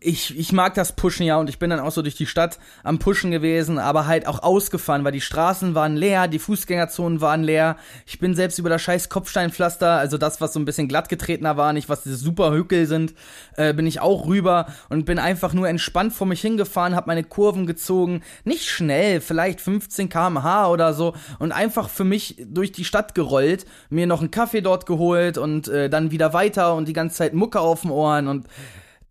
ich, 0.00 0.38
ich 0.38 0.52
mag 0.52 0.74
das 0.74 0.96
Pushen 0.96 1.26
ja 1.26 1.36
und 1.36 1.50
ich 1.50 1.58
bin 1.58 1.70
dann 1.70 1.80
auch 1.80 1.90
so 1.90 2.00
durch 2.00 2.14
die 2.14 2.26
Stadt 2.26 2.58
am 2.82 2.98
Pushen 2.98 3.30
gewesen, 3.30 3.78
aber 3.78 4.06
halt 4.06 4.26
auch 4.26 4.42
ausgefahren, 4.42 5.04
weil 5.04 5.12
die 5.12 5.20
Straßen 5.20 5.74
waren 5.74 5.96
leer, 5.96 6.26
die 6.28 6.38
Fußgängerzonen 6.38 7.20
waren 7.20 7.42
leer. 7.42 7.76
Ich 8.06 8.18
bin 8.18 8.34
selbst 8.34 8.58
über 8.58 8.70
das 8.70 8.80
scheiß 8.82 9.10
Kopfsteinpflaster, 9.10 9.90
also 9.90 10.16
das, 10.16 10.40
was 10.40 10.54
so 10.54 10.60
ein 10.60 10.64
bisschen 10.64 10.88
glattgetretener 10.88 11.56
war, 11.56 11.72
nicht 11.72 11.88
was 11.88 12.02
diese 12.02 12.16
super 12.16 12.52
Hügel 12.52 12.86
sind, 12.86 13.14
äh, 13.56 13.74
bin 13.74 13.86
ich 13.86 14.00
auch 14.00 14.26
rüber 14.26 14.66
und 14.88 15.04
bin 15.04 15.18
einfach 15.18 15.52
nur 15.52 15.68
entspannt 15.68 16.14
vor 16.14 16.26
mich 16.26 16.40
hingefahren, 16.40 16.96
hab 16.96 17.06
meine 17.06 17.24
Kurven 17.24 17.66
gezogen, 17.66 18.22
nicht 18.44 18.68
schnell, 18.68 19.20
vielleicht 19.20 19.60
15 19.60 20.08
km/h 20.08 20.68
oder 20.70 20.94
so 20.94 21.14
und 21.38 21.52
einfach 21.52 21.90
für 21.90 22.04
mich 22.04 22.36
durch 22.46 22.72
die 22.72 22.84
Stadt 22.84 23.14
gerollt, 23.14 23.66
mir 23.90 24.06
noch 24.06 24.20
einen 24.20 24.30
Kaffee 24.30 24.62
dort 24.62 24.86
geholt 24.86 25.36
und 25.36 25.68
äh, 25.68 25.90
dann 25.90 26.10
wieder 26.10 26.32
weiter 26.32 26.74
und 26.74 26.88
die 26.88 26.94
ganze 26.94 27.16
Zeit 27.16 27.34
Mucke 27.34 27.60
auf 27.60 27.82
den 27.82 27.90
Ohren 27.90 28.28
und 28.28 28.48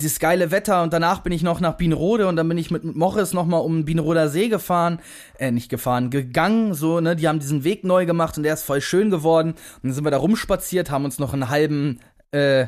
dieses 0.03 0.19
geile 0.19 0.51
Wetter 0.51 0.83
und 0.83 0.93
danach 0.93 1.21
bin 1.21 1.31
ich 1.31 1.43
noch 1.43 1.59
nach 1.59 1.77
Bienrode 1.77 2.27
und 2.27 2.35
dann 2.35 2.47
bin 2.47 2.57
ich 2.57 2.71
mit 2.71 2.83
Morris 2.83 3.33
nochmal 3.33 3.61
um 3.61 3.77
den 3.77 3.85
Bienroder 3.85 4.29
See 4.29 4.49
gefahren, 4.49 4.99
äh, 5.39 5.49
nicht 5.49 5.69
gefahren, 5.69 6.09
gegangen, 6.09 6.73
so, 6.73 6.99
ne, 6.99 7.15
die 7.15 7.27
haben 7.27 7.39
diesen 7.39 7.63
Weg 7.63 7.83
neu 7.83 8.05
gemacht 8.05 8.37
und 8.37 8.43
der 8.43 8.53
ist 8.53 8.63
voll 8.63 8.81
schön 8.81 9.09
geworden. 9.09 9.51
Und 9.51 9.83
dann 9.83 9.93
sind 9.93 10.03
wir 10.03 10.11
da 10.11 10.17
rumspaziert, 10.17 10.91
haben 10.91 11.05
uns 11.05 11.19
noch 11.19 11.33
einen 11.33 11.49
halben, 11.49 11.99
äh, 12.31 12.63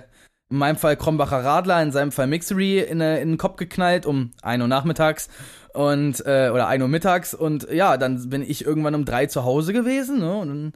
in 0.50 0.58
meinem 0.58 0.78
Fall 0.78 0.96
Krombacher 0.96 1.44
Radler, 1.44 1.82
in 1.82 1.92
seinem 1.92 2.12
Fall 2.12 2.28
Mixery 2.28 2.80
in, 2.80 3.02
äh, 3.02 3.22
in 3.22 3.30
den 3.30 3.38
Kopf 3.38 3.58
geknallt 3.58 4.06
um 4.06 4.32
1 4.42 4.62
Uhr 4.62 4.68
nachmittags 4.68 5.28
und, 5.74 6.26
äh, 6.26 6.50
oder 6.54 6.68
1 6.68 6.82
Uhr 6.82 6.88
mittags. 6.88 7.34
Und 7.34 7.70
ja, 7.70 7.98
dann 7.98 8.30
bin 8.30 8.44
ich 8.44 8.64
irgendwann 8.66 8.96
um 8.96 9.06
drei 9.06 9.26
zu 9.26 9.44
Hause 9.44 9.74
gewesen, 9.74 10.20
ne, 10.20 10.38
und 10.38 10.48
dann 10.48 10.74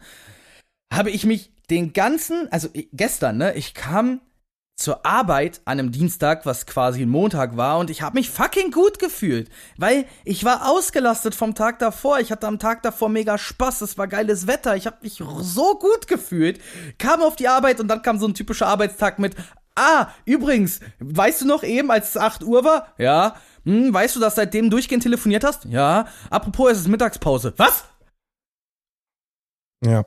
habe 0.93 1.09
ich 1.09 1.25
mich 1.25 1.53
den 1.69 1.93
ganzen, 1.93 2.51
also 2.51 2.67
gestern, 2.91 3.37
ne, 3.37 3.53
ich 3.53 3.73
kam 3.73 4.21
zur 4.79 5.05
Arbeit 5.05 5.61
an 5.65 5.79
einem 5.79 5.91
Dienstag, 5.91 6.45
was 6.45 6.65
quasi 6.65 7.01
ein 7.01 7.09
Montag 7.09 7.57
war, 7.57 7.79
und 7.79 7.89
ich 7.89 8.01
habe 8.01 8.17
mich 8.17 8.29
fucking 8.29 8.71
gut 8.71 8.97
gefühlt, 8.97 9.49
weil 9.77 10.05
ich 10.23 10.45
war 10.45 10.69
ausgelastet 10.69 11.35
vom 11.35 11.53
Tag 11.53 11.79
davor. 11.79 12.19
Ich 12.19 12.31
hatte 12.31 12.47
am 12.47 12.59
Tag 12.59 12.81
davor 12.81 13.09
mega 13.09 13.37
Spaß, 13.37 13.81
es 13.81 13.97
war 13.97 14.07
geiles 14.07 14.47
Wetter, 14.47 14.75
ich 14.75 14.87
habe 14.87 14.97
mich 15.01 15.21
so 15.41 15.77
gut 15.77 16.07
gefühlt. 16.07 16.59
Kam 16.97 17.21
auf 17.21 17.35
die 17.35 17.49
Arbeit 17.49 17.79
und 17.79 17.89
dann 17.89 18.01
kam 18.01 18.19
so 18.19 18.27
ein 18.27 18.33
typischer 18.33 18.67
Arbeitstag 18.67 19.19
mit 19.19 19.35
Ah, 19.75 20.09
übrigens, 20.25 20.81
weißt 20.99 21.41
du 21.41 21.47
noch 21.47 21.63
eben, 21.63 21.89
als 21.89 22.09
es 22.09 22.17
8 22.17 22.43
Uhr 22.43 22.65
war? 22.65 22.93
Ja. 22.97 23.35
Hm, 23.63 23.93
weißt 23.93 24.15
du, 24.15 24.19
dass 24.19 24.35
seitdem 24.35 24.69
durchgehend 24.69 25.03
telefoniert 25.03 25.45
hast? 25.45 25.65
Ja. 25.65 26.07
Apropos, 26.29 26.71
es 26.71 26.79
ist 26.79 26.87
Mittagspause. 26.89 27.53
Was? 27.55 27.85
Ja. 29.85 30.03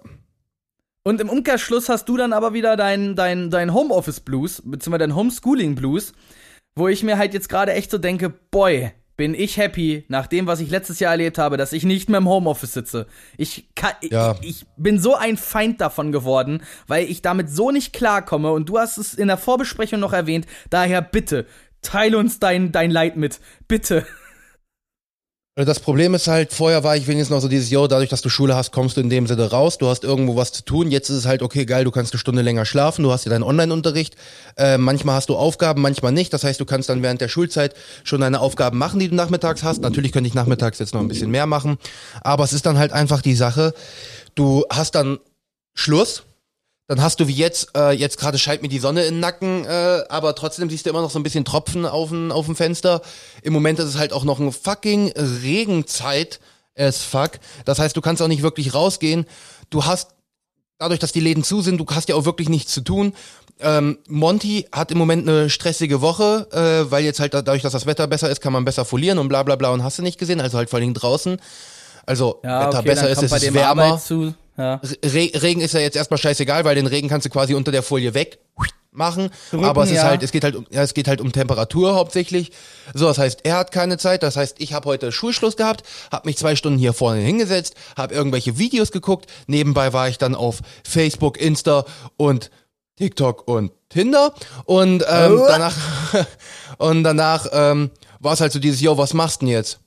Und 1.05 1.21
im 1.21 1.29
Umkehrschluss 1.29 1.89
hast 1.89 2.09
du 2.09 2.17
dann 2.17 2.33
aber 2.33 2.53
wieder 2.53 2.77
dein, 2.77 3.17
dein, 3.17 3.51
dein 3.51 3.75
Homeoffice 3.75 4.21
Blues, 4.21 4.63
beziehungsweise 4.65 5.01
dein 5.01 5.17
Homeschooling 5.17 5.75
Blues, 5.75 6.13
wo 6.77 6.89
ich 6.89 7.03
mir 7.03 7.19
halt 7.19 7.35
jetzt 7.35 7.49
gerade 7.49 7.73
echt 7.73 7.91
so 7.91 7.99
denke, 7.99 8.31
boy, 8.31 8.93
bin 9.17 9.35
ich 9.35 9.57
happy 9.57 10.05
nach 10.09 10.27
dem, 10.27 10.47
was 10.47 10.61
ich 10.61 10.71
letztes 10.71 11.01
Jahr 11.01 11.13
erlebt 11.13 11.39
habe, 11.39 11.57
dass 11.57 11.73
ich 11.73 11.85
nicht 11.85 12.09
mehr 12.09 12.19
im 12.19 12.29
Homeoffice 12.29 12.73
sitze. 12.73 13.07
Ich, 13.37 13.69
kann, 13.75 13.93
ja. 14.03 14.37
ich, 14.41 14.49
ich, 14.49 14.67
bin 14.77 14.99
so 15.01 15.15
ein 15.15 15.37
Feind 15.37 15.81
davon 15.81 16.13
geworden, 16.13 16.63
weil 16.87 17.05
ich 17.05 17.21
damit 17.21 17.51
so 17.51 17.71
nicht 17.71 17.93
klarkomme 17.93 18.53
und 18.53 18.69
du 18.69 18.79
hast 18.79 18.97
es 18.97 19.15
in 19.15 19.29
der 19.29 19.37
Vorbesprechung 19.37 20.01
noch 20.01 20.13
erwähnt. 20.13 20.47
Daher 20.71 21.03
bitte, 21.03 21.47
teile 21.83 22.17
uns 22.17 22.39
dein, 22.39 22.73
dein 22.73 22.91
Leid 22.91 23.17
mit. 23.17 23.41
Bitte. 23.69 24.07
Also 25.55 25.67
das 25.67 25.81
Problem 25.81 26.15
ist 26.15 26.29
halt, 26.29 26.51
vorher 26.51 26.83
war 26.83 26.97
ich 26.97 27.07
wenigstens 27.07 27.35
noch 27.35 27.43
so 27.43 27.49
dieses, 27.49 27.69
yo, 27.69 27.87
dadurch, 27.87 28.09
dass 28.09 28.23
du 28.23 28.31
Schule 28.31 28.57
hast, 28.57 28.73
kommst 28.73 28.97
du 28.97 29.03
in 29.03 29.11
dem 29.11 29.27
Sinne 29.27 29.51
raus, 29.51 29.77
du 29.77 29.87
hast 29.87 30.03
irgendwo 30.03 30.35
was 30.35 30.51
zu 30.51 30.65
tun. 30.65 30.91
Jetzt 30.91 31.11
ist 31.11 31.17
es 31.17 31.27
halt, 31.27 31.43
okay, 31.43 31.67
geil, 31.67 31.85
du 31.85 31.91
kannst 31.91 32.15
eine 32.15 32.21
Stunde 32.21 32.41
länger 32.41 32.65
schlafen, 32.65 33.03
du 33.03 33.13
hast 33.13 33.27
ja 33.27 33.31
deinen 33.31 33.43
Online-Unterricht. 33.43 34.17
Äh, 34.57 34.79
manchmal 34.79 35.17
hast 35.17 35.29
du 35.29 35.37
Aufgaben, 35.37 35.83
manchmal 35.83 36.13
nicht. 36.13 36.33
Das 36.33 36.43
heißt, 36.43 36.59
du 36.59 36.65
kannst 36.65 36.89
dann 36.89 37.03
während 37.03 37.21
der 37.21 37.29
Schulzeit 37.29 37.75
schon 38.03 38.23
deine 38.23 38.41
Aufgaben 38.41 38.79
machen, 38.79 38.99
die 38.99 39.11
du 39.11 39.15
nachmittags 39.15 39.63
hast. 39.63 39.83
Natürlich 39.83 40.13
könnte 40.13 40.27
ich 40.27 40.33
nachmittags 40.33 40.79
jetzt 40.79 40.95
noch 40.95 41.03
ein 41.03 41.09
bisschen 41.09 41.31
mehr 41.31 41.45
machen. 41.45 41.77
Aber 42.23 42.45
es 42.45 42.55
ist 42.55 42.65
dann 42.65 42.79
halt 42.79 42.95
einfach 42.95 43.21
die 43.21 43.35
Sache, 43.35 43.75
du 44.35 44.65
hast 44.71 44.95
dann 44.95 45.19
Schluss, 45.75 46.23
dann 46.93 47.01
hast 47.01 47.21
du 47.21 47.27
wie 47.27 47.33
jetzt, 47.33 47.71
äh, 47.75 47.93
jetzt 47.93 48.19
gerade 48.19 48.37
scheint 48.37 48.61
mir 48.61 48.69
die 48.69 48.79
Sonne 48.79 49.05
in 49.05 49.15
den 49.15 49.21
Nacken, 49.21 49.65
äh, 49.65 50.03
aber 50.11 50.35
trotzdem 50.35 50.69
siehst 50.69 50.85
du 50.85 50.91
immer 50.91 51.01
noch 51.01 51.11
so 51.11 51.19
ein 51.19 51.23
bisschen 51.23 51.47
Tropfen 51.47 51.87
auf 51.87 52.11
dem, 52.11 52.31
auf 52.31 52.45
dem 52.45 52.55
Fenster. 52.55 53.01
Im 53.41 53.55
Moment 53.55 53.79
ist 53.79 53.87
es 53.87 53.97
halt 53.97 54.13
auch 54.13 54.25
noch 54.25 54.39
ein 54.39 54.53
fucking 54.53 55.11
Regenzeit 55.43 56.39
as 56.77 56.99
fuck. 56.99 57.41
Das 57.65 57.79
heißt, 57.79 57.97
du 57.97 58.03
kannst 58.03 58.21
auch 58.21 58.29
nicht 58.29 58.43
wirklich 58.43 58.75
rausgehen. 58.75 59.25
Du 59.71 59.87
hast, 59.87 60.11
dadurch, 60.77 61.01
dass 61.01 61.13
die 61.13 61.21
Läden 61.21 61.45
zu 61.45 61.63
sind, 61.63 61.79
du 61.79 61.87
hast 61.95 62.11
ja 62.11 62.15
auch 62.15 62.27
wirklich 62.27 62.51
nichts 62.51 62.75
zu 62.75 62.83
tun. 62.83 63.15
Ähm, 63.61 63.97
Monty 64.07 64.67
hat 64.71 64.91
im 64.91 64.99
Moment 64.99 65.27
eine 65.27 65.49
stressige 65.49 66.03
Woche, 66.03 66.47
äh, 66.53 66.91
weil 66.91 67.05
jetzt 67.05 67.21
halt 67.21 67.33
dadurch, 67.33 67.63
dass 67.63 67.73
das 67.73 67.87
Wetter 67.87 68.07
besser 68.07 68.29
ist, 68.29 68.43
kann 68.43 68.53
man 68.53 68.67
besser 68.67 68.85
folieren 68.85 69.19
und 69.19 69.29
bla 69.29 69.43
bla 69.45 69.57
bla 69.57 69.71
und 69.71 69.83
hast 69.83 69.97
du 69.97 70.03
nicht 70.03 70.19
gesehen, 70.19 70.43
also 70.43 70.59
halt 70.59 70.69
vor 70.69 70.79
allem 70.79 70.93
draußen. 70.93 71.41
Also 72.05 72.41
ja, 72.45 72.67
Wetter 72.67 72.81
okay, 72.81 72.89
besser 72.89 73.09
ist, 73.09 73.23
es 73.23 73.33
ist 73.33 73.55
wärmer. 73.55 73.99
Ja. 74.57 74.81
Re 75.05 75.31
Regen 75.35 75.61
ist 75.61 75.75
ja 75.75 75.81
jetzt 75.81 75.97
erstmal 75.97 76.19
scheißegal, 76.19 76.65
weil 76.65 76.75
den 76.75 76.87
Regen 76.87 77.09
kannst 77.09 77.27
du 77.27 77.31
quasi 77.31 77.55
unter 77.55 77.73
der 77.73 77.83
Folie 77.83 78.15
weg 78.15 78.39
machen. 78.93 79.31
Drücken, 79.51 79.65
aber 79.65 79.85
es 79.85 79.91
ist 79.91 79.97
ja. 79.97 80.05
halt, 80.05 80.23
es 80.23 80.33
geht 80.33 80.45
halt 80.45 80.55
um, 80.55 80.67
ja, 80.71 80.83
es 80.83 80.95
geht 80.95 81.09
halt 81.09 81.21
um 81.21 81.33
Temperatur 81.33 81.95
hauptsächlich. 81.95 82.53
So, 82.95 83.07
das 83.07 83.19
heißt, 83.19 83.41
er 83.45 83.57
hat 83.57 83.73
keine 83.73 83.99
Zeit. 83.99 84.23
Das 84.23 84.37
heißt, 84.37 84.57
ich 84.61 84.73
habe 84.73 84.89
heute 84.89 85.11
Schulschluss 85.13 85.57
gehabt, 85.57 85.83
habe 86.11 86.29
mich 86.29 86.37
zwei 86.37 86.57
Stunden 86.57 86.79
hier 86.79 86.93
vorne 86.93 87.21
hingesetzt, 87.21 87.75
habe 87.97 88.15
irgendwelche 88.15 88.59
Videos 88.59 88.93
geguckt. 88.93 89.31
Nebenbei 89.47 89.93
war 89.93 90.09
ich 90.09 90.19
dann 90.19 90.35
auf 90.35 90.61
Facebook, 90.85 91.41
Insta 91.41 91.85
und 92.17 92.51
TikTok 92.97 93.49
und 93.49 93.73
Tinder 93.89 94.35
und 94.65 95.05
ähm, 95.09 95.43
danach 95.49 95.75
und 96.79 97.03
danach 97.05 97.47
ähm, 97.53 97.91
war 98.21 98.35
es 98.35 98.41
halt 98.41 98.53
so 98.53 98.59
dieses, 98.59 98.81
yo, 98.81 98.97
was 98.97 99.15
machst 99.15 99.43
du 99.43 99.47
denn 99.47 99.55
jetzt? 99.55 99.81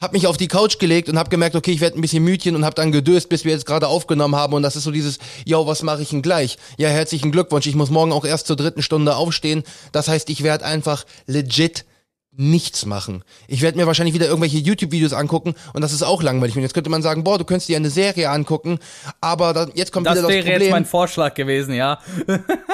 Hab 0.00 0.14
mich 0.14 0.26
auf 0.26 0.36
die 0.36 0.48
Couch 0.48 0.78
gelegt 0.78 1.08
und 1.08 1.18
hab 1.18 1.28
gemerkt, 1.28 1.54
okay, 1.54 1.72
ich 1.72 1.80
werde 1.80 1.98
ein 1.98 2.00
bisschen 2.00 2.24
müdchen 2.24 2.56
und 2.56 2.64
hab 2.64 2.74
dann 2.74 2.90
gedöst, 2.90 3.28
bis 3.28 3.44
wir 3.44 3.52
jetzt 3.52 3.66
gerade 3.66 3.86
aufgenommen 3.86 4.34
haben 4.34 4.54
und 4.54 4.62
das 4.62 4.74
ist 4.76 4.84
so 4.84 4.90
dieses, 4.90 5.18
yo, 5.44 5.66
was 5.66 5.82
mache 5.82 6.02
ich 6.02 6.08
denn 6.08 6.22
gleich? 6.22 6.56
Ja, 6.78 6.88
herzlichen 6.88 7.30
Glückwunsch, 7.30 7.66
ich 7.66 7.74
muss 7.74 7.90
morgen 7.90 8.12
auch 8.12 8.24
erst 8.24 8.46
zur 8.46 8.56
dritten 8.56 8.82
Stunde 8.82 9.16
aufstehen. 9.16 9.62
Das 9.92 10.08
heißt, 10.08 10.30
ich 10.30 10.42
werde 10.42 10.64
einfach 10.64 11.04
legit 11.26 11.84
nichts 12.32 12.86
machen. 12.86 13.24
Ich 13.48 13.60
werde 13.60 13.76
mir 13.76 13.86
wahrscheinlich 13.86 14.14
wieder 14.14 14.26
irgendwelche 14.26 14.56
YouTube-Videos 14.56 15.12
angucken 15.12 15.54
und 15.74 15.82
das 15.82 15.92
ist 15.92 16.02
auch 16.02 16.22
langweilig. 16.22 16.56
Und 16.56 16.62
jetzt 16.62 16.72
könnte 16.72 16.88
man 16.88 17.02
sagen, 17.02 17.24
boah, 17.24 17.36
du 17.36 17.44
könntest 17.44 17.68
dir 17.68 17.76
eine 17.76 17.90
Serie 17.90 18.30
angucken, 18.30 18.78
aber 19.20 19.52
dann, 19.52 19.72
jetzt 19.74 19.92
kommt 19.92 20.06
das 20.06 20.14
wieder 20.14 20.22
das 20.22 20.28
Problem. 20.28 20.44
Das 20.44 20.50
wäre 20.50 20.62
jetzt 20.62 20.72
mein 20.72 20.86
Vorschlag 20.86 21.34
gewesen, 21.34 21.74
ja. 21.74 21.98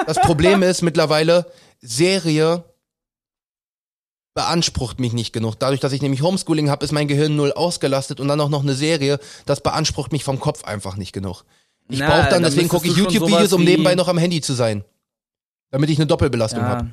das 0.06 0.20
Problem 0.20 0.62
ist 0.62 0.82
mittlerweile, 0.82 1.46
Serie 1.80 2.64
beansprucht 4.36 5.00
mich 5.00 5.14
nicht 5.14 5.32
genug. 5.32 5.56
Dadurch, 5.58 5.80
dass 5.80 5.92
ich 5.92 6.02
nämlich 6.02 6.20
Homeschooling 6.20 6.68
habe, 6.68 6.84
ist 6.84 6.92
mein 6.92 7.08
Gehirn 7.08 7.34
null 7.34 7.52
ausgelastet 7.52 8.20
und 8.20 8.28
dann 8.28 8.38
auch 8.40 8.50
noch 8.50 8.62
eine 8.62 8.74
Serie, 8.74 9.18
das 9.46 9.62
beansprucht 9.62 10.12
mich 10.12 10.24
vom 10.24 10.38
Kopf 10.38 10.62
einfach 10.64 10.96
nicht 10.96 11.12
genug. 11.12 11.44
Ich 11.88 12.00
brauche 12.00 12.28
dann, 12.28 12.30
dann 12.30 12.42
deswegen 12.42 12.68
gucke 12.68 12.86
ich 12.86 12.96
YouTube-Videos, 12.96 13.52
um 13.54 13.64
nebenbei 13.64 13.94
noch 13.94 14.08
am 14.08 14.18
Handy 14.18 14.42
zu 14.42 14.52
sein. 14.52 14.84
Damit 15.70 15.88
ich 15.88 15.98
eine 15.98 16.06
Doppelbelastung 16.06 16.60
ja. 16.60 16.68
habe. 16.68 16.90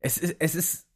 Es 0.00 0.16
ist, 0.16 0.36
es 0.38 0.54
ist 0.54 0.86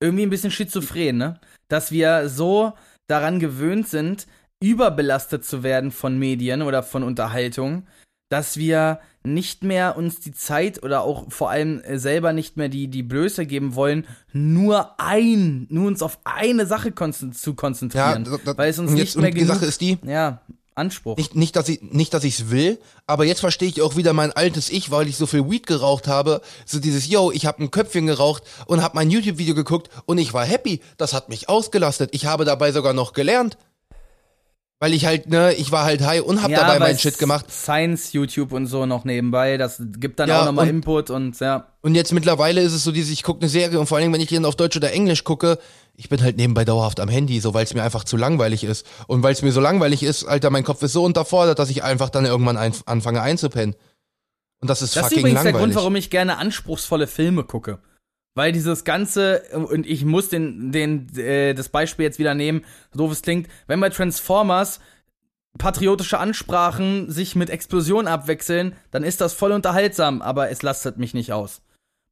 irgendwie 0.00 0.24
ein 0.24 0.30
bisschen 0.30 0.50
schizophren, 0.50 1.16
ne? 1.16 1.40
Dass 1.68 1.92
wir 1.92 2.28
so 2.28 2.72
daran 3.06 3.38
gewöhnt 3.38 3.88
sind, 3.88 4.26
überbelastet 4.60 5.44
zu 5.44 5.62
werden 5.62 5.92
von 5.92 6.18
Medien 6.18 6.62
oder 6.62 6.82
von 6.82 7.04
Unterhaltung, 7.04 7.86
dass 8.28 8.56
wir 8.56 9.00
nicht 9.22 9.64
mehr 9.64 9.96
uns 9.96 10.20
die 10.20 10.32
Zeit 10.32 10.82
oder 10.82 11.02
auch 11.02 11.30
vor 11.30 11.50
allem 11.50 11.80
äh, 11.80 11.98
selber 11.98 12.32
nicht 12.32 12.56
mehr 12.56 12.68
die, 12.68 12.88
die 12.88 13.02
Blöße 13.02 13.46
geben 13.46 13.74
wollen, 13.74 14.06
nur 14.32 15.00
ein, 15.00 15.66
nur 15.68 15.86
uns 15.88 16.02
auf 16.02 16.18
eine 16.24 16.66
Sache 16.66 16.92
konzen 16.92 17.32
zu 17.32 17.54
konzentrieren. 17.54 18.24
Ja, 18.24 18.38
da, 18.44 18.56
weil 18.58 18.70
es 18.70 18.78
uns 18.78 18.92
jetzt, 18.92 19.16
nicht 19.16 19.18
mehr 19.18 19.30
genug, 19.30 19.46
die 19.46 19.54
Sache 19.54 19.66
ist 19.66 19.80
die, 19.80 19.98
ja, 20.04 20.40
Anspruch. 20.76 21.16
Nicht, 21.16 21.34
nicht 21.34 21.56
dass 21.56 21.68
ich 21.68 21.80
nicht, 21.82 22.12
dass 22.12 22.22
ich's 22.22 22.50
will, 22.50 22.78
aber 23.06 23.24
jetzt 23.24 23.40
verstehe 23.40 23.68
ich 23.68 23.80
auch 23.80 23.96
wieder 23.96 24.12
mein 24.12 24.32
altes 24.32 24.70
Ich, 24.70 24.90
weil 24.90 25.08
ich 25.08 25.16
so 25.16 25.26
viel 25.26 25.48
Weed 25.50 25.66
geraucht 25.66 26.06
habe. 26.06 26.42
So 26.66 26.78
dieses, 26.78 27.08
yo, 27.08 27.32
ich 27.32 27.46
habe 27.46 27.62
ein 27.62 27.70
Köpfchen 27.70 28.06
geraucht 28.06 28.42
und 28.66 28.82
habe 28.82 28.94
mein 28.94 29.10
YouTube-Video 29.10 29.54
geguckt 29.54 29.88
und 30.04 30.18
ich 30.18 30.34
war 30.34 30.44
happy. 30.44 30.80
Das 30.98 31.14
hat 31.14 31.28
mich 31.30 31.48
ausgelastet. 31.48 32.10
Ich 32.12 32.26
habe 32.26 32.44
dabei 32.44 32.72
sogar 32.72 32.92
noch 32.92 33.14
gelernt. 33.14 33.56
Weil 34.78 34.92
ich 34.92 35.06
halt, 35.06 35.30
ne, 35.30 35.54
ich 35.54 35.72
war 35.72 35.84
halt 35.84 36.02
high 36.02 36.22
und 36.22 36.42
hab 36.42 36.50
ja, 36.50 36.60
dabei 36.60 36.78
meinen 36.78 36.98
Shit 36.98 37.18
gemacht. 37.18 37.50
Science, 37.50 38.12
YouTube 38.12 38.52
und 38.52 38.66
so 38.66 38.84
noch 38.84 39.04
nebenbei, 39.04 39.56
das 39.56 39.80
gibt 39.98 40.20
dann 40.20 40.28
ja, 40.28 40.42
auch 40.42 40.46
nochmal 40.46 40.68
Input 40.68 41.08
und 41.08 41.40
ja. 41.40 41.68
Und 41.80 41.94
jetzt 41.94 42.12
mittlerweile 42.12 42.60
ist 42.60 42.74
es 42.74 42.84
so 42.84 42.92
dieses, 42.92 43.10
ich 43.10 43.22
gucke 43.22 43.40
eine 43.40 43.48
Serie 43.48 43.80
und 43.80 43.86
vor 43.86 43.96
allem, 43.96 44.12
wenn 44.12 44.20
ich 44.20 44.28
dann 44.28 44.44
auf 44.44 44.54
Deutsch 44.54 44.76
oder 44.76 44.92
Englisch 44.92 45.24
gucke, 45.24 45.58
ich 45.94 46.10
bin 46.10 46.22
halt 46.22 46.36
nebenbei 46.36 46.66
dauerhaft 46.66 47.00
am 47.00 47.08
Handy, 47.08 47.40
so 47.40 47.54
weil 47.54 47.64
es 47.64 47.72
mir 47.72 47.82
einfach 47.82 48.04
zu 48.04 48.18
langweilig 48.18 48.64
ist. 48.64 48.86
Und 49.06 49.22
weil 49.22 49.32
es 49.32 49.40
mir 49.40 49.52
so 49.52 49.60
langweilig 49.60 50.02
ist, 50.02 50.24
Alter, 50.24 50.50
mein 50.50 50.64
Kopf 50.64 50.82
ist 50.82 50.92
so 50.92 51.04
unterfordert, 51.04 51.58
dass 51.58 51.70
ich 51.70 51.82
einfach 51.82 52.10
dann 52.10 52.26
irgendwann 52.26 52.58
ein, 52.58 52.74
anfange 52.84 53.22
einzupennen. 53.22 53.76
Und 54.60 54.68
das 54.68 54.82
ist 54.82 54.94
das 54.94 55.04
fucking 55.04 55.04
langweilig. 55.04 55.06
Das 55.06 55.12
ist 55.12 55.18
übrigens 55.20 55.34
langweilig. 55.34 55.54
der 55.54 55.60
Grund, 55.60 55.74
warum 55.74 55.96
ich 55.96 56.10
gerne 56.10 56.36
anspruchsvolle 56.36 57.06
Filme 57.06 57.44
gucke. 57.44 57.78
Weil 58.36 58.52
dieses 58.52 58.84
Ganze, 58.84 59.44
und 59.54 59.86
ich 59.86 60.04
muss 60.04 60.28
den, 60.28 60.70
den, 60.70 61.08
äh, 61.16 61.54
das 61.54 61.70
Beispiel 61.70 62.04
jetzt 62.04 62.18
wieder 62.18 62.34
nehmen, 62.34 62.66
so 62.92 62.98
doof 62.98 63.12
es 63.12 63.22
klingt, 63.22 63.48
wenn 63.66 63.80
bei 63.80 63.88
Transformers 63.88 64.78
patriotische 65.56 66.18
Ansprachen 66.18 67.10
sich 67.10 67.34
mit 67.34 67.48
Explosionen 67.48 68.08
abwechseln, 68.08 68.76
dann 68.90 69.04
ist 69.04 69.22
das 69.22 69.32
voll 69.32 69.52
unterhaltsam, 69.52 70.20
aber 70.20 70.50
es 70.50 70.60
lastet 70.60 70.98
mich 70.98 71.14
nicht 71.14 71.32
aus. 71.32 71.62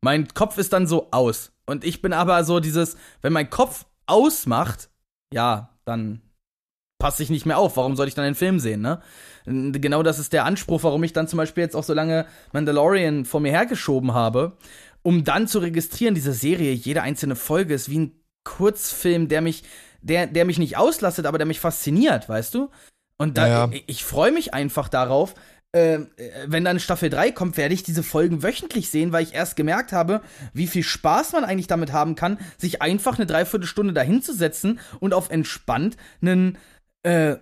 Mein 0.01 0.27
Kopf 0.29 0.57
ist 0.57 0.73
dann 0.73 0.87
so 0.87 1.09
aus. 1.11 1.53
Und 1.67 1.85
ich 1.85 2.01
bin 2.01 2.15
aber 2.15 2.43
so 2.45 2.59
dieses, 2.59 2.97
wenn 3.21 3.35
mein 3.35 3.51
Kopf 3.51 3.85
ausmacht, 4.07 4.89
ja, 5.31 5.77
dann 5.85 6.23
passe 6.99 7.23
ich 7.23 7.29
nicht 7.29 7.45
mehr 7.45 7.59
auf. 7.59 7.77
Warum 7.77 7.97
soll 7.97 8.09
ich 8.09 8.15
dann 8.15 8.25
den 8.25 8.35
Film 8.35 8.61
sehen, 8.61 8.81
ne? 8.81 9.03
Genau 9.45 10.03
das 10.03 10.19
ist 10.19 10.33
der 10.33 10.47
Anspruch, 10.47 10.85
warum 10.85 11.05
ich 11.05 11.13
dann 11.13 11.29
zum 11.29 11.37
Beispiel 11.37 11.65
jetzt 11.65 11.77
auch 11.77 11.85
so 11.85 11.93
lange 11.93 12.25
Mandalorian 12.55 13.27
vor 13.27 13.41
mir 13.41 13.53
hergeschoben 13.53 14.15
habe 14.15 14.57
um 15.05 15.23
dann 15.23 15.47
zu 15.47 15.61
registrieren, 15.61 16.15
diese 16.15 16.33
Serie, 16.33 16.73
jede 16.73 17.03
einzelne 17.03 17.37
Folge 17.37 17.75
ist 17.75 17.91
wie 17.91 17.99
ein 17.99 18.13
Kurzfilm, 18.43 19.29
der 19.29 19.43
mich, 19.43 19.63
der, 20.01 20.27
der 20.27 20.45
mich 20.45 20.59
nicht 20.59 20.77
auslastet, 20.77 21.27
aber 21.27 21.39
der 21.39 21.47
mich 21.47 21.61
fasziniert, 21.61 22.29
weißt 22.29 22.55
du? 22.55 22.71
Und 23.19 23.39
da, 23.39 23.47
ja, 23.47 23.67
ja. 23.67 23.73
ich, 23.73 23.85
ich 23.87 24.05
freue 24.05 24.33
mich 24.33 24.55
einfach 24.55 24.89
darauf, 24.89 25.35
äh, 25.73 26.01
wenn 26.47 26.65
dann 26.65 26.81
Staffel 26.81 27.11
3 27.11 27.33
kommt, 27.33 27.57
werde 27.57 27.75
ich 27.75 27.83
diese 27.83 28.03
Folgen 28.03 28.43
wöchentlich 28.43 28.91
sehen, 28.91 29.13
weil 29.13 29.25
ich 29.25 29.35
erst 29.35 29.57
gemerkt 29.57 29.93
habe, 29.93 30.23
wie 30.53 30.67
viel 30.67 30.83
Spaß 30.83 31.33
man 31.33 31.45
eigentlich 31.45 31.67
damit 31.67 31.93
haben 31.93 32.15
kann, 32.15 32.39
sich 32.57 32.81
einfach 32.81 33.17
eine 33.17 33.27
Dreiviertelstunde 33.27 33.93
dahinzusetzen 33.93 34.81
und 35.01 35.13
auf 35.13 35.31
entspannt 35.31 35.97
einen 36.23 36.59
äh, 37.03 37.37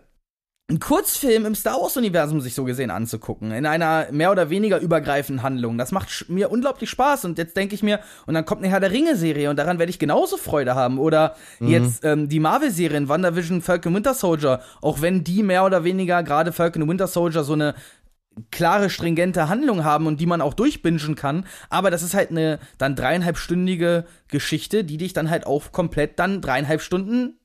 einen 0.73 0.81
Kurzfilm 0.81 1.45
im 1.45 1.55
Star 1.55 1.75
Wars-Universum 1.83 2.41
sich 2.41 2.55
so 2.55 2.65
gesehen 2.65 2.91
anzugucken, 2.91 3.53
in 3.53 3.67
einer 3.67 4.07
mehr 4.11 4.31
oder 4.31 4.49
weniger 4.49 4.79
übergreifenden 4.79 5.43
Handlung. 5.43 5.77
Das 5.77 5.93
macht 5.93 6.31
mir 6.31 6.51
unglaublich 6.51 6.89
Spaß 6.89 7.27
und 7.27 7.37
jetzt 7.37 7.59
denke 7.59 7.75
ich 7.75 7.83
mir, 7.83 8.01
und 8.25 8.33
dann 8.33 8.47
kommt 8.47 8.63
eine 8.63 8.71
Herr 8.71 8.81
der 8.81 8.91
Ringe-Serie 8.91 9.51
und 9.51 9.57
daran 9.57 9.79
werde 9.79 9.91
ich 9.91 9.99
genauso 9.99 10.39
Freude 10.39 10.75
haben. 10.75 10.99
Oder 10.99 11.37
mhm. 11.61 11.69
jetzt 11.69 12.05
ähm, 12.07 12.31
die 12.31 12.41
Marvel-Serien, 12.41 13.07
WandaVision, 13.07 13.61
Falcon 13.61 13.95
Winter 13.95 14.15
Soldier, 14.15 14.61
auch 14.81 15.03
wenn 15.03 15.25
die 15.25 15.43
mehr 15.43 15.67
oder 15.67 15.85
weniger, 15.85 16.23
gerade 16.23 16.53
Falcon 16.53 16.89
Winter 16.89 17.07
Soldier, 17.07 17.45
so 17.45 17.53
eine 17.53 17.75
klare, 18.51 18.89
stringente 18.89 19.51
Handlung 19.51 19.85
haben 19.85 20.07
und 20.07 20.21
die 20.21 20.27
man 20.27 20.41
auch 20.41 20.55
durchbingen 20.55 21.17
kann. 21.17 21.45
Aber 21.69 21.91
das 21.91 22.03
ist 22.03 22.15
halt 22.15 22.31
eine 22.31 22.59
dann 22.79 22.97
dreieinhalbstündige 22.97 24.07
Geschichte, 24.29 24.85
die 24.85 24.97
dich 24.97 25.13
dann 25.13 25.29
halt 25.29 25.47
auch 25.47 25.71
komplett 25.71 26.19
dann 26.19 26.41
dreieinhalb 26.41 26.81
Stunden 26.81 27.39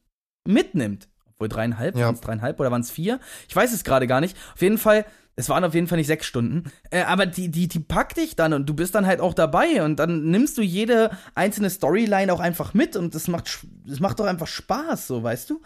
mitnimmt. 0.45 1.09
Wohl 1.39 1.49
dreieinhalb? 1.49 1.95
Ja. 1.95 2.05
Waren 2.05 2.15
es 2.15 2.21
dreieinhalb 2.21 2.59
oder 2.59 2.71
waren 2.71 2.81
es 2.81 2.91
vier? 2.91 3.19
Ich 3.47 3.55
weiß 3.55 3.73
es 3.73 3.83
gerade 3.83 4.07
gar 4.07 4.21
nicht. 4.21 4.35
Auf 4.53 4.61
jeden 4.61 4.77
Fall 4.77 5.05
Es 5.39 5.49
waren 5.49 5.63
auf 5.63 5.75
jeden 5.75 5.85
Fall 5.85 5.99
nicht 5.99 6.07
sechs 6.07 6.25
Stunden. 6.25 6.63
Äh, 6.89 7.03
aber 7.03 7.27
die, 7.27 7.49
die, 7.49 7.67
die 7.67 7.79
packt 7.79 8.17
dich 8.17 8.35
dann 8.35 8.53
und 8.53 8.65
du 8.67 8.73
bist 8.73 8.95
dann 8.95 9.05
halt 9.05 9.19
auch 9.19 9.35
dabei 9.35 9.83
und 9.83 9.97
dann 9.97 10.31
nimmst 10.31 10.57
du 10.57 10.63
jede 10.63 11.11
einzelne 11.35 11.69
Storyline 11.69 12.33
auch 12.33 12.39
einfach 12.39 12.73
mit 12.73 12.95
und 12.95 13.13
das 13.13 13.27
macht, 13.27 13.59
das 13.85 13.99
macht 13.99 14.19
doch 14.19 14.25
einfach 14.25 14.47
Spaß, 14.47 15.05
so, 15.05 15.21
weißt 15.21 15.51
du? 15.51 15.61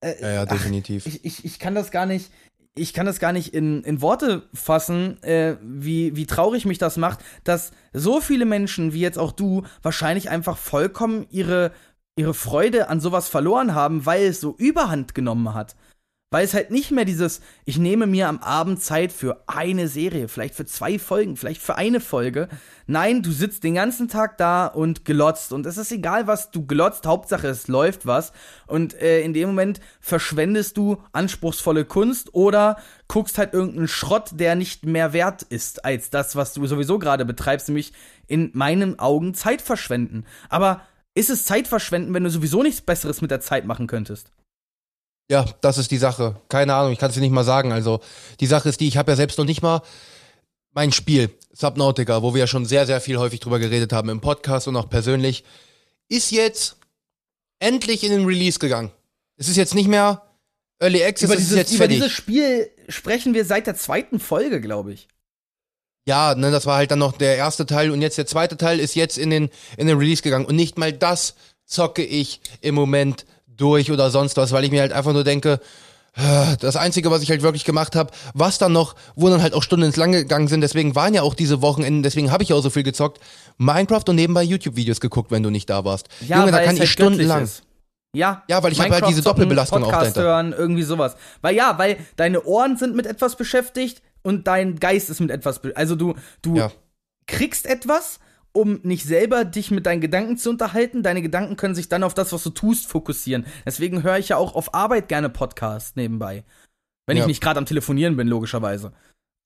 Äh, 0.00 0.22
ja, 0.22 0.30
ja, 0.30 0.46
definitiv. 0.46 1.02
Ach, 1.04 1.12
ich, 1.12 1.24
ich, 1.24 1.44
ich 1.44 1.58
kann 1.58 1.74
das 1.74 1.90
gar 1.90 2.06
nicht, 2.06 2.30
ich 2.76 2.94
kann 2.94 3.06
das 3.06 3.18
gar 3.18 3.32
nicht 3.32 3.54
in, 3.54 3.82
in 3.82 4.00
Worte 4.02 4.44
fassen, 4.54 5.20
äh, 5.24 5.56
wie, 5.62 6.14
wie 6.14 6.26
traurig 6.26 6.64
mich 6.64 6.78
das 6.78 6.96
macht, 6.96 7.18
dass 7.42 7.72
so 7.92 8.20
viele 8.20 8.44
Menschen 8.44 8.92
wie 8.92 9.00
jetzt 9.00 9.18
auch 9.18 9.32
du 9.32 9.64
wahrscheinlich 9.82 10.30
einfach 10.30 10.56
vollkommen 10.56 11.26
ihre, 11.28 11.72
ihre 12.18 12.34
Freude 12.34 12.88
an 12.88 13.00
sowas 13.00 13.28
verloren 13.28 13.74
haben, 13.74 14.04
weil 14.04 14.24
es 14.24 14.40
so 14.40 14.54
überhand 14.58 15.14
genommen 15.14 15.54
hat. 15.54 15.76
Weil 16.30 16.44
es 16.44 16.52
halt 16.52 16.70
nicht 16.70 16.90
mehr 16.90 17.06
dieses, 17.06 17.40
ich 17.64 17.78
nehme 17.78 18.06
mir 18.06 18.28
am 18.28 18.40
Abend 18.40 18.82
Zeit 18.82 19.12
für 19.12 19.44
eine 19.46 19.88
Serie, 19.88 20.28
vielleicht 20.28 20.54
für 20.54 20.66
zwei 20.66 20.98
Folgen, 20.98 21.38
vielleicht 21.38 21.62
für 21.62 21.76
eine 21.76 22.00
Folge. 22.00 22.48
Nein, 22.86 23.22
du 23.22 23.32
sitzt 23.32 23.64
den 23.64 23.76
ganzen 23.76 24.08
Tag 24.08 24.36
da 24.36 24.66
und 24.66 25.06
glotzt. 25.06 25.54
Und 25.54 25.64
es 25.64 25.78
ist 25.78 25.90
egal, 25.90 26.26
was 26.26 26.50
du 26.50 26.66
glotzt, 26.66 27.06
Hauptsache 27.06 27.48
es 27.48 27.66
läuft 27.66 28.04
was. 28.04 28.34
Und 28.66 28.92
äh, 29.00 29.22
in 29.22 29.32
dem 29.32 29.48
Moment 29.48 29.80
verschwendest 30.00 30.76
du 30.76 30.98
anspruchsvolle 31.12 31.86
Kunst 31.86 32.34
oder 32.34 32.76
guckst 33.06 33.38
halt 33.38 33.54
irgendeinen 33.54 33.88
Schrott, 33.88 34.32
der 34.34 34.54
nicht 34.54 34.84
mehr 34.84 35.14
wert 35.14 35.44
ist 35.44 35.86
als 35.86 36.10
das, 36.10 36.36
was 36.36 36.52
du 36.52 36.66
sowieso 36.66 36.98
gerade 36.98 37.24
betreibst, 37.24 37.68
nämlich 37.68 37.94
in 38.26 38.50
meinen 38.52 38.98
Augen 38.98 39.32
Zeit 39.32 39.62
verschwenden. 39.62 40.26
Aber 40.50 40.82
ist 41.18 41.30
es 41.30 41.44
Zeit 41.44 41.66
verschwenden, 41.66 42.14
wenn 42.14 42.24
du 42.24 42.30
sowieso 42.30 42.62
nichts 42.62 42.80
Besseres 42.80 43.20
mit 43.20 43.30
der 43.30 43.40
Zeit 43.40 43.64
machen 43.64 43.88
könntest? 43.88 44.30
Ja, 45.30 45.44
das 45.60 45.76
ist 45.76 45.90
die 45.90 45.98
Sache. 45.98 46.40
Keine 46.48 46.74
Ahnung, 46.74 46.92
ich 46.92 46.98
kann 46.98 47.10
es 47.10 47.14
dir 47.14 47.20
nicht 47.20 47.32
mal 47.32 47.44
sagen. 47.44 47.72
Also, 47.72 48.00
die 48.40 48.46
Sache 48.46 48.68
ist 48.68 48.80
die, 48.80 48.88
ich 48.88 48.96
habe 48.96 49.10
ja 49.10 49.16
selbst 49.16 49.36
noch 49.36 49.44
nicht 49.44 49.60
mal 49.60 49.82
mein 50.72 50.92
Spiel, 50.92 51.30
Subnautica, 51.52 52.22
wo 52.22 52.34
wir 52.34 52.40
ja 52.40 52.46
schon 52.46 52.66
sehr, 52.66 52.86
sehr 52.86 53.00
viel 53.00 53.18
häufig 53.18 53.40
drüber 53.40 53.58
geredet 53.58 53.92
haben 53.92 54.08
im 54.10 54.20
Podcast 54.20 54.68
und 54.68 54.76
auch 54.76 54.88
persönlich, 54.88 55.44
ist 56.08 56.30
jetzt 56.30 56.76
endlich 57.58 58.04
in 58.04 58.12
den 58.12 58.24
Release 58.24 58.58
gegangen. 58.58 58.92
Es 59.36 59.48
ist 59.48 59.56
jetzt 59.56 59.74
nicht 59.74 59.88
mehr 59.88 60.22
Early 60.78 61.02
Access, 61.02 61.28
über 61.28 61.34
es 61.34 61.40
dieses, 61.40 61.52
ist 61.52 61.58
jetzt 61.58 61.70
über 61.72 61.78
fertig. 61.78 61.96
dieses 61.96 62.12
Spiel 62.12 62.70
sprechen 62.88 63.34
wir 63.34 63.44
seit 63.44 63.66
der 63.66 63.74
zweiten 63.74 64.20
Folge, 64.20 64.60
glaube 64.60 64.92
ich. 64.92 65.08
Ja, 66.08 66.34
ne, 66.34 66.50
das 66.50 66.64
war 66.64 66.76
halt 66.76 66.90
dann 66.90 67.00
noch 67.00 67.12
der 67.12 67.36
erste 67.36 67.66
Teil 67.66 67.90
und 67.90 68.00
jetzt 68.00 68.16
der 68.16 68.24
zweite 68.24 68.56
Teil 68.56 68.80
ist 68.80 68.94
jetzt 68.94 69.18
in 69.18 69.28
den, 69.28 69.50
in 69.76 69.86
den 69.88 69.98
Release 69.98 70.22
gegangen 70.22 70.46
und 70.46 70.56
nicht 70.56 70.78
mal 70.78 70.90
das 70.90 71.34
zocke 71.66 72.02
ich 72.02 72.40
im 72.62 72.74
Moment 72.74 73.26
durch 73.46 73.92
oder 73.92 74.10
sonst 74.10 74.38
was, 74.38 74.52
weil 74.52 74.64
ich 74.64 74.70
mir 74.70 74.80
halt 74.80 74.94
einfach 74.94 75.12
nur 75.12 75.22
denke, 75.22 75.60
äh, 76.16 76.56
das 76.60 76.76
Einzige, 76.76 77.10
was 77.10 77.20
ich 77.20 77.28
halt 77.28 77.42
wirklich 77.42 77.66
gemacht 77.66 77.94
habe, 77.94 78.10
was 78.32 78.56
dann 78.56 78.72
noch, 78.72 78.94
wo 79.16 79.28
dann 79.28 79.42
halt 79.42 79.52
auch 79.52 79.62
Stunden 79.62 79.84
ins 79.84 79.96
Lange 79.96 80.16
gegangen 80.22 80.48
sind, 80.48 80.62
deswegen 80.62 80.94
waren 80.94 81.12
ja 81.12 81.20
auch 81.20 81.34
diese 81.34 81.60
Wochenenden, 81.60 82.02
deswegen 82.02 82.32
habe 82.32 82.42
ich 82.42 82.48
ja 82.48 82.56
auch 82.56 82.62
so 82.62 82.70
viel 82.70 82.84
gezockt, 82.84 83.20
Minecraft 83.58 84.04
und 84.08 84.16
nebenbei 84.16 84.44
YouTube-Videos 84.44 85.00
geguckt, 85.00 85.30
wenn 85.30 85.42
du 85.42 85.50
nicht 85.50 85.68
da 85.68 85.84
warst. 85.84 86.08
Ja, 86.26 86.38
Junge, 86.38 86.52
da 86.52 86.56
weil 86.56 86.64
kann 86.64 86.74
ich 86.76 86.80
halt 86.80 86.88
stundenlang. 86.88 87.44
ist. 87.44 87.64
Ja, 88.14 88.44
Ja, 88.48 88.62
weil 88.62 88.72
ich 88.72 88.80
habe 88.80 88.94
halt 88.94 89.06
diese 89.08 89.20
Doppelbelastung 89.20 89.84
auch 89.84 89.90
Podcast 89.90 90.16
dahinter. 90.16 90.22
hören, 90.22 90.54
irgendwie 90.56 90.84
sowas. 90.84 91.16
Weil 91.42 91.54
ja, 91.54 91.76
weil 91.76 91.98
deine 92.16 92.42
Ohren 92.44 92.78
sind 92.78 92.96
mit 92.96 93.04
etwas 93.04 93.36
beschäftigt 93.36 94.00
und 94.22 94.46
dein 94.46 94.76
Geist 94.80 95.10
ist 95.10 95.20
mit 95.20 95.30
etwas, 95.30 95.60
also 95.74 95.96
du, 95.96 96.14
du 96.42 96.56
Ja. 96.56 96.70
kriegst 97.26 97.66
etwas, 97.66 98.20
um 98.52 98.80
nicht 98.82 99.04
selber 99.04 99.44
dich 99.44 99.70
mit 99.70 99.86
deinen 99.86 100.00
Gedanken 100.00 100.36
zu 100.36 100.50
unterhalten. 100.50 101.02
Deine 101.02 101.22
Gedanken 101.22 101.56
können 101.56 101.74
sich 101.74 101.88
dann 101.88 102.02
auf 102.02 102.14
das, 102.14 102.32
was 102.32 102.42
du 102.42 102.50
tust, 102.50 102.86
fokussieren. 102.88 103.46
Deswegen 103.66 104.02
höre 104.02 104.18
ich 104.18 104.30
ja 104.30 104.36
auch 104.36 104.54
auf 104.54 104.74
Arbeit 104.74 105.08
gerne 105.08 105.28
Podcasts 105.28 105.96
nebenbei. 105.96 106.44
Wenn 107.06 107.16
Ja. 107.16 107.22
ich 107.22 107.28
nicht 107.28 107.42
gerade 107.42 107.58
am 107.58 107.66
Telefonieren 107.66 108.16
bin, 108.16 108.26
logischerweise. 108.28 108.92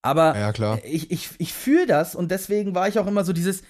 Aber 0.02 0.36
Ja, 0.38 0.52
klar. 0.52 0.78
ich, 0.84 1.10
ich, 1.10 1.30
ich 1.38 1.52
fühle 1.52 1.86
das 1.86 2.14
und 2.14 2.30
deswegen 2.30 2.74
war 2.74 2.88
ich 2.88 2.98
auch 2.98 3.06
immer 3.06 3.24
so 3.24 3.32
dieses, 3.32 3.62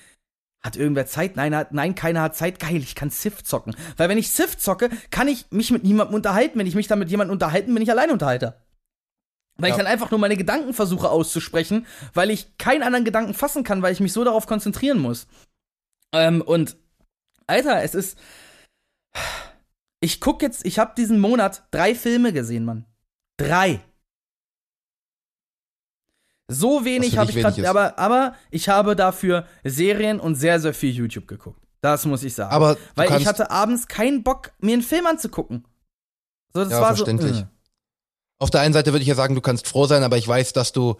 hat 0.63 0.77
irgendwer 0.77 1.07
Zeit? 1.07 1.35
Nein, 1.37 1.55
hat, 1.57 1.73
nein, 1.73 1.95
keiner 1.95 2.23
hat 2.23 2.37
Zeit. 2.37 2.61
Geil, 2.61 2.77
ich 2.77 2.95
kann 2.95 3.11
Civ 3.11 3.43
zocken. 3.43 3.75
Weil 3.97 4.09
wenn 4.09 4.19
ich 4.19 4.31
Civ 4.31 4.57
zocke, 4.59 4.91
kann 5.11 5.27
ich 5.29 5.47
mich 5.51 5.71
mit 5.73 5.83
niemandem 5.83 6.15
unterhalten. 6.15 6.59
Wenn 6.59 6.67
ich 6.69 6.77
mich 6.77 6.87
dann 6.87 7.01
mit 7.01 7.11
jemandem 7.11 7.33
unterhalten, 7.33 7.75
bin 7.75 7.83
ich 7.83 7.91
allein 7.91 8.11
Unterhalter. 8.11 8.63
Weil 9.63 9.71
Ja. 9.71 9.77
ich 9.77 9.83
dann 9.83 9.91
einfach 9.91 10.11
nur 10.11 10.21
meine 10.21 10.37
Gedanken 10.37 10.75
versuche 10.75 11.09
auszusprechen, 11.09 11.87
weil 12.15 12.31
ich 12.31 12.59
keinen 12.59 12.83
anderen 12.83 13.05
Gedanken 13.05 13.33
fassen 13.35 13.63
kann, 13.65 13.81
weil 13.81 13.93
ich 13.93 14.01
mich 14.01 14.13
so 14.13 14.25
darauf 14.25 14.47
konzentrieren 14.47 14.99
muss. 14.99 15.27
Ähm, 16.13 16.43
und, 16.43 16.77
Alter, 17.47 17.83
es 17.83 17.95
ist. 17.95 18.19
Ich 20.01 20.21
guck 20.21 20.43
jetzt, 20.43 20.67
ich 20.67 20.79
habe 20.81 20.95
diesen 20.97 21.21
Monat 21.21 21.63
drei 21.71 21.95
Filme 21.95 22.33
gesehen, 22.33 22.65
Mann. 22.65 22.85
Drei. 23.37 23.81
So 26.49 26.85
wenig 26.85 27.17
habe 27.17 27.31
ich 27.31 27.37
gerade, 27.37 27.69
aber, 27.71 27.99
aber 27.99 28.35
ich 28.51 28.69
habe 28.69 28.97
dafür 28.97 29.47
Serien 29.65 30.21
und 30.21 30.35
sehr, 30.35 30.61
sehr 30.61 30.75
viel 30.75 30.91
YouTube 30.91 31.27
geguckt. 31.27 31.61
Das 31.81 32.05
muss 32.05 32.23
ich 32.25 32.35
sagen. 32.35 32.53
Aber 32.53 32.77
Weil 32.95 33.19
ich 33.21 33.27
hatte 33.27 33.51
abends 33.51 33.89
keinen 33.89 34.23
Bock, 34.23 34.53
mir 34.59 34.75
einen 34.75 34.83
Film 34.83 35.07
anzugucken. 35.07 35.65
So, 36.53 36.63
das 36.65 36.73
Ja, 36.73 36.81
war 36.81 36.95
verständlich. 36.97 37.37
so. 37.37 37.43
äh. 37.43 37.47
Auf 38.43 38.51
der 38.51 38.61
einen 38.61 38.75
Seite 38.75 38.93
würde 38.93 39.03
ich 39.03 39.09
ja 39.09 39.15
sagen, 39.15 39.37
du 39.37 39.41
kannst 39.41 39.69
froh 39.69 39.87
sein, 39.87 40.03
aber 40.03 40.19
ich 40.19 40.27
weiß, 40.27 40.53
dass 40.53 40.73
du 40.73 40.97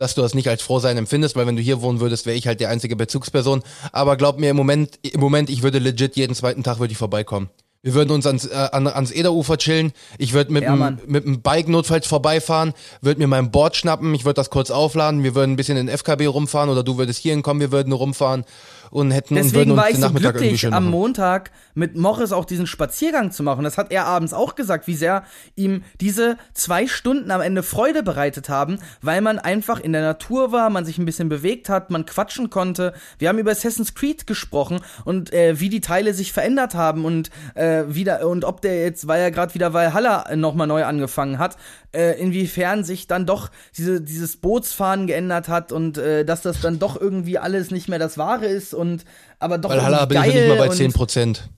dass 0.00 0.14
du 0.14 0.22
das 0.22 0.32
nicht 0.32 0.46
als 0.46 0.62
Frohsein 0.62 0.96
empfindest, 0.96 1.34
weil 1.34 1.44
wenn 1.48 1.56
du 1.56 1.62
hier 1.62 1.82
wohnen 1.82 1.98
würdest, 1.98 2.24
wäre 2.24 2.36
ich 2.36 2.46
halt 2.46 2.60
die 2.60 2.66
einzige 2.66 2.94
Bezugsperson. 2.94 3.64
Aber 3.90 4.16
glaub 4.16 4.38
mir, 4.38 4.50
im 4.50 4.56
Moment, 4.56 4.96
im 5.02 5.18
Moment, 5.18 5.50
ich 5.50 5.64
würde 5.64 5.80
legit 5.80 6.14
jeden 6.14 6.36
zweiten 6.36 6.62
Tag 6.62 6.78
würde 6.78 6.92
ich 6.92 6.98
vorbeikommen. 6.98 7.50
Wir 7.82 7.94
würden 7.94 8.12
uns 8.12 8.24
ans, 8.24 8.44
äh, 8.46 8.68
an, 8.72 8.86
ans 8.86 9.10
Ederufer 9.10 9.56
chillen. 9.56 9.92
Ich 10.18 10.32
würde 10.34 10.52
mit, 10.52 10.62
Ja, 10.62 10.74
mit 11.06 11.24
dem 11.24 11.42
Bike 11.42 11.68
notfalls 11.68 12.06
vorbeifahren, 12.06 12.74
würde 13.00 13.20
mir 13.20 13.26
mein 13.26 13.50
Board 13.50 13.76
schnappen, 13.76 14.14
ich 14.14 14.24
würde 14.24 14.34
das 14.34 14.50
kurz 14.50 14.70
aufladen, 14.70 15.24
wir 15.24 15.34
würden 15.34 15.52
ein 15.52 15.56
bisschen 15.56 15.76
in 15.76 15.88
FKB 15.88 16.26
rumfahren 16.26 16.70
oder 16.70 16.84
du 16.84 16.96
würdest 16.96 17.20
hier 17.20 17.32
hinkommen, 17.32 17.60
wir 17.60 17.72
würden 17.72 17.92
rumfahren 17.92 18.44
und 18.90 19.10
hätten 19.10 19.34
und 19.34 19.40
würden 19.40 19.52
Deswegen 19.52 19.70
uns 19.72 19.80
war 19.80 19.88
ich 19.88 19.96
den 19.96 20.00
so 20.02 20.06
Nachmittag 20.08 20.36
glücklich, 20.36 20.66
am 20.66 20.72
machen. 20.72 20.90
Montag 20.90 21.50
mit 21.74 21.96
Morris 21.96 22.32
auch 22.32 22.44
diesen 22.44 22.66
Spaziergang 22.66 23.30
zu 23.30 23.42
machen. 23.42 23.64
Das 23.64 23.78
hat 23.78 23.92
er 23.92 24.06
abends 24.06 24.32
auch 24.32 24.54
gesagt, 24.54 24.86
wie 24.86 24.94
sehr 24.94 25.24
ihm 25.56 25.82
diese 26.00 26.36
zwei 26.54 26.86
Stunden 26.86 27.30
am 27.30 27.40
Ende 27.40 27.62
Freude 27.62 28.02
bereitet 28.02 28.48
haben, 28.48 28.78
weil 29.02 29.20
man 29.20 29.38
einfach 29.38 29.80
in 29.80 29.92
der 29.92 30.02
Natur 30.02 30.52
war, 30.52 30.70
man 30.70 30.84
sich 30.84 30.98
ein 30.98 31.04
bisschen 31.04 31.28
bewegt 31.28 31.68
hat, 31.68 31.90
man 31.90 32.06
quatschen 32.06 32.50
konnte. 32.50 32.94
Wir 33.18 33.28
haben 33.28 33.38
über 33.38 33.50
Assassin's 33.50 33.94
Creed 33.94 34.26
gesprochen 34.26 34.80
und 35.04 35.32
äh, 35.32 35.60
wie 35.60 35.68
die 35.68 35.80
Teile 35.80 36.14
sich 36.14 36.32
verändert 36.32 36.74
haben 36.74 37.04
und 37.04 37.30
äh, 37.54 37.84
wieder 37.88 38.26
und 38.26 38.44
ob 38.44 38.60
der 38.60 38.82
jetzt, 38.82 39.06
weil 39.06 39.20
er 39.20 39.30
gerade 39.30 39.54
wieder 39.54 39.72
Valhalla 39.72 40.34
nochmal 40.36 40.66
neu 40.66 40.84
angefangen 40.84 41.38
hat, 41.38 41.56
äh, 41.94 42.20
inwiefern 42.20 42.84
sich 42.84 43.06
dann 43.06 43.24
doch 43.26 43.50
diese, 43.76 44.00
dieses 44.00 44.36
Bootsfahren 44.36 45.06
geändert 45.06 45.48
hat 45.48 45.72
und 45.72 45.96
äh, 45.98 46.24
dass 46.24 46.42
das 46.42 46.60
dann 46.60 46.78
doch 46.78 47.00
irgendwie 47.00 47.38
alles 47.38 47.70
nicht 47.70 47.88
mehr 47.88 47.98
das 47.98 48.18
Wahre 48.18 48.46
ist 48.46 48.74
und 48.74 49.04
aber 49.38 49.58
doch 49.58 49.70
Valhalla 49.70 50.04
bin 50.04 50.16
irgendwie 50.18 50.30
ich 50.30 50.34
ja 50.34 50.40
nicht 50.42 50.58
mal 50.58 50.66
bei 50.66 50.70
und- 50.70 50.76
10 50.76 50.92
Prozent. 50.92 51.48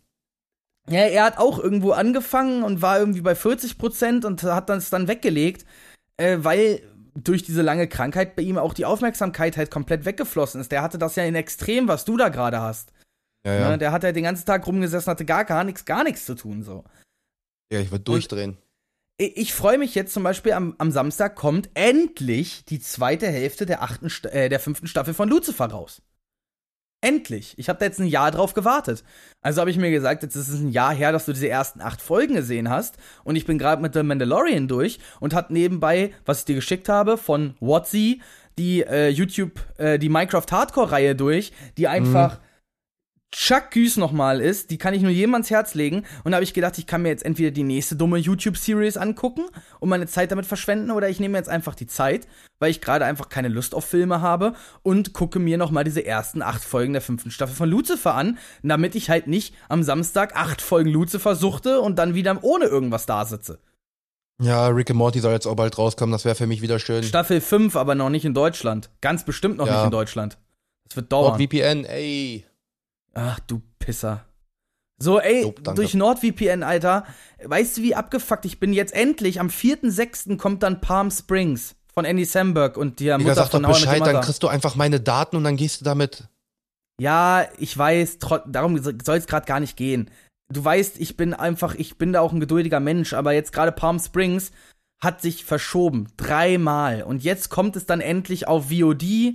ja, 0.88 1.00
er 1.00 1.24
hat 1.24 1.38
auch 1.38 1.58
irgendwo 1.58 1.92
angefangen 1.92 2.62
und 2.62 2.80
war 2.82 2.98
irgendwie 2.98 3.20
bei 3.22 3.34
40 3.34 3.76
Prozent 3.78 4.24
und 4.24 4.42
hat 4.42 4.68
das 4.68 4.90
dann 4.90 5.08
weggelegt, 5.08 5.64
äh, 6.16 6.38
weil 6.40 6.82
durch 7.14 7.42
diese 7.42 7.62
lange 7.62 7.88
Krankheit 7.88 8.36
bei 8.36 8.42
ihm 8.42 8.56
auch 8.56 8.72
die 8.72 8.84
Aufmerksamkeit 8.84 9.56
halt 9.56 9.70
komplett 9.70 10.04
weggeflossen 10.04 10.60
ist. 10.60 10.70
Der 10.70 10.80
hatte 10.82 10.96
das 10.96 11.16
ja 11.16 11.24
in 11.24 11.34
Extrem, 11.34 11.88
was 11.88 12.04
du 12.04 12.16
da 12.16 12.28
gerade 12.28 12.60
hast. 12.60 12.92
Ja, 13.44 13.54
ja. 13.54 13.68
Ne? 13.70 13.78
Der 13.78 13.90
hat 13.90 14.04
ja 14.04 14.12
den 14.12 14.22
ganzen 14.24 14.46
Tag 14.46 14.64
rumgesessen, 14.66 15.10
hatte 15.10 15.24
gar, 15.24 15.44
gar 15.44 15.64
nichts, 15.64 15.84
gar 15.84 16.04
nichts 16.04 16.24
zu 16.24 16.34
tun 16.36 16.62
so. 16.62 16.84
ja 17.72 17.80
ich 17.80 17.90
würde 17.90 18.04
durchdrehen. 18.04 18.58
Ich, 18.60 18.69
ich 19.20 19.52
freue 19.52 19.78
mich 19.78 19.94
jetzt 19.94 20.14
zum 20.14 20.22
Beispiel 20.22 20.52
am, 20.52 20.74
am 20.78 20.90
Samstag 20.90 21.36
kommt 21.36 21.68
endlich 21.74 22.64
die 22.64 22.80
zweite 22.80 23.26
Hälfte 23.26 23.66
der 23.66 23.82
achten, 23.82 24.08
äh, 24.28 24.48
der 24.48 24.60
fünften 24.60 24.86
Staffel 24.86 25.12
von 25.12 25.28
Lucifer 25.28 25.66
raus. 25.66 26.00
Endlich. 27.02 27.54
Ich 27.56 27.68
habe 27.68 27.78
da 27.78 27.86
jetzt 27.86 27.98
ein 27.98 28.06
Jahr 28.06 28.30
drauf 28.30 28.52
gewartet. 28.52 29.04
Also 29.40 29.60
habe 29.60 29.70
ich 29.70 29.78
mir 29.78 29.90
gesagt, 29.90 30.22
jetzt 30.22 30.36
ist 30.36 30.48
es 30.48 30.60
ein 30.60 30.70
Jahr 30.70 30.94
her, 30.94 31.12
dass 31.12 31.24
du 31.24 31.32
diese 31.32 31.48
ersten 31.48 31.80
acht 31.80 32.00
Folgen 32.00 32.34
gesehen 32.34 32.68
hast. 32.68 32.96
Und 33.24 33.36
ich 33.36 33.46
bin 33.46 33.58
gerade 33.58 33.80
mit 33.80 33.94
The 33.94 34.02
Mandalorian 34.02 34.68
durch 34.68 34.98
und 35.18 35.34
hat 35.34 35.50
nebenbei, 35.50 36.12
was 36.26 36.40
ich 36.40 36.44
dir 36.46 36.56
geschickt 36.56 36.88
habe, 36.88 37.16
von 37.16 37.54
Watsi, 37.60 38.20
die 38.58 38.82
äh, 38.82 39.08
YouTube, 39.08 39.60
äh, 39.78 39.98
die 39.98 40.10
Minecraft 40.10 40.46
Hardcore-Reihe 40.50 41.14
durch, 41.14 41.52
die 41.78 41.88
einfach 41.88 42.38
Chuck 43.32 43.70
Güß 43.70 43.96
nochmal 43.98 44.40
ist, 44.40 44.70
die 44.72 44.78
kann 44.78 44.92
ich 44.92 45.02
nur 45.02 45.12
jedem 45.12 45.34
ans 45.34 45.50
Herz 45.50 45.74
legen. 45.74 46.04
Und 46.24 46.32
da 46.32 46.36
habe 46.36 46.44
ich 46.44 46.52
gedacht, 46.52 46.78
ich 46.78 46.86
kann 46.88 47.02
mir 47.02 47.10
jetzt 47.10 47.24
entweder 47.24 47.52
die 47.52 47.62
nächste 47.62 47.94
dumme 47.94 48.18
YouTube-Series 48.18 48.96
angucken 48.96 49.42
und 49.78 49.88
meine 49.88 50.08
Zeit 50.08 50.32
damit 50.32 50.46
verschwenden, 50.46 50.90
oder 50.90 51.08
ich 51.08 51.20
nehme 51.20 51.38
jetzt 51.38 51.48
einfach 51.48 51.76
die 51.76 51.86
Zeit, 51.86 52.26
weil 52.58 52.72
ich 52.72 52.80
gerade 52.80 53.04
einfach 53.04 53.28
keine 53.28 53.46
Lust 53.46 53.74
auf 53.76 53.84
Filme 53.84 54.20
habe 54.20 54.54
und 54.82 55.12
gucke 55.12 55.38
mir 55.38 55.58
nochmal 55.58 55.84
diese 55.84 56.04
ersten 56.04 56.42
acht 56.42 56.64
Folgen 56.64 56.92
der 56.92 57.02
fünften 57.02 57.30
Staffel 57.30 57.54
von 57.54 57.68
Lucifer 57.70 58.14
an, 58.16 58.36
damit 58.64 58.96
ich 58.96 59.10
halt 59.10 59.28
nicht 59.28 59.54
am 59.68 59.84
Samstag 59.84 60.34
acht 60.34 60.60
Folgen 60.60 60.90
Lucifer 60.90 61.36
suchte 61.36 61.80
und 61.80 62.00
dann 62.00 62.14
wieder 62.14 62.36
ohne 62.42 62.64
irgendwas 62.64 63.06
da 63.06 63.24
sitze. 63.24 63.60
Ja, 64.42 64.66
Rick 64.68 64.90
and 64.90 64.98
Morty 64.98 65.20
soll 65.20 65.34
jetzt 65.34 65.46
auch 65.46 65.54
bald 65.54 65.78
rauskommen, 65.78 66.12
das 66.12 66.24
wäre 66.24 66.34
für 66.34 66.46
mich 66.48 66.62
wieder 66.62 66.80
schön. 66.80 67.04
Staffel 67.04 67.40
5 67.40 67.76
aber 67.76 67.94
noch 67.94 68.10
nicht 68.10 68.24
in 68.24 68.34
Deutschland. 68.34 68.90
Ganz 69.00 69.24
bestimmt 69.24 69.58
noch 69.58 69.66
Ja. 69.68 69.74
nicht 69.76 69.84
in 69.84 69.90
Deutschland. 69.92 70.38
Das 70.88 70.96
wird 70.96 71.12
dauern. 71.12 71.38
VPN, 71.38 71.84
ey. 71.84 72.44
Ach, 73.14 73.40
du 73.40 73.62
Pisser. 73.78 74.24
So, 75.02 75.18
ey, 75.18 75.54
danke. 75.62 75.80
durch 75.80 75.94
NordVPN, 75.94 76.62
Alter. 76.62 77.06
Weißt 77.42 77.78
du, 77.78 77.82
wie 77.82 77.94
abgefuckt 77.94 78.44
ich 78.44 78.60
bin? 78.60 78.72
Jetzt 78.72 78.92
endlich, 78.92 79.40
am 79.40 79.48
4.6. 79.48 80.36
kommt 80.36 80.62
dann 80.62 80.80
Palm 80.80 81.10
Springs 81.10 81.74
von 81.94 82.04
Andy 82.04 82.24
Samberg 82.24 82.76
und 82.76 83.00
der 83.00 83.16
Digga, 83.16 83.30
Mutter 83.30 83.34
sag 83.34 83.50
doch 83.50 83.52
von 83.52 83.66
How 83.66 83.80
Your 83.80 83.86
Bescheid, 83.86 84.06
dann 84.06 84.22
kriegst 84.22 84.42
du 84.42 84.48
einfach 84.48 84.74
meine 84.74 85.00
Daten 85.00 85.36
und 85.36 85.44
dann 85.44 85.56
gehst 85.56 85.80
du 85.80 85.84
damit. 85.84 86.28
Ja, 87.00 87.46
ich 87.56 87.76
weiß, 87.76 88.18
darum 88.46 88.78
soll 88.78 89.16
es 89.16 89.26
gerade 89.26 89.46
gar 89.46 89.58
nicht 89.58 89.76
gehen. 89.76 90.10
Du 90.52 90.62
weißt, 90.62 91.00
ich 91.00 91.16
bin 91.16 91.32
einfach, 91.32 91.74
ich 91.74 91.96
bin 91.96 92.12
da 92.12 92.20
auch 92.20 92.32
ein 92.32 92.40
geduldiger 92.40 92.80
Mensch, 92.80 93.14
aber 93.14 93.32
jetzt 93.32 93.52
gerade 93.52 93.72
Palm 93.72 93.98
Springs 93.98 94.50
hat 95.00 95.22
sich 95.22 95.46
verschoben. 95.46 96.08
Dreimal. 96.18 97.02
Und 97.04 97.24
jetzt 97.24 97.48
kommt 97.48 97.76
es 97.76 97.86
dann 97.86 98.02
endlich 98.02 98.46
auf 98.48 98.70
VOD, 98.70 99.34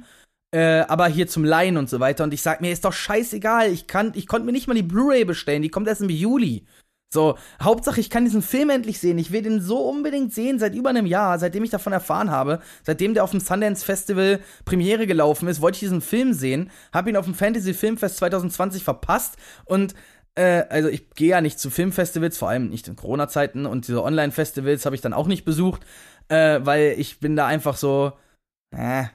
äh, 0.56 0.86
aber 0.88 1.08
hier 1.08 1.28
zum 1.28 1.44
Leihen 1.44 1.76
und 1.76 1.90
so 1.90 2.00
weiter. 2.00 2.24
Und 2.24 2.34
ich 2.34 2.42
sag 2.42 2.62
mir, 2.62 2.72
ist 2.72 2.86
doch 2.86 2.94
scheißegal. 2.94 3.70
Ich, 3.74 3.88
ich 4.14 4.28
konnte 4.28 4.46
mir 4.46 4.54
nicht 4.54 4.68
mal 4.68 4.74
die 4.74 4.84
Blu-ray 4.84 5.26
bestellen. 5.26 5.62
Die 5.62 5.70
kommt 5.70 5.90
erst 5.90 6.00
im 6.00 6.10
Juli. 6.10 6.66
So, 7.14 7.38
Hauptsache, 7.62 8.00
ich 8.00 8.10
kann 8.10 8.24
diesen 8.24 8.42
Film 8.42 8.70
endlich 8.70 9.00
sehen. 9.00 9.18
Ich 9.18 9.32
will 9.32 9.42
den 9.42 9.60
so 9.60 9.80
unbedingt 9.80 10.34
sehen 10.34 10.58
seit 10.58 10.74
über 10.74 10.92
einem 10.92 11.06
Jahr, 11.06 11.40
seitdem 11.40 11.66
ich 11.66 11.72
davon 11.72 11.92
erfahren 11.92 12.32
habe. 12.32 12.62
Seitdem 12.84 13.14
der 13.14 13.26
auf 13.26 13.32
dem 13.32 13.42
Sundance 13.42 13.84
Festival 13.84 14.40
Premiere 14.64 15.08
gelaufen 15.08 15.50
ist, 15.50 15.60
wollte 15.60 15.76
ich 15.76 15.82
diesen 15.82 16.00
Film 16.00 16.34
sehen. 16.34 16.72
Hab 16.94 17.08
ihn 17.08 17.18
auf 17.18 17.26
dem 17.26 17.36
Fantasy 17.36 17.74
Filmfest 17.74 18.16
2020 18.18 18.82
verpasst 18.82 19.36
und 19.66 19.94
äh, 20.36 20.64
also 20.70 20.88
ich 20.88 21.10
gehe 21.12 21.30
ja 21.30 21.42
nicht 21.42 21.60
zu 21.60 21.70
Filmfestivals, 21.70 22.38
vor 22.38 22.50
allem 22.50 22.70
nicht 22.70 22.88
in 22.88 22.96
Corona-Zeiten 22.96 23.66
und 23.66 23.88
diese 23.88 24.04
Online-Festivals 24.04 24.86
habe 24.86 24.96
ich 24.96 25.02
dann 25.02 25.14
auch 25.14 25.28
nicht 25.28 25.44
besucht, 25.44 25.82
äh, 26.30 26.60
weil 26.64 26.96
ich 26.98 27.20
bin 27.20 27.36
da 27.36 27.46
einfach 27.46 27.76
so, 27.76 28.14
äh, 28.72 29.06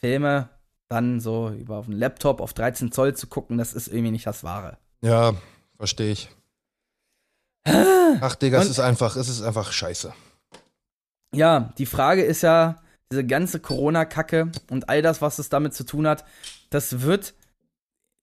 Filme 0.00 0.48
dann 0.88 1.20
so 1.20 1.50
über 1.50 1.76
auf 1.76 1.86
den 1.86 1.94
Laptop 1.96 2.40
auf 2.40 2.52
13 2.54 2.92
Zoll 2.92 3.14
zu 3.14 3.26
gucken, 3.26 3.58
das 3.58 3.74
ist 3.74 3.88
irgendwie 3.88 4.10
nicht 4.10 4.26
das 4.26 4.42
Wahre. 4.44 4.78
Ja, 5.02 5.34
verstehe 5.76 6.12
ich. 6.12 6.30
Ach, 7.66 8.34
Digga, 8.36 8.58
es 8.58 8.66
Und- 8.66 8.70
ist 8.72 8.80
einfach, 8.80 9.16
es 9.16 9.28
ist 9.28 9.42
einfach 9.42 9.70
scheiße. 9.72 10.12
Ja, 11.34 11.72
die 11.76 11.86
Frage 11.86 12.22
ist 12.22 12.42
ja, 12.42 12.80
diese 13.12 13.24
ganze 13.24 13.60
Corona-Kacke 13.60 14.50
und 14.70 14.88
all 14.88 15.02
das, 15.02 15.20
was 15.22 15.38
es 15.38 15.48
damit 15.50 15.74
zu 15.74 15.84
tun 15.84 16.06
hat, 16.06 16.24
das 16.70 17.02
wird 17.02 17.34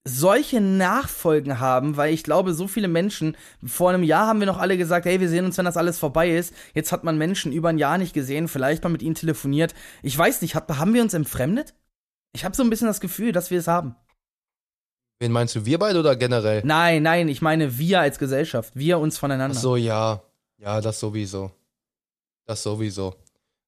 solche 0.08 0.60
Nachfolgen 0.60 1.58
haben, 1.58 1.96
weil 1.96 2.12
ich 2.14 2.22
glaube, 2.22 2.54
so 2.54 2.68
viele 2.68 2.86
Menschen, 2.86 3.36
vor 3.64 3.90
einem 3.90 4.04
Jahr 4.04 4.28
haben 4.28 4.38
wir 4.38 4.46
noch 4.46 4.58
alle 4.58 4.76
gesagt, 4.78 5.04
hey, 5.06 5.18
wir 5.20 5.28
sehen 5.28 5.44
uns, 5.44 5.58
wenn 5.58 5.64
das 5.64 5.76
alles 5.76 5.98
vorbei 5.98 6.30
ist. 6.36 6.54
Jetzt 6.74 6.92
hat 6.92 7.02
man 7.02 7.18
Menschen 7.18 7.52
über 7.52 7.68
ein 7.70 7.78
Jahr 7.78 7.98
nicht 7.98 8.12
gesehen, 8.12 8.46
vielleicht 8.46 8.84
mal 8.84 8.90
mit 8.90 9.02
ihnen 9.02 9.16
telefoniert. 9.16 9.74
Ich 10.02 10.16
weiß 10.16 10.42
nicht, 10.42 10.54
hat, 10.54 10.68
haben 10.68 10.94
wir 10.94 11.02
uns 11.02 11.14
entfremdet? 11.14 11.74
Ich 12.32 12.44
habe 12.44 12.54
so 12.54 12.62
ein 12.62 12.70
bisschen 12.70 12.86
das 12.86 13.00
Gefühl, 13.00 13.32
dass 13.32 13.50
wir 13.50 13.58
es 13.58 13.68
haben. 13.68 13.96
Wen 15.18 15.32
meinst 15.32 15.54
du, 15.54 15.64
wir 15.64 15.78
beide 15.78 16.00
oder 16.00 16.14
generell? 16.16 16.62
Nein, 16.64 17.02
nein, 17.02 17.28
ich 17.28 17.40
meine 17.40 17.78
wir 17.78 18.00
als 18.00 18.18
Gesellschaft, 18.18 18.72
wir 18.74 18.98
uns 18.98 19.16
Ach 19.16 19.20
voneinander. 19.20 19.58
so, 19.58 19.76
ja. 19.76 20.22
Ja, 20.58 20.80
das 20.80 21.00
sowieso. 21.00 21.50
Das 22.46 22.62
sowieso. 22.62 23.14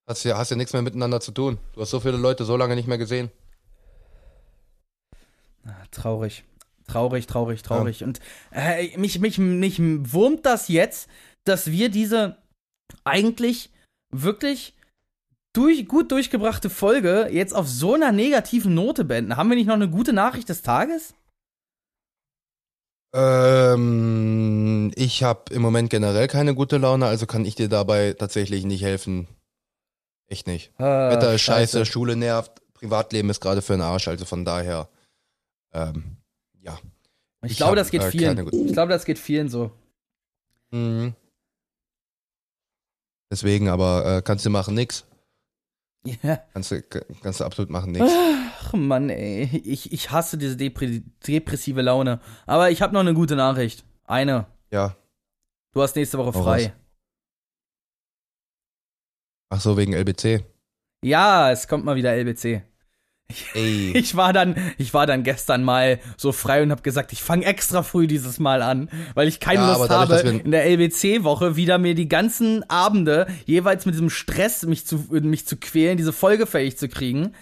Hast 0.06 0.24
ja, 0.24 0.38
hast 0.38 0.50
ja 0.50 0.56
nichts 0.56 0.72
mehr 0.72 0.82
miteinander 0.82 1.20
zu 1.20 1.32
tun. 1.32 1.58
Du 1.74 1.80
hast 1.80 1.90
so 1.90 2.00
viele 2.00 2.16
Leute 2.16 2.44
so 2.44 2.56
lange 2.56 2.74
nicht 2.74 2.88
mehr 2.88 2.98
gesehen. 2.98 3.30
Traurig. 5.90 6.44
Traurig, 6.86 7.26
traurig, 7.26 7.62
traurig. 7.62 8.02
Und 8.04 8.20
äh, 8.50 8.96
mich, 8.96 9.18
mich, 9.20 9.38
mich 9.38 9.78
wurmt 9.80 10.46
das 10.46 10.68
jetzt, 10.68 11.08
dass 11.44 11.70
wir 11.70 11.90
diese 11.90 12.38
eigentlich 13.04 13.70
wirklich 14.10 14.74
durch, 15.58 15.88
gut 15.88 16.12
durchgebrachte 16.12 16.70
Folge 16.70 17.28
jetzt 17.32 17.54
auf 17.54 17.68
so 17.68 17.94
einer 17.94 18.12
negativen 18.12 18.74
Note 18.74 19.04
beenden. 19.04 19.36
Haben 19.36 19.50
wir 19.50 19.56
nicht 19.56 19.66
noch 19.66 19.74
eine 19.74 19.90
gute 19.90 20.12
Nachricht 20.12 20.48
des 20.48 20.62
Tages? 20.62 21.14
Ähm, 23.12 24.92
ich 24.94 25.22
habe 25.24 25.52
im 25.52 25.62
Moment 25.62 25.90
generell 25.90 26.28
keine 26.28 26.54
gute 26.54 26.76
Laune, 26.76 27.06
also 27.06 27.26
kann 27.26 27.44
ich 27.44 27.56
dir 27.56 27.68
dabei 27.68 28.12
tatsächlich 28.12 28.64
nicht 28.64 28.82
helfen. 28.82 29.26
Echt 30.28 30.46
nicht. 30.46 30.72
Äh, 30.78 30.84
Wetter 30.84 31.34
ist 31.34 31.40
scheiße, 31.40 31.86
Schule 31.86 32.14
nervt, 32.14 32.52
Privatleben 32.74 33.30
ist 33.30 33.40
gerade 33.40 33.62
für 33.62 33.72
den 33.72 33.82
Arsch, 33.82 34.06
also 34.06 34.26
von 34.26 34.44
daher, 34.44 34.88
ähm, 35.72 36.18
ja. 36.60 36.78
Ich, 37.42 37.52
ich 37.52 37.56
glaube, 37.56 37.70
hab, 37.70 37.76
das 37.78 37.90
geht 37.90 38.02
äh, 38.02 38.10
vielen. 38.10 38.66
Ich 38.66 38.72
glaube, 38.74 38.92
das 38.92 39.04
geht 39.04 39.18
vielen 39.18 39.48
so. 39.48 39.72
Mhm. 40.70 41.14
Deswegen, 43.30 43.68
aber 43.68 44.18
äh, 44.18 44.22
kannst 44.22 44.44
du 44.46 44.50
machen 44.50 44.74
nix. 44.74 45.04
Ja. 46.22 46.40
Kannst 46.52 46.70
du, 46.70 46.82
kannst 47.22 47.40
du 47.40 47.44
absolut 47.44 47.70
machen 47.70 47.92
nix. 47.92 48.04
Ach 48.60 48.72
Mann, 48.72 49.10
ey. 49.10 49.44
Ich, 49.64 49.92
ich 49.92 50.10
hasse 50.10 50.38
diese 50.38 50.56
Depre 50.56 51.02
depressive 51.26 51.82
Laune. 51.82 52.20
Aber 52.46 52.70
ich 52.70 52.82
habe 52.82 52.94
noch 52.94 53.00
eine 53.00 53.14
gute 53.14 53.36
Nachricht. 53.36 53.84
Eine. 54.04 54.46
Ja. 54.70 54.96
Du 55.74 55.82
hast 55.82 55.96
nächste 55.96 56.18
Woche 56.18 56.32
frei. 56.32 56.72
Ach 59.50 59.60
so, 59.60 59.76
wegen 59.76 59.94
LBC. 59.94 60.44
Ja, 61.02 61.50
es 61.50 61.68
kommt 61.68 61.84
mal 61.84 61.96
wieder 61.96 62.14
LBC. 62.14 62.62
Ey. 63.54 63.92
Ich 63.94 64.16
war 64.16 64.32
dann, 64.32 64.56
ich 64.78 64.94
war 64.94 65.06
dann 65.06 65.22
gestern 65.22 65.62
mal 65.64 66.00
so 66.16 66.32
frei 66.32 66.62
und 66.62 66.70
habe 66.70 66.82
gesagt, 66.82 67.12
ich 67.12 67.22
fange 67.22 67.44
extra 67.44 67.82
früh 67.82 68.06
dieses 68.06 68.38
Mal 68.38 68.62
an, 68.62 68.88
weil 69.14 69.28
ich 69.28 69.38
keine 69.40 69.60
Ja, 69.60 69.76
Lust 69.76 69.90
dadurch, 69.90 70.24
habe, 70.24 70.38
in 70.38 70.50
der 70.50 70.64
LBC-Woche 70.66 71.56
wieder 71.56 71.78
mir 71.78 71.94
die 71.94 72.08
ganzen 72.08 72.68
Abende 72.70 73.26
jeweils 73.44 73.84
mit 73.86 73.94
diesem 73.94 74.10
Stress 74.10 74.64
mich 74.64 74.86
zu, 74.86 75.06
mich 75.10 75.46
zu 75.46 75.56
quälen, 75.56 75.96
diese 75.98 76.12
Folge 76.12 76.46
fähig 76.46 76.78
zu 76.78 76.88
kriegen, 76.88 77.34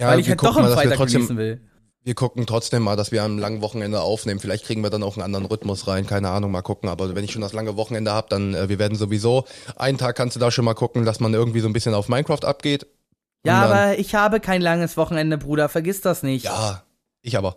Ja, 0.00 0.08
weil 0.08 0.20
ich 0.20 0.28
halt 0.28 0.42
doch 0.42 0.56
am 0.56 0.62
mal, 0.62 0.70
Freitag 0.70 0.96
trotzdem, 0.96 1.26
genießen 1.26 1.36
will. 1.36 1.60
wir 2.04 2.14
gucken 2.14 2.46
trotzdem 2.46 2.82
mal, 2.84 2.96
dass 2.96 3.12
wir 3.12 3.22
am 3.24 3.38
langen 3.38 3.60
Wochenende 3.60 4.00
aufnehmen. 4.00 4.40
Vielleicht 4.40 4.64
kriegen 4.64 4.82
wir 4.82 4.90
dann 4.90 5.02
auch 5.02 5.16
einen 5.16 5.24
anderen 5.24 5.46
Rhythmus 5.46 5.86
rein, 5.88 6.06
keine 6.06 6.30
Ahnung, 6.30 6.50
mal 6.52 6.62
gucken. 6.62 6.88
Aber 6.88 7.14
wenn 7.14 7.24
ich 7.24 7.32
schon 7.32 7.42
das 7.42 7.52
lange 7.52 7.76
Wochenende 7.76 8.12
habe, 8.12 8.28
dann 8.30 8.54
äh, 8.54 8.68
wir 8.68 8.78
werden 8.78 8.96
sowieso, 8.96 9.44
einen 9.76 9.98
Tag 9.98 10.16
kannst 10.16 10.36
du 10.36 10.40
da 10.40 10.50
schon 10.50 10.64
mal 10.64 10.74
gucken, 10.74 11.04
dass 11.04 11.20
man 11.20 11.34
irgendwie 11.34 11.60
so 11.60 11.66
ein 11.68 11.72
bisschen 11.72 11.94
auf 11.94 12.08
Minecraft 12.08 12.44
abgeht. 12.44 12.86
Ja, 13.44 13.62
dann- 13.62 13.70
aber 13.72 13.98
ich 13.98 14.14
habe 14.14 14.40
kein 14.40 14.60
langes 14.60 14.96
Wochenende, 14.96 15.38
Bruder, 15.38 15.68
vergiss 15.68 16.00
das 16.00 16.22
nicht. 16.22 16.44
Ja, 16.44 16.82
ich 17.22 17.36
aber. 17.38 17.56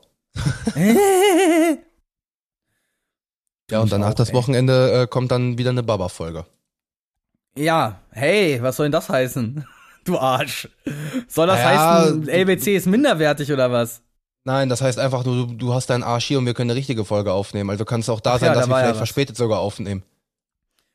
ja, 0.76 0.84
Ja, 3.72 3.80
und 3.80 3.92
danach 3.92 4.10
auch, 4.10 4.14
das. 4.16 4.34
Wochenende 4.34 5.04
äh, 5.04 5.08
kommt 5.08 5.32
dann 5.32 5.58
wieder 5.58 5.70
eine 5.70 5.84
Baba-Folge. 5.84 6.46
Ja, 7.56 8.02
hey, 8.12 8.62
was 8.62 8.76
soll 8.78 8.86
denn 8.86 8.92
das 8.92 9.10
heißen? 9.10 9.66
Du 10.04 10.18
Arsch. 10.18 10.68
Soll 11.28 11.46
das 11.46 11.60
Ja, 11.60 12.02
heißen, 12.06 12.28
LBC 12.28 12.76
ist 12.76 12.88
minderwertig 12.88 13.52
oder 13.54 13.72
was? 13.72 14.02
Nein, 14.46 14.68
das 14.68 14.82
heißt 14.82 14.98
einfach, 14.98 15.24
du, 15.24 15.46
du 15.46 15.76
hast 15.76 15.92
deinen 15.92 16.02
Arsch 16.02 16.26
hier 16.26 16.40
und 16.40 16.48
wir 16.48 16.56
können 16.56 16.72
eine 16.72 16.78
richtige 16.80 17.06
Folge 17.06 17.32
aufnehmen. 17.34 17.70
Also 17.70 17.86
kann 17.86 18.00
es 18.00 18.10
auch 18.10 18.20
da 18.20 18.34
Ach 18.34 18.40
sein, 18.40 18.48
ja, 18.48 18.54
dass 18.56 18.66
da 18.66 18.72
wir 18.72 18.78
ja 18.78 18.80
vielleicht 18.80 18.92
was. 18.94 18.98
verspätet 18.98 19.38
sogar 19.38 19.60
aufnehmen. 19.60 20.02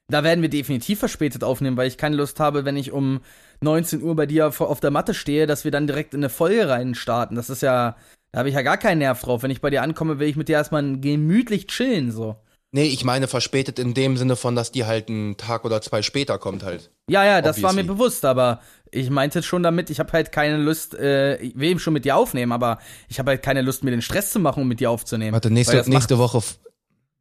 Da 0.08 0.22
werden 0.22 0.42
wir 0.42 0.48
definitiv 0.48 1.00
verspätet 1.00 1.42
aufnehmen, 1.42 1.76
weil 1.76 1.88
ich 1.88 1.98
keine 1.98 2.16
Lust 2.16 2.38
habe, 2.38 2.64
wenn 2.64 2.76
ich 2.76 2.92
um 2.92 3.20
19 3.60 4.02
Uhr 4.02 4.14
bei 4.14 4.26
dir 4.26 4.46
auf, 4.46 4.80
der 4.80 4.90
Matte 4.90 5.14
stehe, 5.14 5.46
dass 5.46 5.64
wir 5.64 5.70
dann 5.70 5.86
direkt 5.86 6.14
in 6.14 6.20
eine 6.20 6.28
Folge 6.28 6.68
rein 6.68 6.94
starten. 6.94 7.34
Das 7.34 7.50
ist 7.50 7.62
ja, 7.62 7.96
da 8.32 8.38
habe 8.38 8.48
ich 8.48 8.54
ja 8.54 8.62
gar 8.62 8.76
keinen 8.76 8.98
Nerv 8.98 9.20
drauf. 9.20 9.42
Wenn 9.42 9.50
ich 9.50 9.60
bei 9.60 9.70
dir 9.70 9.82
ankomme, 9.82 10.18
will 10.18 10.28
ich 10.28 10.36
mit 10.36 10.48
dir 10.48 10.54
erstmal 10.54 11.00
gemütlich 11.00 11.66
chillen, 11.66 12.12
so. 12.12 12.36
Nee, 12.72 12.88
ich 12.88 13.04
meine 13.04 13.26
verspätet 13.26 13.78
in 13.78 13.94
dem 13.94 14.16
Sinne 14.16 14.36
von, 14.36 14.54
dass 14.54 14.70
die 14.70 14.84
halt 14.84 15.08
einen 15.08 15.36
Tag 15.36 15.64
oder 15.64 15.80
zwei 15.80 16.02
später 16.02 16.38
kommt 16.38 16.62
halt. 16.62 16.90
Ja, 17.08 17.24
ja, 17.24 17.40
das 17.40 17.62
war 17.62 17.72
mir 17.72 17.80
Obviously. 17.80 17.96
bewusst, 17.96 18.24
aber 18.24 18.60
ich 18.90 19.08
meinte 19.08 19.42
schon 19.42 19.62
damit, 19.62 19.88
ich 19.88 19.98
habe 19.98 20.12
halt 20.12 20.30
keine 20.30 20.58
Lust, 20.58 20.94
äh, 20.94 21.36
ich 21.38 21.56
will 21.56 21.70
eben 21.70 21.80
schon 21.80 21.94
mit 21.94 22.04
dir 22.04 22.16
aufnehmen, 22.16 22.52
aber 22.52 22.78
ich 23.08 23.18
habe 23.18 23.30
halt 23.30 23.42
keine 23.42 23.62
Lust, 23.62 23.82
mir 23.84 23.92
den 23.92 24.02
Stress 24.02 24.30
zu 24.30 24.40
machen, 24.40 24.62
um 24.62 24.68
mit 24.68 24.80
dir 24.80 24.90
aufzunehmen. 24.90 25.32
Warte, 25.32 25.50
nächste, 25.50 25.88
nächste 25.88 26.18
Woche. 26.18 26.42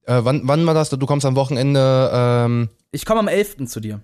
Äh, 0.05 0.19
wann, 0.23 0.41
wann 0.45 0.65
war 0.65 0.73
das? 0.73 0.89
Du 0.89 1.05
kommst 1.05 1.25
am 1.25 1.35
Wochenende, 1.35 2.09
ähm, 2.13 2.69
Ich 2.91 3.05
komme 3.05 3.19
am 3.19 3.27
11. 3.27 3.65
zu 3.67 3.79
dir. 3.79 4.01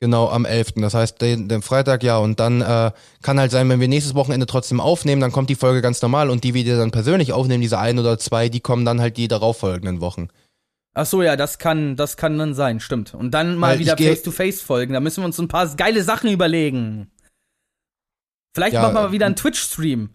genau, 0.00 0.28
am 0.28 0.44
11. 0.44 0.72
Das 0.76 0.94
heißt, 0.94 1.20
den, 1.20 1.48
den 1.48 1.62
Freitag, 1.62 2.02
ja. 2.02 2.18
Und 2.18 2.40
dann 2.40 2.60
äh, 2.62 2.92
kann 3.22 3.38
halt 3.38 3.50
sein, 3.50 3.68
wenn 3.68 3.80
wir 3.80 3.88
nächstes 3.88 4.14
Wochenende 4.14 4.46
trotzdem 4.46 4.80
aufnehmen, 4.80 5.20
dann 5.20 5.32
kommt 5.32 5.50
die 5.50 5.54
Folge 5.54 5.82
ganz 5.82 6.00
normal. 6.02 6.30
Und 6.30 6.44
die, 6.44 6.52
die 6.52 6.64
wir 6.66 6.76
dann 6.78 6.90
persönlich 6.90 7.32
aufnehmen, 7.32 7.60
diese 7.62 7.78
ein 7.78 7.98
oder 7.98 8.18
zwei, 8.18 8.48
die 8.48 8.60
kommen 8.60 8.84
dann 8.84 9.00
halt 9.00 9.16
die 9.16 9.28
darauffolgenden 9.28 10.00
Wochen. 10.00 10.28
Ach 10.94 11.04
so, 11.04 11.22
ja, 11.22 11.36
das 11.36 11.58
kann, 11.58 11.94
das 11.96 12.16
kann 12.16 12.38
dann 12.38 12.54
sein, 12.54 12.80
stimmt. 12.80 13.12
Und 13.12 13.32
dann 13.32 13.56
mal 13.58 13.72
Weil 13.72 13.80
wieder 13.80 13.96
geh- 13.96 14.08
Face-to-Face 14.08 14.62
folgen. 14.62 14.94
Da 14.94 15.00
müssen 15.00 15.20
wir 15.22 15.26
uns 15.26 15.38
ein 15.38 15.48
paar 15.48 15.66
geile 15.76 16.02
Sachen 16.02 16.30
überlegen. 16.30 17.10
Vielleicht 18.54 18.72
Ja, 18.74 18.80
machen 18.82 18.94
wir 18.94 19.02
mal 19.02 19.08
äh, 19.10 19.12
wieder 19.12 19.26
einen 19.26 19.36
Twitch-Stream. 19.36 20.08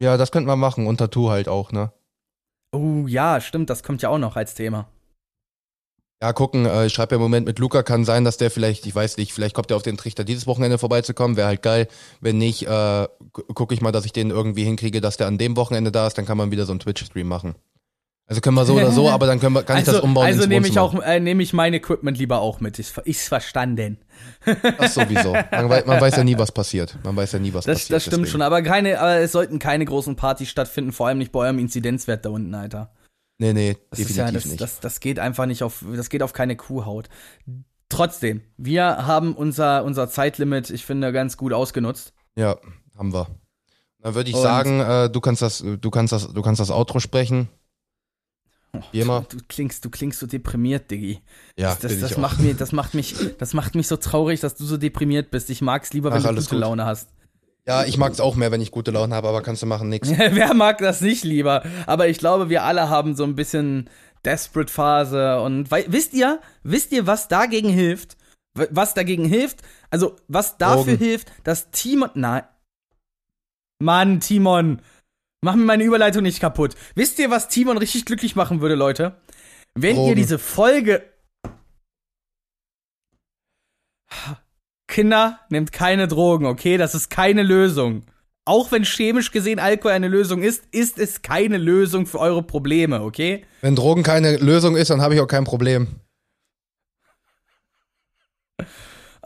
Ja, 0.00 0.16
das 0.16 0.32
könnten 0.32 0.48
wir 0.48 0.56
machen. 0.56 0.88
Und 0.88 0.96
Tattoo 0.96 1.30
halt 1.30 1.48
auch, 1.48 1.70
ne? 1.70 1.92
Oh 2.74 3.06
ja, 3.06 3.40
stimmt, 3.40 3.68
das 3.70 3.82
kommt 3.82 4.02
ja 4.02 4.08
auch 4.08 4.18
noch 4.18 4.36
als 4.36 4.54
Thema. 4.54 4.88
Ja, 6.22 6.32
gucken, 6.32 6.66
äh, 6.66 6.86
ich 6.86 6.92
schreibe 6.92 7.14
ja 7.14 7.16
im 7.16 7.22
Moment 7.22 7.46
mit 7.46 7.58
Luca, 7.58 7.82
kann 7.82 8.04
sein, 8.04 8.24
dass 8.24 8.36
der 8.36 8.50
vielleicht, 8.50 8.86
ich 8.86 8.94
weiß 8.94 9.16
nicht, 9.16 9.32
vielleicht 9.32 9.56
kommt 9.56 9.70
er 9.72 9.76
auf 9.76 9.82
den 9.82 9.96
Trichter, 9.96 10.22
dieses 10.22 10.46
Wochenende 10.46 10.78
vorbeizukommen, 10.78 11.36
wäre 11.36 11.48
halt 11.48 11.62
geil. 11.62 11.88
Wenn 12.20 12.38
nicht, 12.38 12.62
äh, 12.62 13.08
gu- 13.32 13.42
gucke 13.54 13.74
ich 13.74 13.80
mal, 13.80 13.90
dass 13.90 14.04
ich 14.04 14.12
den 14.12 14.30
irgendwie 14.30 14.62
hinkriege, 14.64 15.00
dass 15.00 15.16
der 15.16 15.26
an 15.26 15.36
dem 15.38 15.56
Wochenende 15.56 15.90
da 15.90 16.06
ist, 16.06 16.16
dann 16.16 16.24
kann 16.24 16.38
man 16.38 16.52
wieder 16.52 16.64
so 16.64 16.72
einen 16.72 16.78
Twitch-Stream 16.80 17.26
machen. 17.26 17.56
Also 18.26 18.40
können 18.40 18.56
wir 18.56 18.64
so 18.64 18.74
oder 18.74 18.92
so, 18.92 19.10
aber 19.10 19.26
dann 19.26 19.40
können 19.40 19.54
wir, 19.54 19.62
kann 19.62 19.76
ich 19.78 19.80
also 19.86 19.92
das 19.92 20.00
umbauen 20.02 20.26
also 20.26 20.46
nehme 20.46 20.66
ich 20.68 20.78
auch, 20.78 20.94
äh, 21.02 21.20
nehme 21.20 21.42
ich 21.42 21.52
mein 21.52 21.74
Equipment 21.74 22.16
lieber 22.18 22.40
auch 22.40 22.60
mit. 22.60 22.78
Ist, 22.78 22.96
ist 22.98 23.28
verstanden. 23.28 23.98
Das 24.78 24.94
sowieso. 24.94 25.32
Man, 25.32 25.68
man 25.68 26.00
weiß 26.00 26.16
ja 26.16 26.24
nie, 26.24 26.38
was 26.38 26.52
passiert. 26.52 26.96
Man 27.04 27.16
weiß 27.16 27.32
ja 27.32 27.38
nie, 27.38 27.52
was 27.52 27.64
Das, 27.66 27.80
passiert. 27.80 27.96
das 27.96 28.02
stimmt 28.04 28.12
deswegen. 28.22 28.30
schon, 28.32 28.42
aber 28.42 28.62
keine, 28.62 29.00
aber 29.00 29.16
es 29.18 29.32
sollten 29.32 29.58
keine 29.58 29.84
großen 29.84 30.16
Partys 30.16 30.48
stattfinden, 30.48 30.92
vor 30.92 31.08
allem 31.08 31.18
nicht 31.18 31.32
bei 31.32 31.40
eurem 31.40 31.58
Inzidenzwert 31.58 32.24
da 32.24 32.30
unten, 32.30 32.54
Alter. 32.54 32.92
Nee, 33.38 33.52
nee, 33.54 33.76
Das 33.90 33.98
definitiv 33.98 34.16
ja, 34.26 34.30
das, 34.30 34.44
nicht. 34.46 34.60
Das, 34.60 34.80
das 34.80 35.00
geht 35.00 35.18
einfach 35.18 35.46
nicht 35.46 35.62
auf, 35.64 35.84
das 35.96 36.08
geht 36.08 36.22
auf 36.22 36.32
keine 36.32 36.54
Kuhhaut. 36.56 37.08
trotzdem, 37.88 38.40
wir 38.56 38.84
haben 39.06 39.34
unser, 39.34 39.84
unser 39.84 40.08
Zeitlimit, 40.08 40.70
ich 40.70 40.86
finde, 40.86 41.12
ganz 41.12 41.36
gut 41.36 41.52
ausgenutzt. 41.52 42.12
Ja, 42.36 42.56
haben 42.96 43.12
wir. 43.12 43.26
Dann 44.00 44.14
würde 44.14 44.30
ich 44.30 44.36
Und- 44.36 44.42
sagen, 44.42 44.80
äh, 44.80 45.10
du 45.10 45.20
kannst 45.20 45.42
das, 45.42 45.58
du 45.80 45.90
kannst 45.90 46.12
das, 46.12 46.32
du 46.32 46.40
kannst 46.42 46.60
das 46.60 46.70
Outro 46.70 47.00
sprechen. 47.00 47.48
Wie 48.90 49.00
immer. 49.00 49.26
Du 49.28 49.36
klingst, 49.48 49.84
du 49.84 49.90
klingst 49.90 50.18
so 50.20 50.26
deprimiert, 50.26 50.90
Diggi. 50.90 51.20
Ja, 51.58 51.74
Das, 51.74 51.92
bin 51.92 52.00
das 52.00 52.14
auch. 52.14 52.18
macht 52.18 52.40
mir, 52.40 52.54
das 52.54 52.72
macht 52.72 52.94
mich, 52.94 53.14
das 53.38 53.52
macht 53.52 53.74
mich 53.74 53.86
so 53.86 53.96
traurig, 53.96 54.40
dass 54.40 54.54
du 54.54 54.64
so 54.64 54.76
deprimiert 54.78 55.30
bist. 55.30 55.50
Ich 55.50 55.60
mag's 55.60 55.92
lieber, 55.92 56.10
wenn 56.10 56.22
Ach, 56.24 56.28
du 56.30 56.36
gute 56.36 56.48
gut. 56.50 56.58
Laune 56.58 56.86
hast. 56.86 57.10
Ja, 57.66 57.84
ich 57.84 57.96
mag's 57.98 58.18
auch 58.18 58.34
mehr, 58.34 58.50
wenn 58.50 58.60
ich 58.62 58.70
gute 58.70 58.90
Laune 58.90 59.14
habe, 59.14 59.28
aber 59.28 59.42
kannst 59.42 59.62
du 59.62 59.66
machen, 59.66 59.88
nix. 59.88 60.08
Wer 60.16 60.54
mag 60.54 60.78
das 60.78 61.00
nicht 61.00 61.22
lieber? 61.24 61.62
Aber 61.86 62.08
ich 62.08 62.18
glaube, 62.18 62.48
wir 62.48 62.64
alle 62.64 62.88
haben 62.88 63.14
so 63.14 63.24
ein 63.24 63.36
bisschen 63.36 63.88
Desperate 64.24 64.72
Phase 64.72 65.40
und 65.40 65.70
wei- 65.70 65.84
wisst 65.88 66.14
ihr, 66.14 66.40
wisst 66.62 66.92
ihr, 66.92 67.06
was 67.06 67.28
dagegen 67.28 67.68
hilft? 67.68 68.16
Was 68.54 68.94
dagegen 68.94 69.24
hilft? 69.26 69.60
Also, 69.90 70.16
was 70.28 70.56
dafür 70.58 70.94
Drogen. 70.96 70.98
hilft, 70.98 71.32
dass 71.44 71.70
Timon, 71.70 72.10
nein. 72.14 72.42
Mann, 73.80 74.20
Timon, 74.20 74.80
mach 75.42 75.54
mir 75.54 75.64
meine 75.64 75.84
Überleitung 75.84 76.22
nicht 76.22 76.40
kaputt. 76.40 76.74
Wisst 76.94 77.18
ihr, 77.18 77.30
was 77.30 77.48
Timon 77.48 77.76
richtig 77.76 78.06
glücklich 78.06 78.34
machen 78.34 78.60
würde, 78.60 78.74
Leute? 78.74 79.20
Wenn 79.74 79.96
ihr 79.96 80.02
Drogen. 80.02 80.16
diese 80.16 80.38
Folge 80.38 81.02
Kinder, 84.86 85.40
nehmt 85.48 85.72
keine 85.72 86.06
Drogen, 86.06 86.44
okay? 86.46 86.76
Das 86.76 86.94
ist 86.94 87.08
keine 87.08 87.42
Lösung. 87.42 88.04
Auch 88.44 88.72
wenn 88.72 88.84
chemisch 88.84 89.30
gesehen 89.30 89.58
Alkohol 89.58 89.92
eine 89.92 90.08
Lösung 90.08 90.42
ist, 90.42 90.64
ist 90.70 90.98
es 90.98 91.22
keine 91.22 91.56
Lösung 91.56 92.06
für 92.06 92.18
eure 92.18 92.42
Probleme, 92.42 93.00
okay? 93.00 93.46
Wenn 93.62 93.76
Drogen 93.76 94.02
keine 94.02 94.36
Lösung 94.36 94.76
ist, 94.76 94.90
dann 94.90 95.00
habe 95.00 95.14
ich 95.14 95.20
auch 95.20 95.28
kein 95.28 95.44
Problem. 95.44 95.88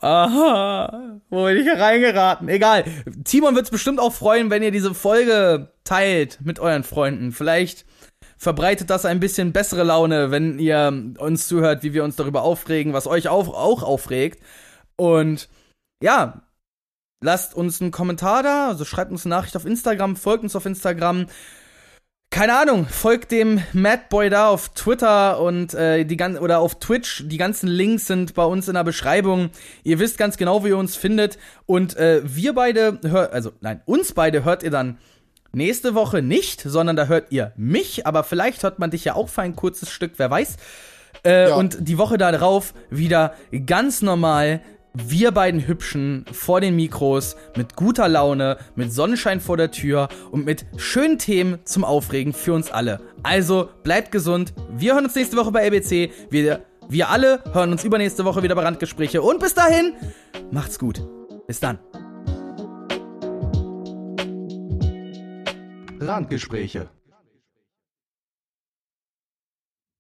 Aha, 0.01 1.21
wo 1.31 1.45
bin 1.45 1.57
ich 1.57 1.63
hier 1.63 1.79
reingeraten? 1.79 2.49
Egal. 2.49 2.85
Timon 3.25 3.55
wird 3.55 3.65
es 3.65 3.71
bestimmt 3.71 3.99
auch 3.99 4.13
freuen, 4.13 4.51
wenn 4.51 4.63
ihr 4.63 4.71
diese 4.71 4.95
Folge 4.95 5.73
teilt 5.85 6.39
mit 6.43 6.59
euren 6.59 6.85
Freunden. 6.85 7.33
Vielleicht 7.33 7.87
verbreitet 8.37 8.91
das 8.91 9.07
ein 9.07 9.21
bisschen 9.21 9.53
bessere 9.53 9.85
Laune, 9.85 10.31
wenn 10.31 10.59
ihr 10.59 11.15
uns 11.19 11.49
zuhört, 11.49 11.83
wie 11.83 11.95
wir 11.95 12.05
uns 12.05 12.17
darüber 12.17 12.43
aufregen, 12.43 12.93
was 12.93 13.07
euch 13.07 13.29
auch, 13.29 13.49
auch 13.49 13.83
aufregt. 13.83 14.43
Und 14.97 15.49
ja, 16.03 16.43
lasst 17.23 17.55
uns 17.55 17.81
einen 17.81 17.91
Kommentar 17.91 18.43
da, 18.43 18.69
also 18.69 18.85
schreibt 18.85 19.11
uns 19.11 19.25
eine 19.25 19.35
Nachricht 19.35 19.57
auf 19.57 19.65
Instagram, 19.65 20.17
folgt 20.17 20.43
uns 20.45 20.57
auf 20.57 20.67
Instagram. 20.67 21.27
Keine 22.31 22.59
Ahnung, 22.59 22.87
folgt 22.87 23.31
dem 23.31 23.63
Madboy 23.73 24.29
da 24.29 24.49
auf 24.49 24.71
Twitter 24.71 25.41
und 25.41 25.73
äh, 25.73 26.05
die 26.05 26.17
gan 26.19 26.37
oder 26.37 26.59
auf 26.59 26.79
Twitch. 26.79 27.23
Die 27.27 27.39
ganzen 27.39 27.69
Links 27.69 28.07
sind 28.07 28.35
bei 28.35 28.45
uns 28.45 28.69
in 28.69 28.75
der 28.75 28.85
Beschreibung. 28.85 29.51
Ihr 29.85 29.99
wisst 30.01 30.19
ganz 30.19 30.37
genau, 30.37 30.63
wie 30.65 30.69
ihr 30.69 30.77
uns 30.77 30.97
findet. 30.97 31.39
Und 31.65 31.97
äh, 31.97 32.21
wir 32.25 32.53
beide 32.55 32.99
hört, 33.05 33.33
also 33.33 33.53
nein, 33.61 33.81
uns 33.87 34.13
beide 34.13 34.45
hört 34.45 34.63
ihr 34.65 34.71
dann 34.71 34.99
nächste 35.53 35.95
Woche 35.95 36.21
nicht, 36.21 36.61
sondern 36.61 36.97
da 36.97 37.07
hört 37.07 37.33
ihr 37.33 37.53
mich. 37.57 38.07
Aber 38.07 38.23
vielleicht 38.23 38.65
hört 38.65 38.79
man 38.81 38.91
dich 38.91 39.05
ja 39.05 39.15
auch 39.15 39.31
für 39.31 39.43
ein 39.43 39.57
kurzes 39.57 39.91
Stück, 39.91 40.13
wer 40.19 40.31
weiß. 40.31 40.57
Äh, 41.25 41.49
Ja. 41.49 41.55
Und 41.55 41.89
die 41.89 41.97
Woche 41.97 42.19
darauf 42.19 42.75
wieder 42.91 43.35
ganz 43.65 44.03
normal. 44.03 44.61
Wir 44.99 45.31
beiden 45.31 45.67
Hübschen 45.67 46.25
vor 46.33 46.63
den 46.63 46.75
Mikros 46.75 47.37
mit 47.55 47.77
guter 47.77 48.09
Laune, 48.09 48.57
mit 48.77 48.91
Sonnenschein 48.95 49.41
vor 49.41 49.59
der 49.59 49.71
Tür 49.71 50.09
und 50.31 50.47
mit 50.47 50.65
schönen 50.79 51.19
Themen 51.19 51.59
zum 51.65 51.85
Aufregen 51.85 52.33
für 52.33 52.55
uns 52.55 52.71
alle. 52.71 53.03
Also 53.23 53.69
bleibt 53.83 54.11
gesund. 54.11 54.55
Wir 54.71 54.95
hören 54.95 55.05
uns 55.05 55.15
nächste 55.15 55.37
Woche 55.37 55.53
bei 55.53 55.69
LBC. 55.69 56.11
Wir, 56.31 56.65
wir 56.89 57.11
alle 57.11 57.45
hören 57.53 57.73
uns 57.73 57.85
übernächste 57.85 58.25
Woche 58.25 58.43
wieder 58.43 58.55
bei 58.55 58.63
Randgespräche. 58.63 59.21
Und 59.21 59.39
bis 59.39 59.53
dahin, 59.53 59.93
macht's 60.51 60.79
gut. 60.79 61.07
Bis 61.47 61.61
dann. 61.61 61.79
Randgespräche. 66.01 66.89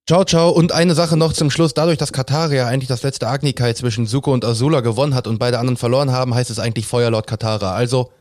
Ciao, 0.08 0.22
ciao. 0.24 0.50
Und 0.50 0.70
eine 0.70 0.94
Sache 0.94 1.16
noch 1.16 1.32
zum 1.32 1.50
Schluss. 1.50 1.74
Dadurch, 1.74 1.98
dass 1.98 2.12
Kataria 2.12 2.68
eigentlich 2.68 2.86
das 2.86 3.02
letzte 3.02 3.26
Agni-Kai 3.26 3.72
zwischen 3.72 4.06
Suko 4.06 4.32
und 4.32 4.44
Azula 4.44 4.80
gewonnen 4.80 5.16
hat 5.16 5.26
und 5.26 5.38
beide 5.38 5.58
anderen 5.58 5.76
verloren 5.76 6.12
haben, 6.12 6.32
heißt 6.32 6.48
es 6.48 6.60
eigentlich 6.60 6.86
Feuerlord 6.86 7.26
Katara. 7.26 7.74
Also 7.74 8.12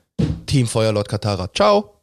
Team 0.48 0.66
Feuerlord 0.66 1.08
Katara. 1.08 1.48
Ciao. 1.54 1.95